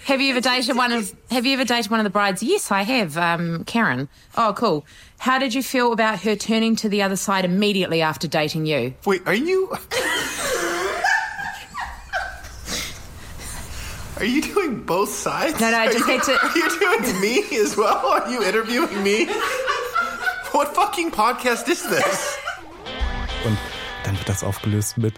Have 0.05 0.21
you 0.21 0.31
ever 0.31 0.41
dated 0.41 0.77
one 0.77 0.93
of 0.93 1.15
Have 1.31 1.47
you 1.47 1.53
ever 1.55 1.65
dated 1.65 1.91
one 1.91 2.01
of 2.01 2.05
the 2.05 2.11
brides? 2.11 2.43
Yes, 2.43 2.71
I 2.71 2.83
have. 2.83 3.17
Um, 3.17 3.65
Karen. 3.65 4.09
Oh, 4.37 4.55
cool. 4.57 4.85
How 5.19 5.39
did 5.39 5.55
you 5.55 5.63
feel 5.63 5.93
about 5.93 6.21
her 6.21 6.35
turning 6.37 6.75
to 6.77 6.89
the 6.89 7.03
other 7.03 7.17
side 7.17 7.45
immediately 7.45 8.01
after 8.03 8.27
dating 8.27 8.67
you? 8.67 8.95
Wait, 9.05 9.23
are 9.27 9.35
you? 9.35 9.77
Are 14.17 14.25
you 14.25 14.43
doing 14.43 14.83
both 14.83 15.09
sides? 15.09 15.59
No, 15.61 15.71
no, 15.71 15.79
I 15.79 15.87
just 15.87 16.05
are 16.07 16.13
had 16.13 16.23
to. 16.25 16.33
Are 16.43 16.57
you 16.57 16.79
doing 16.79 17.21
me 17.21 17.59
as 17.59 17.75
well? 17.75 17.97
Are 18.07 18.31
you 18.31 18.43
interviewing 18.43 19.03
me? 19.03 19.25
What 20.53 20.75
fucking 20.75 21.11
podcast 21.11 21.69
is 21.69 21.83
this? 21.89 22.37
Und 23.47 23.57
dann 24.05 24.17
wird 24.19 24.29
das 24.29 24.45
aufgelöst 24.45 24.99
mit 24.99 25.15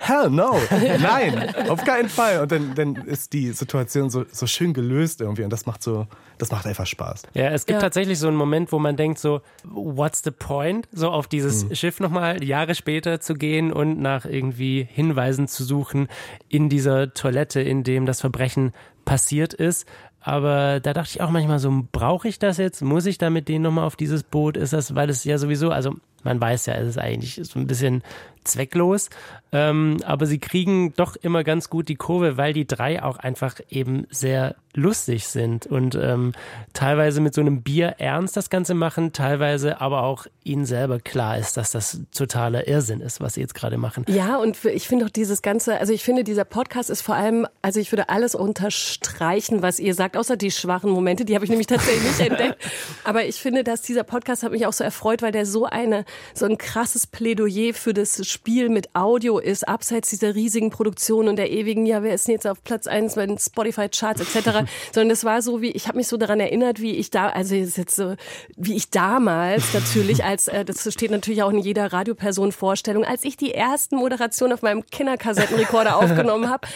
Hell 0.00 0.30
no, 0.30 0.56
nein, 1.00 1.54
auf 1.68 1.84
keinen 1.84 2.08
Fall. 2.08 2.40
Und 2.40 2.52
dann, 2.52 2.74
dann 2.76 2.94
ist 2.94 3.32
die 3.32 3.50
Situation 3.50 4.10
so, 4.10 4.24
so 4.30 4.46
schön 4.46 4.72
gelöst 4.72 5.20
irgendwie 5.20 5.42
und 5.42 5.52
das 5.52 5.66
macht 5.66 5.82
so, 5.82 6.06
das 6.38 6.52
macht 6.52 6.66
einfach 6.66 6.86
Spaß. 6.86 7.24
Ja, 7.34 7.50
es 7.50 7.66
gibt 7.66 7.74
ja. 7.76 7.80
tatsächlich 7.80 8.18
so 8.18 8.28
einen 8.28 8.36
Moment, 8.36 8.70
wo 8.70 8.78
man 8.78 8.96
denkt 8.96 9.18
so, 9.18 9.40
what's 9.64 10.22
the 10.22 10.30
point? 10.30 10.88
So 10.92 11.10
auf 11.10 11.26
dieses 11.26 11.64
mhm. 11.64 11.74
Schiff 11.74 11.98
nochmal 11.98 12.44
Jahre 12.44 12.76
später 12.76 13.20
zu 13.20 13.34
gehen 13.34 13.72
und 13.72 14.00
nach 14.00 14.24
irgendwie 14.24 14.86
Hinweisen 14.88 15.48
zu 15.48 15.64
suchen 15.64 16.06
in 16.48 16.68
dieser 16.68 17.12
Toilette, 17.12 17.60
in 17.60 17.82
dem 17.82 18.06
das 18.06 18.20
Verbrechen 18.20 18.72
passiert 19.04 19.52
ist. 19.52 19.84
Aber 20.20 20.80
da 20.80 20.92
dachte 20.92 21.10
ich 21.14 21.20
auch 21.22 21.30
manchmal 21.30 21.58
so, 21.58 21.72
brauche 21.90 22.28
ich 22.28 22.38
das 22.38 22.58
jetzt? 22.58 22.82
Muss 22.82 23.06
ich 23.06 23.18
da 23.18 23.30
mit 23.30 23.48
denen 23.48 23.62
nochmal 23.62 23.86
auf 23.86 23.96
dieses 23.96 24.22
Boot? 24.22 24.56
Ist 24.56 24.72
das, 24.72 24.94
weil 24.94 25.10
es 25.10 25.24
ja 25.24 25.38
sowieso, 25.38 25.70
also 25.70 25.94
man 26.24 26.40
weiß 26.40 26.66
ja, 26.66 26.74
es 26.74 26.88
ist 26.88 26.98
eigentlich 26.98 27.40
so 27.42 27.58
ein 27.58 27.66
bisschen 27.66 28.02
zwecklos. 28.44 29.10
Ähm, 29.50 29.98
aber 30.04 30.26
sie 30.26 30.38
kriegen 30.38 30.92
doch 30.94 31.16
immer 31.16 31.42
ganz 31.42 31.70
gut 31.70 31.88
die 31.88 31.96
Kurve, 31.96 32.36
weil 32.36 32.52
die 32.52 32.66
drei 32.66 33.02
auch 33.02 33.18
einfach 33.18 33.60
eben 33.70 34.06
sehr 34.10 34.56
lustig 34.74 35.26
sind 35.26 35.66
und 35.66 35.94
ähm, 35.94 36.32
teilweise 36.72 37.20
mit 37.20 37.34
so 37.34 37.40
einem 37.40 37.62
Bier 37.62 37.96
ernst 37.98 38.36
das 38.36 38.50
Ganze 38.50 38.74
machen, 38.74 39.12
teilweise 39.12 39.80
aber 39.80 40.04
auch 40.04 40.26
ihnen 40.44 40.66
selber 40.66 41.00
klar 41.00 41.38
ist, 41.38 41.56
dass 41.56 41.72
das 41.72 42.00
totaler 42.14 42.68
Irrsinn 42.68 43.00
ist, 43.00 43.20
was 43.20 43.34
sie 43.34 43.40
jetzt 43.40 43.54
gerade 43.54 43.78
machen. 43.78 44.04
Ja, 44.08 44.36
und 44.36 44.62
ich 44.66 44.86
finde 44.86 45.06
auch 45.06 45.10
dieses 45.10 45.42
Ganze, 45.42 45.78
also 45.78 45.92
ich 45.92 46.04
finde, 46.04 46.22
dieser 46.22 46.44
Podcast 46.44 46.90
ist 46.90 47.00
vor 47.00 47.16
allem, 47.16 47.46
also 47.62 47.80
ich 47.80 47.90
würde 47.90 48.08
alles 48.08 48.34
unterstreichen, 48.34 49.62
was 49.62 49.80
ihr 49.80 49.94
sagt, 49.94 50.16
außer 50.16 50.36
die 50.36 50.50
schwachen 50.50 50.90
Momente, 50.90 51.24
die 51.24 51.34
habe 51.34 51.44
ich 51.44 51.50
nämlich 51.50 51.66
tatsächlich 51.66 52.04
nicht 52.04 52.20
entdeckt. 52.20 52.62
Aber 53.04 53.24
ich 53.24 53.36
finde, 53.36 53.64
dass 53.64 53.82
dieser 53.82 54.04
Podcast 54.04 54.42
hat 54.42 54.52
mich 54.52 54.66
auch 54.66 54.72
so 54.72 54.84
erfreut, 54.84 55.22
weil 55.22 55.32
der 55.32 55.46
so 55.46 55.64
eine, 55.64 56.04
so 56.34 56.46
ein 56.46 56.58
krasses 56.58 57.06
Plädoyer 57.06 57.74
für 57.74 57.94
das 57.94 58.26
Spiel 58.26 58.68
mit 58.68 58.94
Audio 58.94 59.38
ist, 59.38 59.68
abseits 59.68 60.10
dieser 60.10 60.34
riesigen 60.34 60.70
Produktion 60.70 61.28
und 61.28 61.36
der 61.36 61.50
ewigen, 61.50 61.86
ja, 61.86 62.02
wer 62.02 62.14
ist 62.14 62.28
denn 62.28 62.34
jetzt 62.34 62.46
auf 62.46 62.62
Platz 62.62 62.86
eins 62.86 63.14
bei 63.14 63.26
den 63.26 63.38
Spotify-Charts 63.38 64.20
etc., 64.20 64.68
sondern 64.92 65.10
es 65.10 65.24
war 65.24 65.42
so 65.42 65.60
wie, 65.62 65.70
ich 65.70 65.88
habe 65.88 65.98
mich 65.98 66.08
so 66.08 66.16
daran 66.16 66.40
erinnert, 66.40 66.80
wie 66.80 66.92
ich 66.92 67.10
da, 67.10 67.28
also 67.28 67.54
jetzt 67.54 67.94
so, 67.94 68.14
wie 68.56 68.74
ich 68.74 68.90
damals 68.90 69.74
natürlich, 69.74 70.24
als, 70.24 70.48
äh, 70.48 70.64
das 70.64 70.90
steht 70.92 71.10
natürlich 71.10 71.42
auch 71.42 71.50
in 71.50 71.58
jeder 71.58 71.92
Radioperson-Vorstellung, 71.92 73.04
als 73.04 73.24
ich 73.24 73.36
die 73.36 73.54
ersten 73.54 73.96
Moderationen 73.96 74.52
auf 74.52 74.62
meinem 74.62 74.84
Kinderkassettenrekorder 74.86 75.96
aufgenommen 76.02 76.48
habe. 76.48 76.66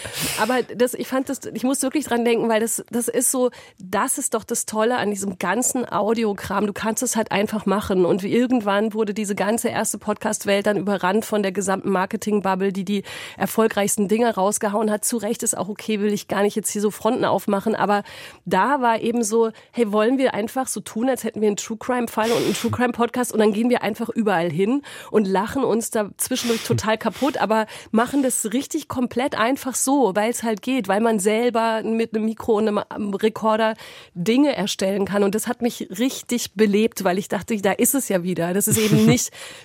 Aber 0.41 0.63
das, 0.63 0.93
ich 0.93 1.07
fand 1.07 1.29
das, 1.29 1.41
ich 1.53 1.63
muss 1.63 1.81
wirklich 1.81 2.05
dran 2.05 2.25
denken, 2.25 2.49
weil 2.49 2.59
das, 2.59 2.83
das 2.89 3.07
ist 3.07 3.31
so, 3.31 3.51
das 3.79 4.17
ist 4.17 4.33
doch 4.33 4.43
das 4.43 4.65
Tolle 4.65 4.97
an 4.97 5.09
diesem 5.09 5.37
ganzen 5.37 5.89
Audiokram. 5.89 6.67
Du 6.67 6.73
kannst 6.73 7.03
es 7.03 7.15
halt 7.15 7.31
einfach 7.31 7.65
machen 7.65 8.05
und 8.05 8.23
irgendwann 8.23 8.93
wurde 8.93 9.13
die 9.13 9.22
diese 9.23 9.35
ganze 9.35 9.69
erste 9.69 9.97
Podcast-Welt 9.97 10.67
dann 10.67 10.75
überrannt 10.75 11.23
von 11.23 11.43
der 11.43 11.53
gesamten 11.53 11.89
Marketing-Bubble, 11.91 12.73
die 12.73 12.83
die 12.83 13.03
erfolgreichsten 13.37 14.09
Dinge 14.09 14.35
rausgehauen 14.35 14.91
hat. 14.91 15.05
Zu 15.05 15.15
Recht 15.15 15.43
ist 15.43 15.57
auch 15.57 15.69
okay, 15.69 16.01
will 16.01 16.11
ich 16.11 16.27
gar 16.27 16.41
nicht 16.41 16.57
jetzt 16.57 16.71
hier 16.71 16.81
so 16.81 16.91
Fronten 16.91 17.23
aufmachen, 17.23 17.73
aber 17.73 18.03
da 18.43 18.81
war 18.81 18.99
eben 18.99 19.23
so, 19.23 19.51
hey, 19.71 19.93
wollen 19.93 20.17
wir 20.17 20.33
einfach 20.33 20.67
so 20.67 20.81
tun, 20.81 21.09
als 21.09 21.23
hätten 21.23 21.39
wir 21.39 21.47
einen 21.47 21.55
True 21.55 21.77
Crime-Fall 21.77 22.31
und 22.33 22.43
einen 22.43 22.53
True 22.53 22.71
Crime-Podcast 22.71 23.31
und 23.31 23.39
dann 23.39 23.53
gehen 23.53 23.69
wir 23.69 23.81
einfach 23.81 24.09
überall 24.09 24.51
hin 24.51 24.81
und 25.09 25.25
lachen 25.25 25.63
uns 25.63 25.89
da 25.89 26.09
zwischendurch 26.17 26.65
total 26.65 26.97
kaputt, 26.97 27.37
aber 27.37 27.65
machen 27.91 28.23
das 28.23 28.51
richtig 28.51 28.89
komplett 28.89 29.39
einfach 29.39 29.75
so, 29.75 30.11
weil 30.15 30.31
es 30.31 30.43
halt 30.43 30.61
geht, 30.61 30.89
weil 30.89 30.99
man 30.99 31.19
selber 31.19 31.81
mit 31.81 32.13
einem 32.13 32.25
Mikro 32.25 32.57
und 32.57 32.67
einem 32.67 33.13
Rekorder 33.13 33.75
Dinge 34.15 34.53
erstellen 34.53 35.05
kann. 35.05 35.23
Und 35.23 35.33
das 35.33 35.47
hat 35.47 35.61
mich 35.61 35.87
richtig 35.97 36.55
belebt, 36.55 37.05
weil 37.05 37.17
ich 37.17 37.29
dachte, 37.29 37.55
da 37.61 37.71
ist 37.71 37.95
es 37.95 38.09
ja 38.09 38.23
wieder. 38.23 38.53
Das 38.53 38.67
ist 38.67 38.77
eben 38.77 39.05
nicht 39.05 39.12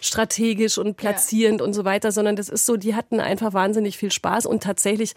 strategisch 0.00 0.78
und 0.78 0.96
platzierend 0.96 1.60
ja. 1.60 1.66
und 1.66 1.72
so 1.72 1.84
weiter, 1.84 2.12
sondern 2.12 2.36
das 2.36 2.48
ist 2.48 2.66
so, 2.66 2.76
die 2.76 2.94
hatten 2.94 3.20
einfach 3.20 3.52
wahnsinnig 3.52 3.98
viel 3.98 4.12
Spaß 4.12 4.46
und 4.46 4.62
tatsächlich 4.62 5.14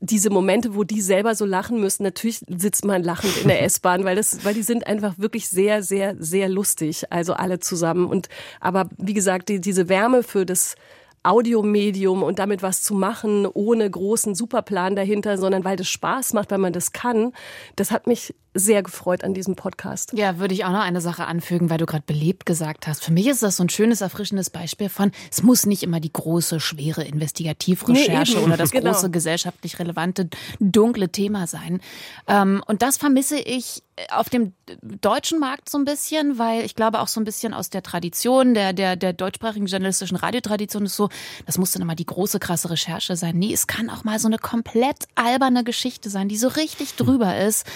diese 0.00 0.30
Momente, 0.30 0.74
wo 0.74 0.84
die 0.84 1.00
selber 1.00 1.34
so 1.34 1.44
lachen 1.44 1.80
müssen, 1.80 2.04
natürlich 2.04 2.40
sitzt 2.46 2.84
man 2.84 3.02
lachend 3.02 3.36
in 3.42 3.48
der 3.48 3.62
S-Bahn, 3.64 4.04
weil 4.04 4.16
das, 4.16 4.44
weil 4.44 4.54
die 4.54 4.62
sind 4.62 4.86
einfach 4.86 5.18
wirklich 5.18 5.48
sehr, 5.48 5.82
sehr, 5.82 6.14
sehr 6.18 6.48
lustig, 6.48 7.10
also 7.10 7.34
alle 7.34 7.58
zusammen. 7.58 8.06
Und 8.06 8.28
aber 8.60 8.88
wie 8.96 9.14
gesagt, 9.14 9.48
die, 9.48 9.60
diese 9.60 9.88
Wärme 9.88 10.22
für 10.22 10.46
das 10.46 10.76
Audiomedium 11.22 12.22
und 12.22 12.38
damit 12.38 12.62
was 12.62 12.82
zu 12.82 12.94
machen, 12.94 13.46
ohne 13.46 13.90
großen 13.90 14.34
Superplan 14.34 14.96
dahinter, 14.96 15.38
sondern 15.38 15.64
weil 15.64 15.76
das 15.76 15.88
Spaß 15.88 16.32
macht, 16.32 16.50
weil 16.50 16.58
man 16.58 16.72
das 16.72 16.92
kann, 16.92 17.32
das 17.76 17.90
hat 17.90 18.06
mich 18.06 18.34
sehr 18.54 18.82
gefreut 18.82 19.24
an 19.24 19.34
diesem 19.34 19.56
Podcast. 19.56 20.12
Ja, 20.14 20.38
würde 20.38 20.54
ich 20.54 20.64
auch 20.64 20.72
noch 20.72 20.80
eine 20.80 21.00
Sache 21.00 21.26
anfügen, 21.26 21.70
weil 21.70 21.78
du 21.78 21.86
gerade 21.86 22.04
belebt 22.06 22.46
gesagt 22.46 22.86
hast. 22.86 23.04
Für 23.04 23.12
mich 23.12 23.26
ist 23.26 23.42
das 23.42 23.56
so 23.56 23.64
ein 23.64 23.68
schönes, 23.68 24.00
erfrischendes 24.00 24.50
Beispiel 24.50 24.88
von, 24.88 25.12
es 25.30 25.42
muss 25.42 25.66
nicht 25.66 25.82
immer 25.82 26.00
die 26.00 26.12
große, 26.12 26.60
schwere 26.60 27.04
Investigativrecherche 27.04 28.38
nee, 28.38 28.44
oder 28.44 28.56
das 28.56 28.70
genau. 28.72 28.92
große 28.92 29.10
gesellschaftlich 29.10 29.78
relevante, 29.78 30.28
dunkle 30.60 31.10
Thema 31.10 31.46
sein. 31.46 31.80
Ähm, 32.26 32.62
und 32.66 32.82
das 32.82 32.96
vermisse 32.96 33.38
ich 33.38 33.82
auf 34.10 34.28
dem 34.28 34.52
deutschen 34.82 35.38
Markt 35.38 35.68
so 35.68 35.78
ein 35.78 35.84
bisschen, 35.84 36.38
weil 36.38 36.64
ich 36.64 36.74
glaube 36.74 37.00
auch 37.00 37.08
so 37.08 37.20
ein 37.20 37.24
bisschen 37.24 37.54
aus 37.54 37.70
der 37.70 37.82
Tradition, 37.82 38.54
der, 38.54 38.72
der, 38.72 38.96
der 38.96 39.12
deutschsprachigen 39.12 39.66
journalistischen 39.66 40.16
Radiotradition 40.16 40.84
ist 40.86 40.96
so, 40.96 41.08
das 41.46 41.58
muss 41.58 41.72
dann 41.72 41.82
immer 41.82 41.94
die 41.94 42.06
große, 42.06 42.38
krasse 42.38 42.70
Recherche 42.70 43.16
sein. 43.16 43.38
Nee, 43.38 43.52
es 43.52 43.66
kann 43.66 43.90
auch 43.90 44.04
mal 44.04 44.18
so 44.18 44.28
eine 44.28 44.38
komplett 44.38 45.06
alberne 45.14 45.64
Geschichte 45.64 46.10
sein, 46.10 46.28
die 46.28 46.36
so 46.36 46.48
richtig 46.48 46.94
drüber 46.94 47.38
ist, 47.38 47.66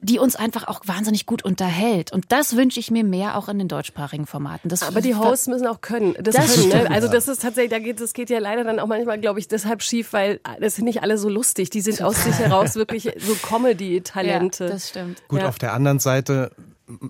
die 0.00 0.18
uns 0.18 0.36
einfach 0.36 0.66
auch 0.66 0.80
wahnsinnig 0.84 1.26
gut 1.26 1.44
unterhält. 1.44 2.12
Und 2.12 2.32
das 2.32 2.56
wünsche 2.56 2.80
ich 2.80 2.90
mir 2.90 3.04
mehr 3.04 3.36
auch 3.36 3.48
in 3.48 3.58
den 3.58 3.68
deutschsprachigen 3.68 4.26
Formaten. 4.26 4.68
Das 4.68 4.82
Aber 4.82 5.00
die 5.00 5.14
Hosts 5.14 5.46
müssen 5.48 5.66
auch 5.66 5.80
können. 5.80 6.14
Das, 6.18 6.34
das 6.34 6.54
können, 6.54 6.68
ne? 6.68 6.90
Also 6.90 7.08
das 7.08 7.28
ist 7.28 7.42
tatsächlich, 7.42 7.70
da 7.70 7.78
geht, 7.78 8.00
das 8.00 8.12
geht 8.12 8.30
ja 8.30 8.38
leider 8.38 8.64
dann 8.64 8.78
auch 8.78 8.86
manchmal, 8.86 9.18
glaube 9.18 9.40
ich, 9.40 9.48
deshalb 9.48 9.82
schief, 9.82 10.12
weil 10.12 10.40
das 10.60 10.76
sind 10.76 10.84
nicht 10.84 11.02
alle 11.02 11.18
so 11.18 11.28
lustig. 11.28 11.70
Die 11.70 11.80
sind 11.80 12.02
aus 12.02 12.24
sich 12.24 12.38
heraus 12.38 12.74
wirklich 12.76 13.10
so 13.18 13.34
Comedy-Talente. 13.34 14.64
Ja, 14.64 14.70
das 14.70 14.88
stimmt. 14.88 15.26
Gut, 15.28 15.40
ja. 15.40 15.48
auf 15.48 15.58
der 15.62 15.72
anderen 15.72 15.98
Seite, 15.98 16.52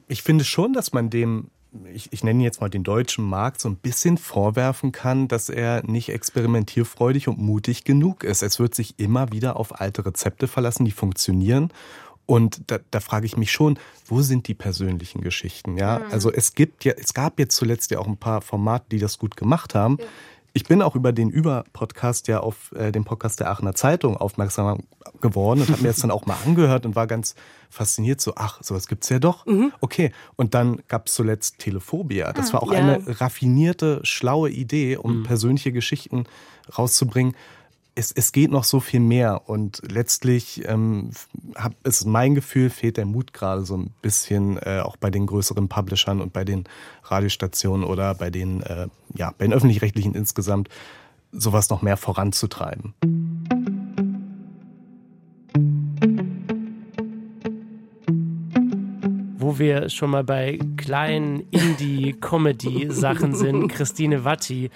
ich 0.08 0.22
finde 0.22 0.44
schon, 0.44 0.72
dass 0.72 0.92
man 0.92 1.10
dem 1.10 1.50
ich, 1.92 2.12
ich 2.12 2.24
nenne 2.24 2.42
jetzt 2.42 2.60
mal 2.60 2.68
den 2.68 2.82
deutschen 2.82 3.24
Markt 3.24 3.60
so 3.60 3.68
ein 3.68 3.76
bisschen 3.76 4.18
vorwerfen 4.18 4.92
kann, 4.92 5.28
dass 5.28 5.48
er 5.48 5.84
nicht 5.86 6.08
experimentierfreudig 6.08 7.28
und 7.28 7.38
mutig 7.38 7.84
genug 7.84 8.24
ist. 8.24 8.42
Es 8.42 8.58
wird 8.58 8.74
sich 8.74 8.98
immer 8.98 9.30
wieder 9.32 9.56
auf 9.56 9.80
alte 9.80 10.04
Rezepte 10.04 10.48
verlassen, 10.48 10.84
die 10.84 10.90
funktionieren. 10.90 11.72
Und 12.26 12.62
da, 12.68 12.78
da 12.90 13.00
frage 13.00 13.26
ich 13.26 13.36
mich 13.36 13.50
schon, 13.50 13.78
wo 14.06 14.22
sind 14.22 14.46
die 14.46 14.54
persönlichen 14.54 15.20
Geschichten? 15.20 15.76
Ja, 15.76 15.98
mhm. 15.98 16.12
also 16.12 16.32
es 16.32 16.54
gibt 16.54 16.84
ja, 16.84 16.92
es 16.96 17.12
gab 17.12 17.38
jetzt 17.38 17.56
zuletzt 17.56 17.90
ja 17.90 17.98
auch 17.98 18.06
ein 18.06 18.16
paar 18.16 18.40
Formate, 18.40 18.86
die 18.90 18.98
das 18.98 19.18
gut 19.18 19.36
gemacht 19.36 19.74
haben. 19.74 19.96
Ja. 19.98 20.06
Ich 20.52 20.64
bin 20.64 20.82
auch 20.82 20.96
über 20.96 21.12
den 21.12 21.30
Über-Podcast 21.30 22.26
ja 22.28 22.40
auf 22.40 22.72
äh, 22.72 22.90
den 22.90 23.04
Podcast 23.04 23.38
der 23.40 23.50
Aachener 23.50 23.74
Zeitung 23.74 24.16
aufmerksam 24.16 24.80
geworden 25.20 25.60
und 25.60 25.70
habe 25.70 25.82
mir 25.82 25.88
das 25.88 25.98
dann 25.98 26.10
auch 26.10 26.26
mal 26.26 26.36
angehört 26.44 26.86
und 26.86 26.96
war 26.96 27.06
ganz 27.06 27.36
fasziniert, 27.68 28.20
so, 28.20 28.32
ach, 28.34 28.60
sowas 28.62 28.88
gibt's 28.88 29.08
ja 29.10 29.20
doch. 29.20 29.46
Mhm. 29.46 29.72
Okay. 29.80 30.12
Und 30.36 30.54
dann 30.54 30.82
gab's 30.88 31.14
zuletzt 31.14 31.58
Telephobia. 31.58 32.32
Das 32.32 32.50
ah, 32.50 32.54
war 32.54 32.62
auch 32.64 32.72
ja. 32.72 32.80
eine 32.80 33.20
raffinierte, 33.20 34.00
schlaue 34.02 34.50
Idee, 34.50 34.96
um 34.96 35.18
mhm. 35.18 35.22
persönliche 35.22 35.72
Geschichten 35.72 36.24
rauszubringen 36.76 37.36
es, 37.94 38.12
es 38.12 38.32
geht 38.32 38.50
noch 38.50 38.64
so 38.64 38.80
viel 38.80 39.00
mehr 39.00 39.48
und 39.48 39.82
letztlich 39.90 40.66
ähm, 40.66 41.10
hab, 41.54 41.74
ist 41.86 42.04
mein 42.06 42.34
Gefühl, 42.34 42.70
fehlt 42.70 42.96
der 42.96 43.06
Mut 43.06 43.32
gerade 43.32 43.64
so 43.64 43.76
ein 43.76 43.90
bisschen 44.02 44.58
äh, 44.58 44.80
auch 44.84 44.96
bei 44.96 45.10
den 45.10 45.26
größeren 45.26 45.68
Publishern 45.68 46.20
und 46.20 46.32
bei 46.32 46.44
den 46.44 46.64
Radiostationen 47.04 47.84
oder 47.84 48.14
bei 48.14 48.30
den, 48.30 48.62
äh, 48.62 48.88
ja, 49.14 49.32
bei 49.36 49.46
den 49.46 49.52
öffentlich-rechtlichen 49.52 50.14
insgesamt, 50.14 50.68
sowas 51.32 51.70
noch 51.70 51.82
mehr 51.82 51.96
voranzutreiben. 51.96 52.94
Wo 59.36 59.58
wir 59.58 59.88
schon 59.88 60.10
mal 60.10 60.24
bei 60.24 60.58
kleinen 60.76 61.40
Indie-Comedy-Sachen 61.50 63.34
sind, 63.34 63.68
Christine 63.72 64.24
Watti 64.24 64.70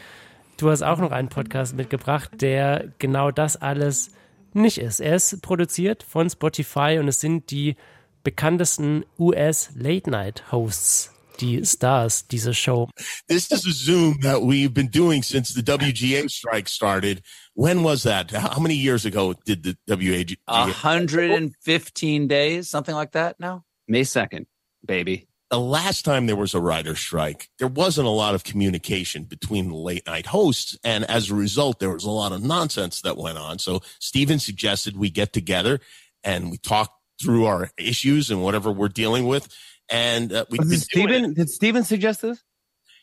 Du 0.56 0.70
hast 0.70 0.82
auch 0.82 0.98
noch 0.98 1.10
einen 1.10 1.28
Podcast 1.28 1.74
mitgebracht, 1.74 2.30
der 2.40 2.92
genau 2.98 3.30
das 3.30 3.56
alles 3.56 4.10
nicht 4.52 4.78
ist. 4.78 5.00
Er 5.00 5.16
ist 5.16 5.42
produziert 5.42 6.04
von 6.04 6.30
Spotify 6.30 6.98
und 7.00 7.08
es 7.08 7.20
sind 7.20 7.50
die 7.50 7.74
bekanntesten 8.22 9.04
US 9.18 9.70
Late 9.74 10.08
Night 10.08 10.52
Hosts, 10.52 11.12
die 11.40 11.64
Stars 11.64 12.28
dieser 12.28 12.54
Show. 12.54 12.88
This 13.26 13.50
is 13.50 13.66
a 13.66 13.72
Zoom 13.72 14.20
that 14.20 14.42
we've 14.42 14.72
been 14.72 14.90
doing 14.90 15.24
since 15.24 15.52
the 15.52 15.62
WGA 15.62 16.28
strike 16.30 16.68
started. 16.68 17.20
When 17.54 17.82
was 17.82 18.04
that? 18.04 18.30
How 18.30 18.60
many 18.60 18.76
years 18.76 19.04
ago 19.04 19.34
did 19.44 19.64
the 19.64 19.76
WGA? 19.88 20.36
115 20.46 22.28
days, 22.28 22.70
something 22.70 22.94
like 22.94 23.12
that 23.12 23.40
now? 23.40 23.64
May 23.88 24.02
2nd, 24.02 24.46
baby 24.86 25.26
the 25.54 25.60
last 25.60 26.04
time 26.04 26.26
there 26.26 26.34
was 26.34 26.52
a 26.52 26.60
writer 26.60 26.96
strike, 26.96 27.48
there 27.60 27.68
wasn't 27.68 28.08
a 28.08 28.10
lot 28.10 28.34
of 28.34 28.42
communication 28.42 29.22
between 29.22 29.68
the 29.68 29.76
late 29.76 30.04
night 30.04 30.26
hosts. 30.26 30.76
And 30.82 31.04
as 31.04 31.30
a 31.30 31.34
result, 31.36 31.78
there 31.78 31.92
was 31.92 32.02
a 32.02 32.10
lot 32.10 32.32
of 32.32 32.42
nonsense 32.42 33.02
that 33.02 33.16
went 33.16 33.38
on. 33.38 33.60
So 33.60 33.80
Steven 34.00 34.40
suggested 34.40 34.96
we 34.96 35.10
get 35.10 35.32
together 35.32 35.78
and 36.24 36.50
we 36.50 36.56
talk 36.56 36.92
through 37.22 37.44
our 37.44 37.70
issues 37.78 38.32
and 38.32 38.42
whatever 38.42 38.72
we're 38.72 38.88
dealing 38.88 39.28
with. 39.28 39.46
And 39.88 40.32
uh, 40.32 40.44
we 40.50 40.58
did 40.58 40.80
Steven, 40.80 41.34
did 41.34 41.48
Steven 41.48 41.84
suggest 41.84 42.22
this? 42.22 42.42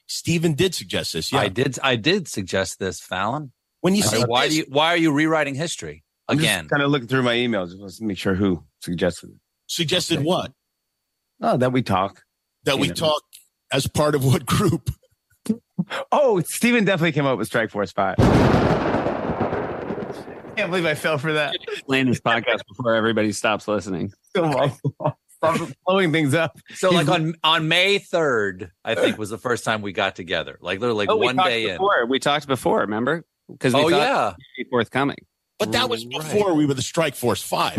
Steven 0.08 0.54
did 0.54 0.76
suggest 0.76 1.14
this. 1.14 1.32
Yeah, 1.32 1.40
I 1.40 1.48
did. 1.48 1.80
I 1.82 1.96
did 1.96 2.28
suggest 2.28 2.80
this, 2.80 3.00
Fallon. 3.00 3.54
When 3.80 3.96
you 3.96 4.02
say 4.02 4.24
why 4.24 4.48
this, 4.48 4.56
do 4.56 4.58
you 4.58 4.66
why 4.68 4.88
are 4.88 4.98
you 4.98 5.14
rewriting 5.14 5.56
history 5.56 6.04
again? 6.28 6.68
kind 6.68 6.84
of 6.84 6.92
looking 6.92 7.08
through 7.08 7.24
my 7.24 7.36
emails. 7.36 7.72
Let's 7.78 8.02
make 8.02 8.18
sure 8.18 8.36
who 8.36 8.66
suggested 8.82 9.30
it. 9.30 9.38
Suggested 9.68 10.18
okay. 10.18 10.26
what? 10.26 10.52
Oh, 11.42 11.56
that 11.56 11.72
we 11.72 11.82
talk 11.82 12.24
that 12.66 12.80
we 12.80 12.88
know. 12.90 12.94
talk 12.94 13.22
as 13.72 13.88
part 13.88 14.16
of 14.16 14.24
what 14.26 14.46
group? 14.46 14.90
oh, 16.12 16.42
Steven 16.42 16.86
definitely 16.86 17.12
came 17.14 17.26
up 17.26 17.38
with 17.38 17.48
Strike 17.48 17.72
Force 17.72 17.92
5. 17.92 18.16
I 18.20 18.24
Can't 20.56 20.70
believe 20.70 20.86
I 20.86 20.96
fell 20.96 21.18
for 21.18 21.34
that. 21.34 21.56
Explain 21.56 22.08
this 22.08 22.20
podcast 22.20 22.62
before 22.68 22.96
everybody 22.96 23.32
stops 23.32 23.68
listening. 23.68 24.14
Stop 24.36 25.70
blowing 25.88 26.12
things 26.12 26.36
up. 26.36 26.60
So, 26.76 26.92
like 26.92 27.08
on 27.08 27.34
on 27.44 27.68
May 27.68 27.98
third, 27.98 28.70
I 28.86 28.94
think 28.94 29.18
was 29.18 29.32
the 29.32 29.40
first 29.40 29.64
time 29.64 29.82
we 29.82 29.92
got 29.92 30.16
together. 30.16 30.60
Like 30.62 30.80
literally, 30.80 31.08
like 31.08 31.16
oh, 31.16 31.18
one 31.18 31.36
day 31.36 31.72
before. 31.72 32.04
in. 32.04 32.10
We 32.10 32.20
talked 32.20 32.46
before, 32.46 32.82
remember? 32.82 33.26
Because 33.50 33.74
oh 33.74 33.88
yeah, 33.88 34.36
be 34.56 34.66
forthcoming. 34.70 35.18
But 35.58 35.72
that 35.72 35.90
was 35.90 36.06
before 36.06 36.50
right. 36.50 36.56
we 36.58 36.68
were 36.68 36.76
the 36.76 36.84
Strike 36.84 37.16
Force 37.16 37.42
Five. 37.42 37.76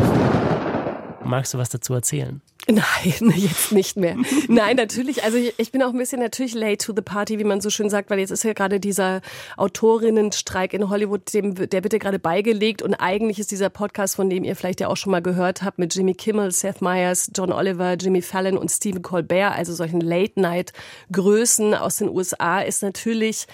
Magst 1.25 1.53
du 1.53 1.57
was 1.57 1.69
dazu 1.69 1.93
erzählen? 1.93 2.41
Nein, 2.67 3.33
jetzt 3.35 3.71
nicht 3.73 3.97
mehr. 3.97 4.15
Nein, 4.47 4.77
natürlich. 4.77 5.23
Also 5.23 5.37
ich, 5.37 5.71
bin 5.71 5.83
auch 5.83 5.89
ein 5.89 5.97
bisschen 5.97 6.21
natürlich 6.21 6.53
late 6.53 6.77
to 6.77 6.93
the 6.95 7.01
party, 7.01 7.37
wie 7.39 7.43
man 7.43 7.59
so 7.59 7.69
schön 7.69 7.89
sagt, 7.89 8.09
weil 8.09 8.19
jetzt 8.19 8.31
ist 8.31 8.43
ja 8.43 8.53
gerade 8.53 8.79
dieser 8.79 9.21
Autorinnenstreik 9.57 10.73
in 10.73 10.89
Hollywood, 10.89 11.33
dem, 11.33 11.55
der 11.55 11.81
bitte 11.81 11.99
gerade 11.99 12.19
beigelegt. 12.19 12.81
Und 12.81 12.95
eigentlich 12.95 13.39
ist 13.39 13.51
dieser 13.51 13.69
Podcast, 13.69 14.15
von 14.15 14.29
dem 14.29 14.45
ihr 14.45 14.55
vielleicht 14.55 14.79
ja 14.79 14.87
auch 14.87 14.97
schon 14.97 15.11
mal 15.11 15.21
gehört 15.21 15.61
habt, 15.61 15.77
mit 15.77 15.93
Jimmy 15.93 16.13
Kimmel, 16.13 16.51
Seth 16.51 16.81
Meyers, 16.81 17.31
John 17.35 17.51
Oliver, 17.51 17.93
Jimmy 17.93 18.21
Fallon 18.21 18.57
und 18.57 18.71
Stephen 18.71 19.01
Colbert, 19.01 19.57
also 19.57 19.73
solchen 19.73 19.99
Late-Night-Größen 19.99 21.73
aus 21.73 21.97
den 21.97 22.09
USA, 22.09 22.61
ist 22.61 22.81
natürlich 22.81 23.47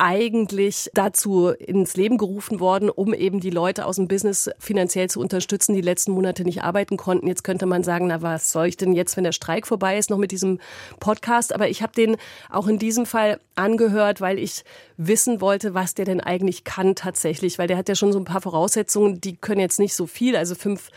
eigentlich 0.00 0.90
dazu 0.94 1.48
ins 1.48 1.94
Leben 1.94 2.16
gerufen 2.16 2.58
worden, 2.58 2.88
um 2.88 3.12
eben 3.12 3.38
die 3.38 3.50
Leute 3.50 3.84
aus 3.84 3.96
dem 3.96 4.08
Business 4.08 4.50
finanziell 4.58 5.10
zu 5.10 5.20
unterstützen, 5.20 5.74
die 5.74 5.82
letzten 5.82 6.12
Monate 6.12 6.42
nicht 6.42 6.62
arbeiten 6.62 6.96
konnten. 6.96 7.26
Jetzt 7.26 7.44
könnte 7.44 7.66
man 7.66 7.84
sagen, 7.84 8.06
na 8.06 8.22
was 8.22 8.50
soll 8.50 8.66
ich 8.66 8.78
denn 8.78 8.94
jetzt, 8.94 9.18
wenn 9.18 9.24
der 9.24 9.32
Streik 9.32 9.66
vorbei 9.66 9.98
ist, 9.98 10.08
noch 10.08 10.16
mit 10.16 10.32
diesem 10.32 10.58
Podcast? 11.00 11.54
Aber 11.54 11.68
ich 11.68 11.82
habe 11.82 11.92
den 11.92 12.16
auch 12.48 12.66
in 12.66 12.78
diesem 12.78 13.04
Fall 13.04 13.40
angehört, 13.56 14.22
weil 14.22 14.38
ich 14.38 14.64
wissen 14.96 15.42
wollte, 15.42 15.74
was 15.74 15.94
der 15.94 16.06
denn 16.06 16.22
eigentlich 16.22 16.64
kann 16.64 16.94
tatsächlich, 16.94 17.58
weil 17.58 17.68
der 17.68 17.76
hat 17.76 17.90
ja 17.90 17.94
schon 17.94 18.12
so 18.12 18.18
ein 18.18 18.24
paar 18.24 18.40
Voraussetzungen, 18.40 19.20
die 19.20 19.36
können 19.36 19.60
jetzt 19.60 19.78
nicht 19.78 19.94
so 19.94 20.06
viel, 20.06 20.34
also 20.34 20.54
fünf 20.54 20.90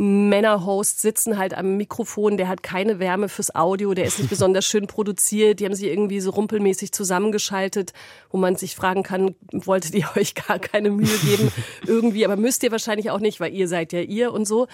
Männerhosts 0.00 1.02
sitzen 1.02 1.36
halt 1.36 1.52
am 1.52 1.76
Mikrofon, 1.76 2.38
der 2.38 2.48
hat 2.48 2.62
keine 2.62 2.98
Wärme 2.98 3.28
fürs 3.28 3.54
Audio, 3.54 3.92
der 3.92 4.06
ist 4.06 4.18
nicht 4.18 4.30
besonders 4.30 4.64
schön 4.64 4.86
produziert, 4.86 5.60
die 5.60 5.66
haben 5.66 5.74
sich 5.74 5.88
irgendwie 5.88 6.20
so 6.20 6.30
rumpelmäßig 6.30 6.92
zusammengeschaltet, 6.92 7.92
wo 8.30 8.38
man 8.38 8.56
sich 8.56 8.74
fragen 8.74 9.02
kann, 9.02 9.34
wolltet 9.52 9.94
ihr 9.94 10.08
euch 10.16 10.34
gar 10.34 10.58
keine 10.58 10.90
Mühe 10.90 11.18
geben 11.18 11.52
irgendwie, 11.86 12.24
aber 12.24 12.36
müsst 12.36 12.62
ihr 12.62 12.72
wahrscheinlich 12.72 13.10
auch 13.10 13.20
nicht, 13.20 13.40
weil 13.40 13.52
ihr 13.52 13.68
seid 13.68 13.92
ja 13.92 14.00
ihr 14.00 14.32
und 14.32 14.46
so. 14.46 14.68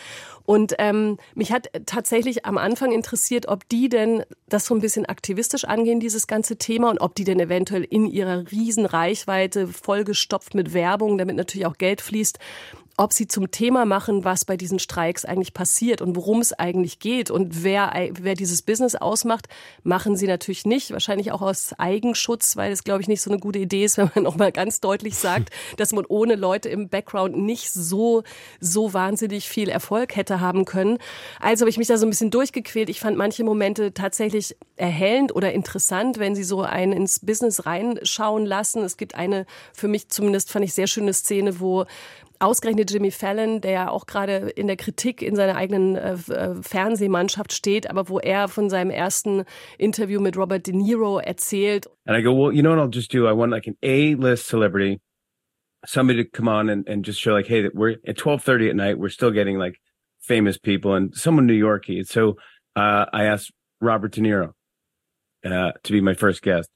Und 0.45 0.75
ähm, 0.79 1.19
mich 1.35 1.51
hat 1.51 1.71
tatsächlich 1.87 2.47
am 2.47 2.57
Anfang 2.57 2.93
interessiert, 2.93 3.49
ob 3.49 3.69
die 3.69 3.89
denn 3.89 4.23
das 4.49 4.67
so 4.67 4.77
ein 4.77 4.81
bisschen 4.81 5.07
aktivistisch 5.07 5.65
angehen, 5.65 5.99
dieses 5.99 6.29
ganze 6.29 6.57
Thema, 6.57 6.89
und 6.89 7.01
ob 7.01 7.17
die 7.17 7.25
denn 7.25 7.41
eventuell 7.41 7.83
in 7.83 8.07
ihrer 8.07 8.49
riesen 8.53 8.87
Reichweite 8.87 9.67
vollgestopft 9.67 10.55
mit 10.55 10.73
Werbung, 10.73 11.19
damit 11.19 11.35
natürlich 11.35 11.67
auch 11.67 11.79
Geld 11.79 12.01
fließt, 12.01 12.39
ob 12.99 13.13
sie 13.13 13.29
zum 13.29 13.51
Thema 13.51 13.85
machen, 13.85 14.25
was 14.25 14.47
bei 14.47 14.57
diesen 14.57 14.79
Streiks 14.79 15.25
eigentlich 15.27 15.53
passiert 15.53 16.01
und 16.01 16.17
worum 16.17 16.41
es 16.41 16.55
eigentlich 16.55 16.99
geht 16.99 17.31
und 17.31 17.63
wer, 17.63 17.93
wer 18.13 18.35
dieses 18.35 18.63
Business 18.63 18.95
ausmacht, 18.95 19.49
machen 19.83 20.17
sie 20.17 20.27
natürlich 20.27 20.65
nicht. 20.65 20.93
Wahrscheinlich 20.93 21.31
auch 21.31 21.43
aus 21.43 21.75
Eigenschutz, 21.79 22.57
weil 22.57 22.73
es, 22.73 22.85
glaube 22.85 23.03
ich, 23.03 23.09
nicht 23.09 23.21
so 23.21 23.31
eine 23.31 23.39
gute 23.39 23.59
Idee 23.59 23.85
ist, 23.85 23.99
wenn 23.99 24.11
man 24.15 24.25
nochmal 24.25 24.51
ganz 24.51 24.81
deutlich 24.81 25.17
sagt, 25.17 25.51
dass 25.77 25.93
man 25.93 26.07
ohne 26.07 26.37
Leute 26.37 26.71
im 26.71 26.89
Background 26.89 27.37
nicht 27.37 27.71
so, 27.71 28.23
so 28.61 28.95
wahnsinnig 28.95 29.47
viel 29.47 29.69
Erfolg 29.69 30.17
hätte 30.17 30.41
haben 30.41 30.65
können. 30.65 30.99
Also 31.39 31.63
habe 31.63 31.71
ich 31.71 31.79
mich 31.79 31.89
da 31.89 31.99
so 31.99 32.07
ein 32.07 32.11
bisschen 32.11 32.31
durchgequält. 32.31 32.89
Ich 32.89 33.01
fand 33.01 33.19
manche 33.19 33.45
Momente 33.45 33.93
tatsächlich 33.93 34.57
erhellend 34.77 35.35
oder 35.35 35.53
interessant, 35.53 36.19
wenn 36.19 36.35
sie 36.35 36.45
so 36.45 36.63
einen 36.63 36.93
ins 36.93 37.21
Business 37.21 37.67
reinschauen 37.67 38.47
lassen. 38.47 38.83
Es 38.85 38.97
gibt 38.97 39.15
eine, 39.15 39.45
für 39.75 39.89
mich 39.89 40.09
zumindest 40.09 40.51
fand 40.51 40.65
ich 40.65 40.73
sehr 40.73 40.87
schöne 40.87 41.13
Szene, 41.13 41.61
wo 41.61 41.85
ausgerechnet 42.41 42.91
Jimmy 42.91 43.11
Fallon, 43.11 43.61
der 43.61 43.71
ja 43.71 43.91
auch 43.91 44.07
gerade 44.07 44.49
in 44.51 44.67
der 44.67 44.77
Kritik 44.77 45.23
in 45.23 45.37
seiner 45.37 45.57
eigenen 45.57 45.97
äh, 45.97 46.13
äh, 46.13 46.63
Fernsehmannschaft 46.63 47.53
steht, 47.53 47.89
aber 47.89 48.09
wo 48.09 48.19
er 48.19 48.49
von 48.49 48.71
seinem 48.71 48.91
ersten 48.91 49.45
Interview 49.79 50.21
mit 50.21 50.37
Robert 50.37 50.67
De 50.67 50.75
Niro 50.75 51.19
erzählt. 51.19 51.89
And 52.07 52.17
I 52.17 52.23
go, 52.23 52.33
well, 52.33 52.53
you 52.53 52.63
know 52.63 52.71
what 52.71 52.79
I'll 52.79 52.93
just 52.93 53.13
do? 53.13 53.27
I 53.27 53.33
want 53.33 53.53
like 53.53 53.67
an 53.67 53.77
A-list 53.83 54.47
celebrity, 54.47 55.01
somebody 55.85 56.25
to 56.25 56.31
come 56.31 56.49
on 56.49 56.69
and, 56.69 56.89
and 56.89 57.05
just 57.05 57.21
show 57.21 57.33
like, 57.33 57.47
hey, 57.47 57.63
that 57.63 57.75
we're 57.75 57.93
at 58.07 58.17
1230 58.19 58.71
at 58.71 58.77
night, 58.77 58.99
we're 58.99 59.09
still 59.09 59.31
getting 59.31 59.59
like 59.59 59.77
famous 60.21 60.59
people 60.59 60.95
and 60.95 61.15
someone 61.15 61.47
New 61.47 61.55
Yorky. 61.55 62.05
So 62.05 62.37
uh, 62.75 63.07
I 63.13 63.25
asked 63.25 63.53
Robert 63.81 64.13
De 64.13 64.21
Niro 64.21 64.53
uh, 65.45 65.73
to 65.83 65.93
be 65.93 66.01
my 66.01 66.15
first 66.15 66.43
guest. 66.43 66.69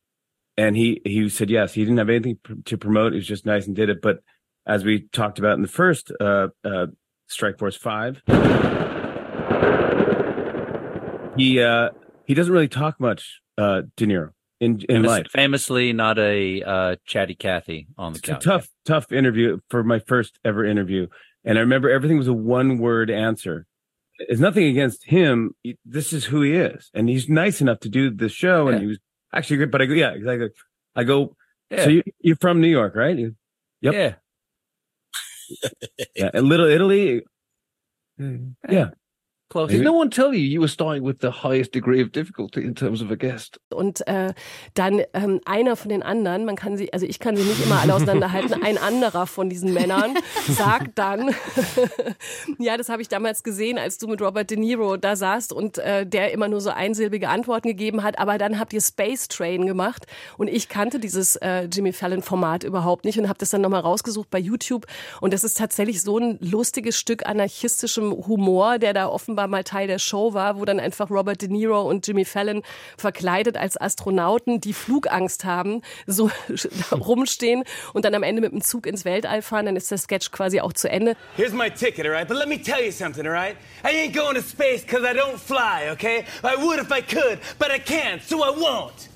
And 0.57 0.77
he, 0.77 1.01
he 1.05 1.29
said 1.29 1.49
yes. 1.49 1.73
He 1.73 1.83
didn't 1.83 1.99
have 1.99 2.11
anything 2.11 2.39
to 2.67 2.77
promote. 2.77 3.13
It 3.13 3.17
was 3.17 3.27
just 3.27 3.47
nice 3.47 3.67
and 3.67 3.75
did 3.75 3.89
it. 3.89 4.03
But 4.03 4.19
as 4.67 4.85
we 4.85 5.09
talked 5.13 5.39
about 5.39 5.55
in 5.55 5.63
the 5.63 5.69
first 5.69 6.13
uh, 6.21 6.49
uh, 6.65 6.87
Strike 7.29 7.59
Force 7.59 7.77
Five. 7.77 8.23
He 11.37 11.63
uh, 11.63 11.91
he 12.27 12.35
doesn't 12.35 12.53
really 12.53 12.69
talk 12.69 13.01
much, 13.01 13.41
uh, 13.57 13.83
De 13.97 14.07
Niro, 14.07 14.31
in 14.61 14.81
in 14.89 14.97
Famous, 15.03 15.09
life. 15.09 15.27
Famously, 15.33 15.93
not 15.93 16.19
a 16.19 16.63
uh, 16.63 16.97
chatty 17.07 17.35
Cathy 17.35 17.87
on 17.97 18.13
the 18.13 18.19
It's 18.19 18.29
couch. 18.29 18.45
tough, 18.45 18.69
tough 18.85 19.11
interview 19.13 19.59
for 19.71 19.83
my 19.83 20.01
first 20.01 20.39
ever 20.45 20.65
interview, 20.65 21.07
and 21.45 21.57
I 21.57 21.63
remember 21.63 21.89
everything 21.89 22.19
was 22.19 22.29
a 22.29 22.33
one 22.35 22.79
word 22.79 23.11
answer. 23.11 23.67
It's 24.19 24.41
nothing 24.41 24.67
against 24.67 25.05
him. 25.07 25.55
This 25.87 26.13
is 26.13 26.27
who 26.27 26.43
he 26.43 26.53
is, 26.53 26.91
and 26.93 27.09
he's 27.09 27.29
nice 27.29 27.63
enough 27.63 27.81
to 27.81 27.89
do 27.89 28.11
the 28.11 28.29
show, 28.29 28.69
and 28.69 28.81
he 28.81 28.87
was 28.87 28.99
actually 29.33 29.57
great. 29.59 29.71
But 29.71 29.81
I 29.81 29.87
go, 29.87 29.95
yeah, 29.95 30.11
exactly. 30.11 30.49
I 30.95 31.05
go, 31.05 31.37
Yeah. 31.71 31.85
so 31.85 31.91
you, 31.91 32.03
you're 32.21 32.37
from 32.37 32.61
New 32.61 32.69
York, 32.69 32.95
right? 32.97 33.17
You- 33.17 33.37
Yep. 33.83 33.95
Yeah. 33.95 34.15
Yeah, 36.17 36.31
a 36.35 36.43
little 36.43 36.67
Italy. 36.67 37.23
Hmm. 38.19 38.51
Yeah. 38.69 38.91
Close. 39.51 39.73
Did 39.73 39.83
no 39.83 39.93
one 39.93 40.11
tell 40.11 40.33
you 40.33 40.39
you 40.39 40.61
were 40.61 40.69
starting 40.69 41.05
with 41.05 41.17
the 41.21 41.43
highest 41.43 41.75
degree 41.75 42.01
of 42.01 42.13
difficulty 42.13 42.63
in 42.63 42.77
terms 42.77 43.03
of 43.03 43.11
a 43.11 43.17
guest? 43.17 43.59
Und 43.71 44.07
äh, 44.07 44.33
dann 44.75 45.03
ähm, 45.13 45.41
einer 45.45 45.75
von 45.75 45.89
den 45.89 46.05
anderen, 46.05 46.45
man 46.45 46.55
kann 46.55 46.77
sie, 46.77 46.93
also 46.93 47.05
ich 47.05 47.19
kann 47.19 47.37
sie 47.37 47.43
nicht 47.43 47.61
immer 47.65 47.81
alle 47.81 47.97
auseinanderhalten, 47.97 48.63
ein 48.63 48.79
anderer 48.79 49.27
von 49.27 49.51
diesen 49.51 49.75
Männern 49.75 50.15
sagt 50.47 50.97
dann, 51.01 51.35
ja, 52.61 52.77
das 52.77 52.89
habe 52.89 53.03
ich 53.03 53.09
damals 53.09 53.43
gesehen, 53.43 53.77
als 53.77 53.99
du 53.99 54.07
mit 54.07 54.23
Robert 54.23 54.51
De 54.51 54.57
Niro 54.57 54.97
da 54.97 55.17
saßt 55.17 55.53
und 55.53 55.79
äh, 55.79 56.07
der 56.07 56.31
immer 56.31 56.47
nur 56.47 56.61
so 56.61 56.71
einsilbige 56.71 57.29
Antworten 57.29 57.67
gegeben 57.67 58.05
hat, 58.05 58.21
aber 58.21 58.39
dann 58.39 58.61
habt 58.61 58.73
ihr 58.73 58.81
Space 58.81 59.27
Train 59.27 59.67
gemacht 59.67 60.07
und 60.39 60.47
ich 60.47 60.69
kannte 60.69 61.01
dieses 61.01 61.35
äh, 61.35 61.65
Jimmy 61.65 61.93
Fallon 61.93 62.23
Format 62.23 62.63
überhaupt 62.63 63.05
nicht 63.05 63.19
und 63.19 63.29
habe 63.29 63.39
das 63.39 63.51
dann 63.51 63.63
nochmal 63.63 63.81
rausgesucht 63.81 64.31
bei 64.31 64.39
YouTube 64.39 64.87
und 65.21 65.35
das 65.35 65.43
ist 65.43 65.59
tatsächlich 65.59 66.03
so 66.03 66.19
ein 66.19 66.39
lustiges 66.41 66.97
Stück 66.97 67.27
anarchistischem 67.27 68.13
Humor, 68.13 68.79
der 68.79 68.95
da 68.95 69.09
offenbar 69.09 69.39
mal 69.49 69.64
Teil 69.64 69.86
der 69.86 69.99
Show 69.99 70.34
war, 70.34 70.59
wo 70.59 70.64
dann 70.64 70.80
einfach 70.80 71.11
Robert 71.11 71.43
De 71.43 71.49
Niro 71.49 71.82
und 71.82 72.07
Jimmy 72.07 72.24
Fallon 72.24 72.62
verkleidet 72.97 73.57
als 73.57 73.80
Astronauten, 73.80 74.61
die 74.61 74.72
Flugangst 74.72 75.45
haben, 75.45 75.82
so 76.07 76.30
rumstehen 76.93 77.64
und 77.93 78.05
dann 78.05 78.14
am 78.14 78.22
Ende 78.22 78.41
mit 78.41 78.53
dem 78.53 78.62
Zug 78.62 78.86
ins 78.86 79.05
Weltall 79.05 79.43
fahren, 79.43 79.66
dann 79.66 79.76
ist 79.76 79.91
der 79.91 79.99
Sketch 79.99 80.30
quasi 80.30 80.61
auch 80.61 80.72
zu 80.72 80.91
Ende. 80.91 81.16
Here's 81.36 81.53
my 81.53 81.70
ticket, 81.70 82.07
all 82.07 82.12
right? 82.12 82.26
But 82.26 82.36
let 82.36 82.49
me 82.49 82.59
tell 82.59 82.82
you 82.84 82.93
something, 82.93 83.26
all 83.26 83.32
right? 83.32 83.57
I 83.84 83.91
ain't 83.91 84.14
going 84.14 84.34
to 84.34 84.43
space 84.43 84.82
because 84.82 85.05
I 85.05 85.14
don't 85.14 85.38
fly, 85.38 85.91
okay? 85.93 86.24
I 86.43 86.57
would 86.57 86.78
if 86.78 86.93
I 86.93 87.01
could, 87.01 87.38
but 87.59 87.70
I 87.70 87.78
can't, 87.78 88.22
so 88.22 88.43
I 88.43 88.51
won't. 88.51 89.09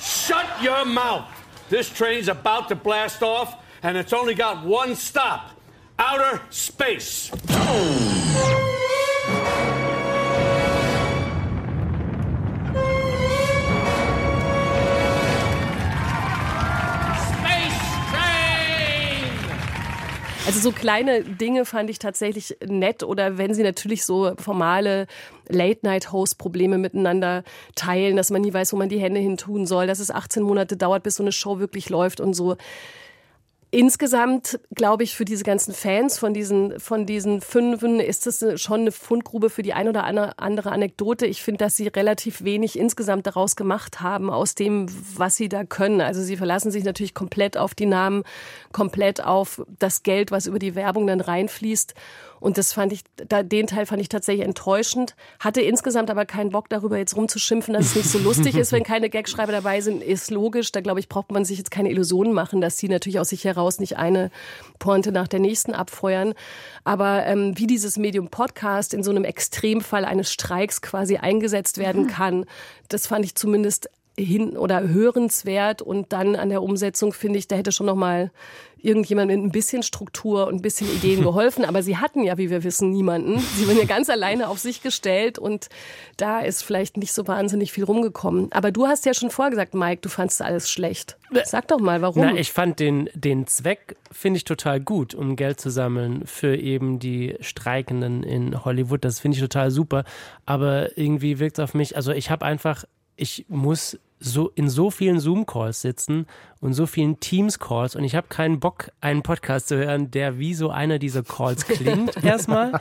Shut 0.00 0.46
your 0.62 0.84
mouth. 0.84 1.26
This 1.68 1.88
train's 1.88 2.28
about 2.28 2.68
to 2.68 2.74
blast 2.74 3.22
off, 3.22 3.56
and 3.82 3.96
it's 3.96 4.12
only 4.12 4.34
got 4.34 4.64
one 4.64 4.94
stop 4.94 5.50
outer 5.98 6.40
space. 6.50 7.30
Also 20.44 20.58
so 20.58 20.72
kleine 20.72 21.22
Dinge 21.22 21.64
fand 21.64 21.88
ich 21.88 22.00
tatsächlich 22.00 22.56
nett 22.66 23.04
oder 23.04 23.38
wenn 23.38 23.54
sie 23.54 23.62
natürlich 23.62 24.04
so 24.04 24.34
formale 24.38 25.06
Late-Night-Host-Probleme 25.48 26.78
miteinander 26.78 27.44
teilen, 27.76 28.16
dass 28.16 28.30
man 28.30 28.42
nie 28.42 28.52
weiß, 28.52 28.72
wo 28.72 28.76
man 28.76 28.88
die 28.88 28.98
Hände 28.98 29.20
hin 29.20 29.36
tun 29.36 29.66
soll, 29.66 29.86
dass 29.86 30.00
es 30.00 30.10
18 30.10 30.42
Monate 30.42 30.76
dauert, 30.76 31.04
bis 31.04 31.14
so 31.14 31.22
eine 31.22 31.30
Show 31.30 31.60
wirklich 31.60 31.90
läuft 31.90 32.20
und 32.20 32.34
so. 32.34 32.56
Insgesamt 33.74 34.60
glaube 34.74 35.02
ich, 35.02 35.16
für 35.16 35.24
diese 35.24 35.44
ganzen 35.44 35.72
Fans 35.72 36.18
von 36.18 36.34
diesen, 36.34 36.78
von 36.78 37.06
diesen 37.06 37.40
Fünfen 37.40 38.00
ist 38.00 38.26
das 38.26 38.60
schon 38.60 38.82
eine 38.82 38.92
Fundgrube 38.92 39.48
für 39.48 39.62
die 39.62 39.72
ein 39.72 39.88
oder 39.88 40.04
andere 40.04 40.72
Anekdote. 40.72 41.24
Ich 41.24 41.42
finde, 41.42 41.64
dass 41.64 41.78
sie 41.78 41.88
relativ 41.88 42.44
wenig 42.44 42.78
insgesamt 42.78 43.26
daraus 43.26 43.56
gemacht 43.56 44.02
haben, 44.02 44.28
aus 44.28 44.54
dem, 44.54 44.88
was 45.16 45.36
sie 45.36 45.48
da 45.48 45.64
können. 45.64 46.02
Also 46.02 46.20
sie 46.20 46.36
verlassen 46.36 46.70
sich 46.70 46.84
natürlich 46.84 47.14
komplett 47.14 47.56
auf 47.56 47.74
die 47.74 47.86
Namen, 47.86 48.24
komplett 48.72 49.24
auf 49.24 49.64
das 49.78 50.02
Geld, 50.02 50.32
was 50.32 50.46
über 50.46 50.58
die 50.58 50.74
Werbung 50.74 51.06
dann 51.06 51.22
reinfließt. 51.22 51.94
Und 52.42 52.58
das 52.58 52.72
fand 52.72 52.92
ich, 52.92 53.04
da, 53.28 53.44
den 53.44 53.68
Teil 53.68 53.86
fand 53.86 54.02
ich 54.02 54.08
tatsächlich 54.08 54.44
enttäuschend. 54.44 55.14
Hatte 55.38 55.60
insgesamt 55.60 56.10
aber 56.10 56.26
keinen 56.26 56.50
Bock 56.50 56.68
darüber 56.68 56.98
jetzt 56.98 57.16
rumzuschimpfen, 57.16 57.72
dass 57.72 57.86
es 57.86 57.94
nicht 57.94 58.10
so 58.10 58.18
lustig 58.18 58.56
ist, 58.56 58.72
wenn 58.72 58.82
keine 58.82 59.08
Gagschreiber 59.10 59.52
dabei 59.52 59.80
sind, 59.80 60.02
ist 60.02 60.30
logisch. 60.32 60.72
Da 60.72 60.80
glaube 60.80 60.98
ich, 60.98 61.08
braucht 61.08 61.30
man 61.30 61.44
sich 61.44 61.58
jetzt 61.58 61.70
keine 61.70 61.90
Illusionen 61.90 62.32
machen, 62.32 62.60
dass 62.60 62.76
sie 62.76 62.88
natürlich 62.88 63.20
aus 63.20 63.28
sich 63.28 63.44
heraus 63.44 63.78
nicht 63.78 63.96
eine 63.96 64.32
Pointe 64.80 65.12
nach 65.12 65.28
der 65.28 65.38
nächsten 65.38 65.72
abfeuern. 65.72 66.34
Aber 66.82 67.24
ähm, 67.26 67.56
wie 67.56 67.68
dieses 67.68 67.96
Medium 67.96 68.28
Podcast 68.28 68.92
in 68.92 69.04
so 69.04 69.12
einem 69.12 69.24
Extremfall 69.24 70.04
eines 70.04 70.32
Streiks 70.32 70.82
quasi 70.82 71.18
eingesetzt 71.18 71.78
werden 71.78 72.08
kann, 72.08 72.44
das 72.88 73.06
fand 73.06 73.24
ich 73.24 73.36
zumindest 73.36 73.88
hin 74.18 74.56
oder 74.56 74.88
hörenswert 74.88 75.80
und 75.80 76.12
dann 76.12 76.36
an 76.36 76.50
der 76.50 76.62
Umsetzung 76.62 77.12
finde 77.12 77.38
ich, 77.38 77.48
da 77.48 77.56
hätte 77.56 77.72
schon 77.72 77.86
noch 77.86 77.94
mal 77.94 78.30
irgendjemand 78.82 79.28
mit 79.30 79.38
ein 79.38 79.52
bisschen 79.52 79.82
Struktur 79.82 80.46
und 80.46 80.56
ein 80.56 80.62
bisschen 80.62 80.88
Ideen 80.92 81.22
geholfen, 81.22 81.64
aber 81.64 81.82
sie 81.82 81.96
hatten 81.96 82.22
ja, 82.22 82.38
wie 82.38 82.50
wir 82.50 82.64
wissen, 82.64 82.90
niemanden. 82.90 83.38
Sie 83.38 83.66
waren 83.66 83.78
ja 83.78 83.84
ganz 83.84 84.10
alleine 84.10 84.48
auf 84.48 84.58
sich 84.58 84.82
gestellt 84.82 85.38
und 85.38 85.68
da 86.16 86.40
ist 86.40 86.62
vielleicht 86.62 86.96
nicht 86.96 87.12
so 87.12 87.26
wahnsinnig 87.26 87.72
viel 87.72 87.84
rumgekommen. 87.84 88.50
Aber 88.52 88.70
du 88.72 88.86
hast 88.86 89.06
ja 89.06 89.14
schon 89.14 89.30
vorgesagt, 89.30 89.74
Mike, 89.74 90.00
du 90.02 90.08
fandst 90.08 90.42
alles 90.42 90.70
schlecht. 90.70 91.16
Sag 91.44 91.68
doch 91.68 91.80
mal, 91.80 92.02
warum? 92.02 92.22
Na, 92.22 92.34
ich 92.34 92.52
fand 92.52 92.78
den, 92.78 93.08
den 93.14 93.46
Zweck, 93.46 93.96
finde 94.10 94.36
ich 94.38 94.44
total 94.44 94.80
gut, 94.80 95.14
um 95.14 95.36
Geld 95.36 95.60
zu 95.60 95.70
sammeln 95.70 96.26
für 96.26 96.56
eben 96.56 96.98
die 96.98 97.36
Streikenden 97.40 98.22
in 98.22 98.64
Hollywood. 98.64 99.04
Das 99.04 99.20
finde 99.20 99.36
ich 99.36 99.42
total 99.42 99.70
super. 99.70 100.04
Aber 100.44 100.96
irgendwie 100.98 101.38
wirkt 101.38 101.58
es 101.58 101.64
auf 101.64 101.74
mich, 101.74 101.96
also 101.96 102.12
ich 102.12 102.30
habe 102.30 102.44
einfach, 102.44 102.84
ich 103.16 103.46
muss 103.48 103.98
so 104.22 104.50
in 104.54 104.68
so 104.68 104.90
vielen 104.90 105.20
Zoom-Calls 105.20 105.80
sitzen 105.80 106.26
und 106.60 106.74
so 106.74 106.86
vielen 106.86 107.20
Teams-Calls 107.20 107.96
und 107.96 108.04
ich 108.04 108.14
habe 108.14 108.28
keinen 108.28 108.60
Bock, 108.60 108.90
einen 109.00 109.22
Podcast 109.22 109.68
zu 109.68 109.76
hören, 109.76 110.10
der 110.10 110.38
wie 110.38 110.54
so 110.54 110.70
einer 110.70 110.98
dieser 110.98 111.22
Calls 111.22 111.66
klingt, 111.66 112.16
erstmal. 112.24 112.80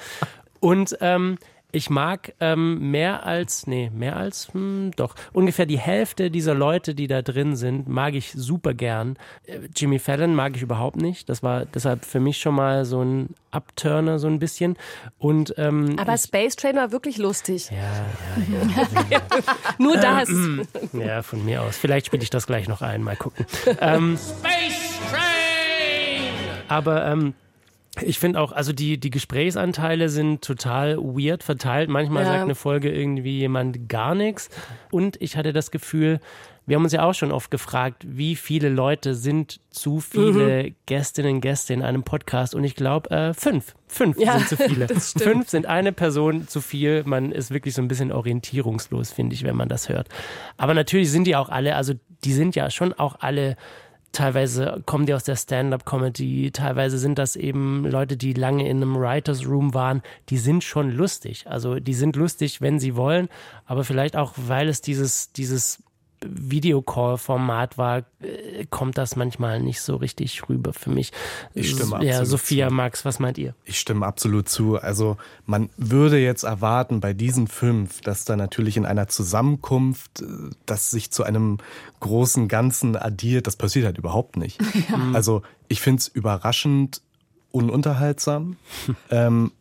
Und 0.59 0.95
ähm, 1.01 1.37
Ich 1.72 1.89
mag 1.89 2.34
ähm, 2.39 2.91
mehr 2.91 3.26
als, 3.26 3.67
nee, 3.67 3.89
mehr 3.93 4.17
als, 4.17 4.53
hm, 4.53 4.91
doch, 4.95 5.15
ungefähr 5.34 5.65
die 5.65 5.80
Hälfte 5.80 6.32
dieser 6.32 6.53
Leute, 6.53 6.95
die 6.95 7.07
da 7.07 7.22
drin 7.22 7.55
sind, 7.55 7.88
mag 7.88 8.13
ich 8.13 8.32
super 8.34 8.74
gern. 8.74 9.17
Äh, 9.45 9.59
Jimmy 9.76 9.99
Fallon 9.99 10.36
mag 10.36 10.55
ich 10.55 10.61
überhaupt 10.61 10.97
nicht. 10.97 11.30
Das 11.30 11.43
war 11.43 11.65
deshalb 11.65 12.05
für 12.05 12.19
mich 12.19 12.38
schon 12.39 12.55
mal 12.55 12.86
so 12.86 13.01
ein 13.01 13.36
Abturner, 13.51 14.19
so 14.19 14.28
ein 14.28 14.39
bisschen. 14.39 14.78
Und, 15.17 15.53
ähm, 15.57 15.97
Aber 15.99 16.17
Space 16.17 16.55
Train 16.55 16.76
war 16.76 16.91
wirklich 16.91 17.17
lustig. 17.17 17.69
Ja, 17.72 18.05
ja, 18.78 18.88
ja. 19.09 19.22
Nur 19.78 19.97
das. 19.97 20.30
ja, 20.93 21.22
von 21.22 21.43
mir 21.45 21.61
aus. 21.61 21.78
Vielleicht 21.78 22.07
spiele 22.07 22.24
ich 22.24 22.30
das 22.30 22.47
gleich 22.47 22.67
noch 22.67 22.82
ein, 22.82 23.03
mal 23.03 23.15
gucken. 23.15 23.45
ähm, 23.80 24.17
Space 24.17 24.99
Train! 25.09 25.41
aber 26.72 27.05
ähm, 27.05 27.34
ich 27.99 28.19
finde 28.19 28.39
auch, 28.39 28.51
also 28.53 28.71
die, 28.71 28.97
die 28.99 29.09
Gesprächsanteile 29.09 30.07
sind 30.07 30.41
total 30.43 30.97
weird 30.97 31.43
verteilt. 31.43 31.89
Manchmal 31.89 32.23
Ja. 32.23 32.29
sagt 32.29 32.43
eine 32.43 32.55
Folge 32.55 32.89
irgendwie 32.89 33.39
jemand 33.39 33.89
gar 33.89 34.15
nichts. 34.15 34.49
Und 34.91 35.21
ich 35.21 35.35
hatte 35.35 35.51
das 35.51 35.71
Gefühl, 35.71 36.19
wir 36.65 36.75
haben 36.77 36.83
uns 36.83 36.93
ja 36.93 37.03
auch 37.03 37.13
schon 37.13 37.31
oft 37.33 37.51
gefragt, 37.51 38.03
wie 38.07 38.35
viele 38.37 38.69
Leute 38.69 39.13
sind 39.13 39.59
zu 39.71 39.99
viele 39.99 40.71
Gästinnen 40.85 41.35
und 41.35 41.41
Gäste 41.41 41.73
in 41.73 41.81
einem 41.81 42.03
Podcast? 42.03 42.55
Und 42.55 42.63
ich 42.63 42.75
glaube, 42.75 43.09
äh, 43.11 43.33
fünf. 43.33 43.75
Fünf 43.87 44.17
Ja, 44.17 44.37
sind 44.37 44.47
zu 44.47 44.55
viele. 44.57 44.87
Fünf 44.95 45.49
sind 45.49 45.65
eine 45.65 45.91
Person 45.91 46.47
zu 46.47 46.61
viel. 46.61 47.03
Man 47.03 47.33
ist 47.33 47.51
wirklich 47.51 47.73
so 47.73 47.81
ein 47.81 47.89
bisschen 47.89 48.13
orientierungslos, 48.13 49.11
finde 49.11 49.33
ich, 49.33 49.43
wenn 49.43 49.55
man 49.57 49.67
das 49.67 49.89
hört. 49.89 50.07
Aber 50.55 50.73
natürlich 50.73 51.11
sind 51.11 51.25
die 51.25 51.35
auch 51.35 51.49
alle, 51.49 51.75
also 51.75 51.93
die 52.23 52.31
sind 52.33 52.55
ja 52.55 52.69
schon 52.69 52.93
auch 52.93 53.17
alle 53.19 53.57
Teilweise 54.12 54.84
kommen 54.86 55.05
die 55.05 55.14
aus 55.14 55.24
der 55.24 55.38
Stand-up-Comedy, 55.38 56.51
teilweise 56.51 56.97
sind 56.97 57.18
das 57.18 57.36
eben 57.38 57.86
Leute, 57.86 58.18
die 58.18 58.34
lange 58.34 58.68
in 58.68 58.78
einem 58.78 58.97
Writers 58.97 59.47
Room 59.47 59.74
waren. 59.74 60.01
Die 60.30 60.38
sind 60.38 60.64
schon 60.64 60.91
lustig. 60.91 61.45
Also 61.47 61.80
die 61.80 61.93
sind 61.93 62.16
lustig, 62.18 62.59
wenn 62.59 62.80
sie 62.80 62.95
wollen, 62.95 63.30
aber 63.66 63.84
vielleicht 63.84 64.18
auch, 64.18 64.34
weil 64.36 64.68
es 64.68 64.82
dieses, 64.82 65.32
dieses 65.32 65.82
Videocall-Format 66.24 67.78
war, 67.78 68.03
äh, 68.22 68.65
kommt 68.69 68.97
das 68.97 69.15
manchmal 69.15 69.59
nicht 69.59 69.82
so 69.82 69.95
richtig 69.95 70.47
rüber 70.49 70.74
für 70.74 70.89
mich. 70.89 71.11
Ich 71.53 71.72
stimme 71.72 72.03
Ja, 72.03 72.19
absolut 72.19 72.28
Sophia, 72.28 72.67
zu. 72.67 72.74
Max, 72.74 73.05
was 73.05 73.19
meint 73.19 73.38
ihr? 73.38 73.55
Ich 73.65 73.80
stimme 73.80 74.05
absolut 74.05 74.47
zu. 74.47 74.78
Also 74.78 75.17
man 75.45 75.69
würde 75.78 76.19
jetzt 76.19 76.43
erwarten 76.43 76.99
bei 76.99 77.13
diesen 77.13 77.47
fünf, 77.47 78.01
dass 78.01 78.26
da 78.26 78.36
natürlich 78.36 78.78
in 78.78 78.86
einer 78.86 79.07
Zusammenkunft, 79.07 80.22
äh, 80.22 80.26
das 80.65 80.91
sich 80.91 81.11
zu 81.11 81.24
einem 81.24 81.57
großen 81.99 82.47
Ganzen 82.47 82.95
addiert. 82.95 83.47
Das 83.47 83.55
passiert 83.55 83.86
halt 83.86 83.97
überhaupt 83.97 84.38
nicht. 84.38 84.59
Also 85.13 85.41
ich 85.67 85.82
finde 85.82 85.99
es 85.99 86.07
überraschend 86.07 87.01
ununterhaltsam. 87.51 88.57
ähm, 89.09 89.51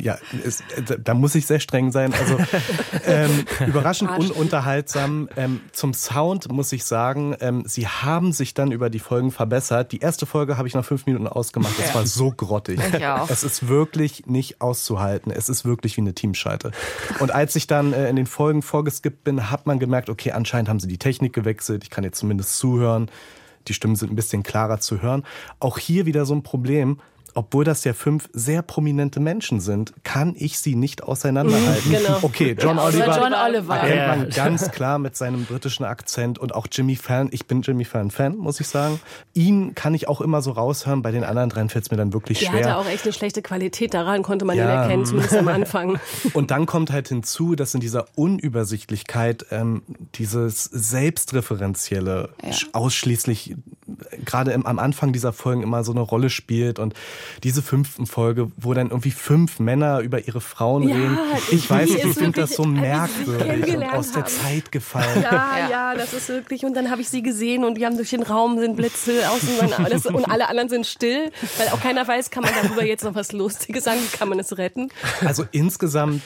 ja, 0.00 0.18
es, 0.44 0.62
da- 1.02 1.14
muss 1.14 1.34
ich 1.34 1.46
sehr 1.46 1.60
streng 1.60 1.92
sein. 1.92 2.12
Also 2.14 2.38
ähm, 3.06 3.44
überraschend 3.66 4.10
ununterhaltsam. 4.10 5.28
Ähm, 5.36 5.60
zum 5.72 5.94
Sound 5.94 6.50
muss 6.50 6.72
ich 6.72 6.84
sagen, 6.84 7.36
ähm, 7.40 7.64
sie 7.66 7.86
haben 7.86 8.32
sich 8.32 8.54
dann 8.54 8.72
über 8.72 8.90
die 8.90 8.98
Folgen 8.98 9.30
verbessert. 9.30 9.92
Die 9.92 9.98
erste 9.98 10.26
Folge 10.26 10.56
habe 10.56 10.68
ich 10.68 10.74
nach 10.74 10.84
fünf 10.84 11.06
Minuten 11.06 11.26
ausgemacht. 11.26 11.74
Es 11.78 11.88
Ja. 11.88 11.94
war 11.94 12.06
so 12.06 12.30
grottig. 12.30 12.80
Ich 12.96 13.06
auch. 13.06 13.30
Es 13.30 13.44
ist 13.44 13.68
wirklich 13.68 14.26
nicht 14.26 14.60
auszuhalten. 14.60 15.30
Es 15.32 15.48
ist 15.48 15.64
wirklich 15.64 15.96
wie 15.96 16.00
eine 16.02 16.14
Teamschalte. 16.14 16.72
Und 17.20 17.30
als 17.32 17.56
ich 17.56 17.66
dann 17.66 17.92
äh, 17.92 18.08
in 18.08 18.16
den 18.16 18.26
Folgen 18.26 18.62
vorgeskippt 18.62 19.24
bin, 19.24 19.50
hat 19.50 19.66
man 19.66 19.78
gemerkt, 19.78 20.08
okay, 20.10 20.32
anscheinend 20.32 20.68
haben 20.68 20.80
sie 20.80 20.88
die 20.88 20.98
Technik 20.98 21.32
gewechselt. 21.32 21.84
Ich 21.84 21.90
kann 21.90 22.04
jetzt 22.04 22.18
zumindest 22.18 22.58
zuhören. 22.58 23.10
Die 23.68 23.74
Stimmen 23.74 23.96
sind 23.96 24.10
ein 24.10 24.16
bisschen 24.16 24.42
klarer 24.42 24.80
zu 24.80 25.02
hören. 25.02 25.24
Auch 25.58 25.78
hier 25.78 26.06
wieder 26.06 26.24
so 26.24 26.34
ein 26.34 26.42
Problem. 26.42 26.98
Obwohl 27.34 27.64
das 27.64 27.84
ja 27.84 27.92
fünf 27.92 28.28
sehr 28.32 28.62
prominente 28.62 29.20
Menschen 29.20 29.60
sind, 29.60 29.92
kann 30.04 30.34
ich 30.36 30.58
sie 30.58 30.74
nicht 30.74 31.02
auseinanderhalten. 31.02 31.90
Genau. 32.00 32.18
Okay, 32.22 32.56
John 32.58 32.78
Oliver 32.78 33.16
John 33.18 33.34
Oliver. 33.34 33.76
erkennt 33.76 34.18
man 34.20 34.30
ganz 34.30 34.70
klar 34.70 34.98
mit 34.98 35.16
seinem 35.16 35.44
britischen 35.44 35.84
Akzent 35.84 36.38
und 36.38 36.54
auch 36.54 36.66
Jimmy 36.70 36.96
Fallon. 36.96 37.28
Ich 37.32 37.46
bin 37.46 37.62
Jimmy 37.62 37.84
Fallon 37.84 38.10
Fan, 38.10 38.36
muss 38.36 38.60
ich 38.60 38.68
sagen. 38.68 39.00
Ihn 39.34 39.74
kann 39.74 39.94
ich 39.94 40.08
auch 40.08 40.20
immer 40.20 40.42
so 40.42 40.52
raushören. 40.52 41.02
Bei 41.02 41.10
den 41.10 41.24
anderen 41.24 41.50
dreien 41.50 41.68
fällt 41.68 41.84
es 41.84 41.90
mir 41.90 41.96
dann 41.96 42.12
wirklich 42.12 42.38
Der 42.40 42.46
schwer. 42.50 42.64
hatte 42.64 42.76
auch 42.76 42.86
echt 42.86 43.04
eine 43.04 43.12
schlechte 43.12 43.42
Qualität, 43.42 43.94
daran 43.94 44.22
konnte 44.22 44.44
man 44.44 44.56
ihn 44.56 44.60
Ja. 44.62 44.82
erkennen, 44.82 45.04
zumindest 45.04 45.36
am 45.36 45.48
Anfang. 45.48 45.98
Und 46.32 46.50
dann 46.50 46.66
kommt 46.66 46.90
halt 46.90 47.08
hinzu, 47.08 47.54
dass 47.54 47.74
in 47.74 47.80
dieser 47.80 48.06
Unübersichtlichkeit 48.14 49.46
ähm, 49.50 49.82
dieses 50.14 50.64
Selbstreferenzielle 50.64 52.30
Ja. 52.42 52.50
sch- 52.50 52.66
ausschließlich 52.72 53.56
gerade 54.24 54.54
am 54.54 54.78
Anfang 54.78 55.12
dieser 55.12 55.32
Folgen 55.32 55.62
immer 55.62 55.84
so 55.84 55.92
eine 55.92 56.00
Rolle 56.00 56.30
spielt. 56.30 56.78
Und 56.78 56.94
diese 57.42 57.62
fünften 57.62 58.06
Folge, 58.06 58.50
wo 58.56 58.74
dann 58.74 58.90
irgendwie 58.90 59.10
fünf 59.10 59.58
Männer 59.58 60.00
über 60.00 60.26
ihre 60.26 60.40
Frauen 60.40 60.88
Ja, 60.88 60.94
reden. 60.94 61.18
Ich 61.50 61.68
weiß 61.68 61.90
nicht, 61.90 62.04
ich 62.04 62.14
finde 62.14 62.40
das 62.40 62.54
so 62.54 62.64
merkwürdig 62.64 63.76
und 63.76 63.84
aus 63.84 64.12
der 64.12 64.22
haben. 64.22 64.30
Zeit 64.30 64.72
gefallen. 64.72 65.22
Ja, 65.22 65.68
ja, 65.68 65.94
das 65.94 66.12
ist 66.12 66.28
wirklich. 66.28 66.64
Und 66.64 66.74
dann 66.74 66.90
habe 66.90 67.00
ich 67.00 67.08
sie 67.08 67.22
gesehen 67.22 67.64
und 67.64 67.78
wir 67.78 67.86
haben 67.86 67.96
durch 67.96 68.10
den 68.10 68.22
Raum 68.22 68.58
sind 68.58 68.76
Blitze 68.76 69.28
außen 69.30 69.58
und 70.14 70.30
alle 70.30 70.48
anderen 70.48 70.68
sind 70.68 70.86
still, 70.86 71.30
weil 71.58 71.68
auch 71.68 71.80
keiner 71.80 72.06
weiß, 72.06 72.30
kann 72.30 72.42
man 72.42 72.52
darüber 72.62 72.84
jetzt 72.84 73.04
noch 73.04 73.14
was 73.14 73.32
Lustiges 73.32 73.84
sagen, 73.84 74.00
wie 74.00 74.16
kann 74.16 74.28
man 74.28 74.38
es 74.38 74.56
retten? 74.56 74.88
Also 75.24 75.44
insgesamt, 75.52 76.22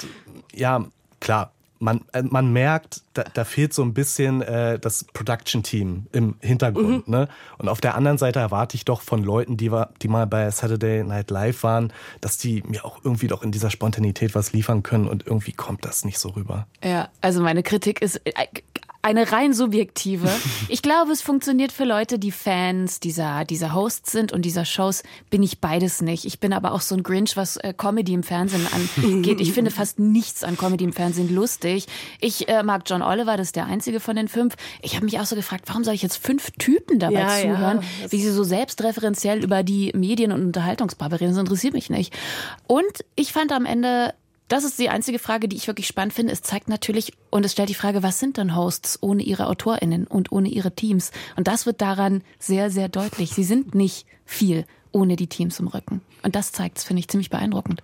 ja, 0.52 0.84
klar. 1.20 1.53
Man, 1.78 2.02
äh, 2.12 2.22
man 2.22 2.52
merkt, 2.52 3.02
da, 3.14 3.24
da 3.34 3.44
fehlt 3.44 3.74
so 3.74 3.82
ein 3.82 3.94
bisschen 3.94 4.42
äh, 4.42 4.78
das 4.78 5.04
Production-Team 5.04 6.06
im 6.12 6.36
Hintergrund. 6.40 7.08
Ne? 7.08 7.28
Und 7.58 7.68
auf 7.68 7.80
der 7.80 7.94
anderen 7.94 8.18
Seite 8.18 8.38
erwarte 8.38 8.76
ich 8.76 8.84
doch 8.84 9.02
von 9.02 9.22
Leuten, 9.22 9.56
die, 9.56 9.70
war, 9.70 9.90
die 10.02 10.08
mal 10.08 10.26
bei 10.26 10.50
Saturday 10.50 11.04
Night 11.04 11.30
Live 11.30 11.62
waren, 11.62 11.92
dass 12.20 12.38
die 12.38 12.62
mir 12.66 12.84
auch 12.84 13.00
irgendwie 13.04 13.26
doch 13.26 13.42
in 13.42 13.52
dieser 13.52 13.70
Spontanität 13.70 14.34
was 14.34 14.52
liefern 14.52 14.82
können 14.82 15.08
und 15.08 15.26
irgendwie 15.26 15.52
kommt 15.52 15.84
das 15.84 16.04
nicht 16.04 16.18
so 16.18 16.30
rüber. 16.30 16.66
Ja, 16.82 17.08
also 17.20 17.42
meine 17.42 17.62
Kritik 17.62 18.02
ist 18.02 18.20
äh, 18.24 18.32
eine 19.04 19.30
rein 19.30 19.52
subjektive. 19.52 20.28
Ich 20.68 20.82
glaube, 20.82 21.12
es 21.12 21.20
funktioniert 21.20 21.72
für 21.72 21.84
Leute, 21.84 22.18
die 22.18 22.32
Fans 22.32 22.98
dieser, 22.98 23.44
dieser 23.44 23.74
Hosts 23.74 24.10
sind 24.10 24.32
und 24.32 24.42
dieser 24.42 24.64
Shows. 24.64 25.02
Bin 25.30 25.42
ich 25.42 25.60
beides 25.60 26.00
nicht. 26.00 26.24
Ich 26.24 26.40
bin 26.40 26.52
aber 26.52 26.72
auch 26.72 26.80
so 26.80 26.94
ein 26.94 27.02
Grinch, 27.02 27.36
was 27.36 27.56
äh, 27.58 27.74
Comedy 27.76 28.14
im 28.14 28.22
Fernsehen 28.22 28.66
angeht. 28.72 29.40
Ich 29.40 29.52
finde 29.52 29.70
fast 29.70 29.98
nichts 29.98 30.42
an 30.42 30.56
Comedy 30.56 30.84
im 30.84 30.92
Fernsehen 30.92 31.32
lustig. 31.34 31.86
Ich 32.20 32.48
äh, 32.48 32.62
mag 32.62 32.82
John 32.86 33.02
Oliver, 33.02 33.36
das 33.36 33.48
ist 33.48 33.56
der 33.56 33.66
einzige 33.66 34.00
von 34.00 34.16
den 34.16 34.28
fünf. 34.28 34.54
Ich 34.80 34.96
habe 34.96 35.04
mich 35.04 35.20
auch 35.20 35.26
so 35.26 35.36
gefragt, 35.36 35.64
warum 35.66 35.84
soll 35.84 35.94
ich 35.94 36.02
jetzt 36.02 36.16
fünf 36.16 36.50
Typen 36.52 36.98
dabei 36.98 37.14
Ja, 37.20 37.38
ja. 37.38 37.54
zuhören, 37.54 37.80
wie 38.08 38.20
sie 38.20 38.30
so 38.30 38.42
selbstreferenziell 38.42 39.44
über 39.44 39.62
die 39.62 39.92
Medien- 39.94 40.32
und 40.32 40.42
Unterhaltungsbubble 40.42 41.20
reden? 41.20 41.32
Das 41.32 41.40
interessiert 41.40 41.74
mich 41.74 41.90
nicht. 41.90 42.14
Und 42.66 43.04
ich 43.16 43.32
fand 43.32 43.52
am 43.52 43.66
Ende 43.66 44.14
das 44.48 44.64
ist 44.64 44.78
die 44.78 44.90
einzige 44.90 45.18
Frage, 45.18 45.48
die 45.48 45.56
ich 45.56 45.66
wirklich 45.66 45.86
spannend 45.86 46.12
finde. 46.12 46.32
Es 46.32 46.42
zeigt 46.42 46.68
natürlich 46.68 47.14
und 47.30 47.44
es 47.44 47.52
stellt 47.52 47.70
die 47.70 47.74
Frage, 47.74 48.02
was 48.02 48.18
sind 48.18 48.36
denn 48.36 48.54
Hosts 48.54 48.98
ohne 49.00 49.22
ihre 49.22 49.46
AutorInnen 49.46 50.06
und 50.06 50.32
ohne 50.32 50.48
ihre 50.48 50.74
Teams? 50.74 51.12
Und 51.36 51.48
das 51.48 51.64
wird 51.66 51.80
daran 51.80 52.22
sehr, 52.38 52.70
sehr 52.70 52.88
deutlich. 52.88 53.30
Sie 53.30 53.44
sind 53.44 53.74
nicht 53.74 54.06
viel 54.24 54.66
ohne 54.92 55.16
die 55.16 55.28
Teams 55.28 55.58
im 55.60 55.68
Rücken. 55.68 56.02
Und 56.22 56.36
das 56.36 56.52
zeigt 56.52 56.78
es, 56.78 56.84
finde 56.84 57.00
ich, 57.00 57.08
ziemlich 57.08 57.30
beeindruckend. 57.30 57.82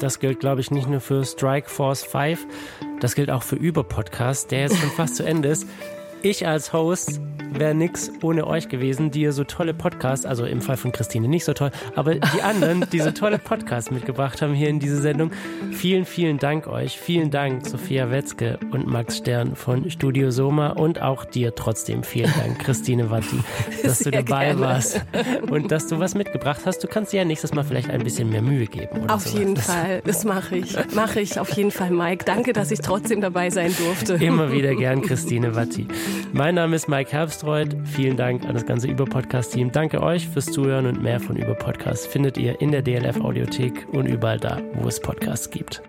Das 0.00 0.20
gilt, 0.20 0.38
glaube 0.38 0.60
ich, 0.60 0.70
nicht 0.70 0.88
nur 0.88 1.00
für 1.00 1.24
Strike 1.24 1.68
Force 1.68 2.04
5, 2.04 2.46
das 3.00 3.16
gilt 3.16 3.30
auch 3.30 3.42
für 3.42 3.56
Über-Podcast, 3.56 4.52
der 4.52 4.60
jetzt 4.60 4.78
schon 4.78 4.90
fast 4.90 5.16
zu 5.16 5.24
Ende 5.24 5.48
ist. 5.48 5.66
Ich 6.22 6.46
als 6.46 6.72
Host 6.72 7.20
wäre 7.50 7.74
nix 7.74 8.10
ohne 8.22 8.46
euch 8.46 8.68
gewesen, 8.68 9.10
die 9.10 9.22
ihr 9.22 9.32
so 9.32 9.44
tolle 9.44 9.72
Podcasts, 9.72 10.26
also 10.26 10.44
im 10.44 10.60
Fall 10.60 10.76
von 10.76 10.92
Christine 10.92 11.28
nicht 11.28 11.44
so 11.44 11.54
toll, 11.54 11.70
aber 11.94 12.16
die 12.16 12.42
anderen, 12.42 12.84
die 12.92 13.00
so 13.00 13.10
tolle 13.10 13.38
Podcasts 13.38 13.90
mitgebracht 13.90 14.42
haben 14.42 14.52
hier 14.52 14.68
in 14.68 14.80
diese 14.80 15.00
Sendung. 15.00 15.30
Vielen, 15.72 16.04
vielen 16.04 16.38
Dank 16.38 16.66
euch. 16.66 16.98
Vielen 16.98 17.30
Dank, 17.30 17.66
Sophia 17.66 18.10
Wetzke 18.10 18.58
und 18.72 18.86
Max 18.86 19.18
Stern 19.18 19.56
von 19.56 19.90
Studio 19.90 20.30
Soma 20.30 20.70
und 20.70 21.00
auch 21.00 21.24
dir 21.24 21.54
trotzdem 21.54 22.02
vielen 22.02 22.32
Dank, 22.36 22.58
Christine 22.58 23.10
Watti, 23.10 23.38
dass 23.82 23.98
du 23.98 24.04
Sehr 24.10 24.22
dabei 24.22 24.46
gerne. 24.46 24.60
warst 24.60 25.00
und 25.50 25.70
dass 25.72 25.86
du 25.86 25.98
was 25.98 26.14
mitgebracht 26.14 26.62
hast. 26.66 26.82
Du 26.84 26.88
kannst 26.88 27.12
dir 27.12 27.18
ja 27.18 27.24
nächstes 27.24 27.54
Mal 27.54 27.64
vielleicht 27.64 27.90
ein 27.90 28.02
bisschen 28.04 28.28
mehr 28.28 28.42
Mühe 28.42 28.66
geben. 28.66 29.04
Oder 29.04 29.14
Auf 29.14 29.22
sowas. 29.22 29.38
jeden 29.38 29.56
Fall, 29.56 30.02
das 30.04 30.24
mache 30.24 30.56
ich. 30.56 30.76
Mache 30.94 31.20
ich 31.20 31.38
auf 31.40 31.50
jeden 31.52 31.70
Fall, 31.70 31.90
Mike. 31.90 32.24
Danke, 32.24 32.52
dass 32.52 32.70
ich 32.70 32.80
trotzdem 32.80 33.20
dabei 33.20 33.50
sein 33.50 33.74
durfte. 33.78 34.14
Immer 34.14 34.52
wieder 34.52 34.74
gern 34.74 35.00
Christine 35.02 35.54
Watti. 35.54 35.86
Mein 36.32 36.54
Name 36.54 36.76
ist 36.76 36.88
Mike 36.88 37.12
Herbstreuth. 37.12 37.76
Vielen 37.84 38.16
Dank 38.16 38.44
an 38.44 38.54
das 38.54 38.66
ganze 38.66 38.88
Über-Podcast-Team. 38.88 39.72
Danke 39.72 40.02
euch 40.02 40.28
fürs 40.28 40.46
Zuhören 40.46 40.86
und 40.86 41.02
mehr 41.02 41.20
von 41.20 41.36
Über-Podcast 41.36 42.06
findet 42.06 42.38
ihr 42.38 42.60
in 42.60 42.70
der 42.70 42.82
DLF 42.82 43.20
Audiothek 43.20 43.86
und 43.92 44.06
überall 44.06 44.38
da, 44.38 44.60
wo 44.74 44.88
es 44.88 45.00
Podcasts 45.00 45.50
gibt. 45.50 45.82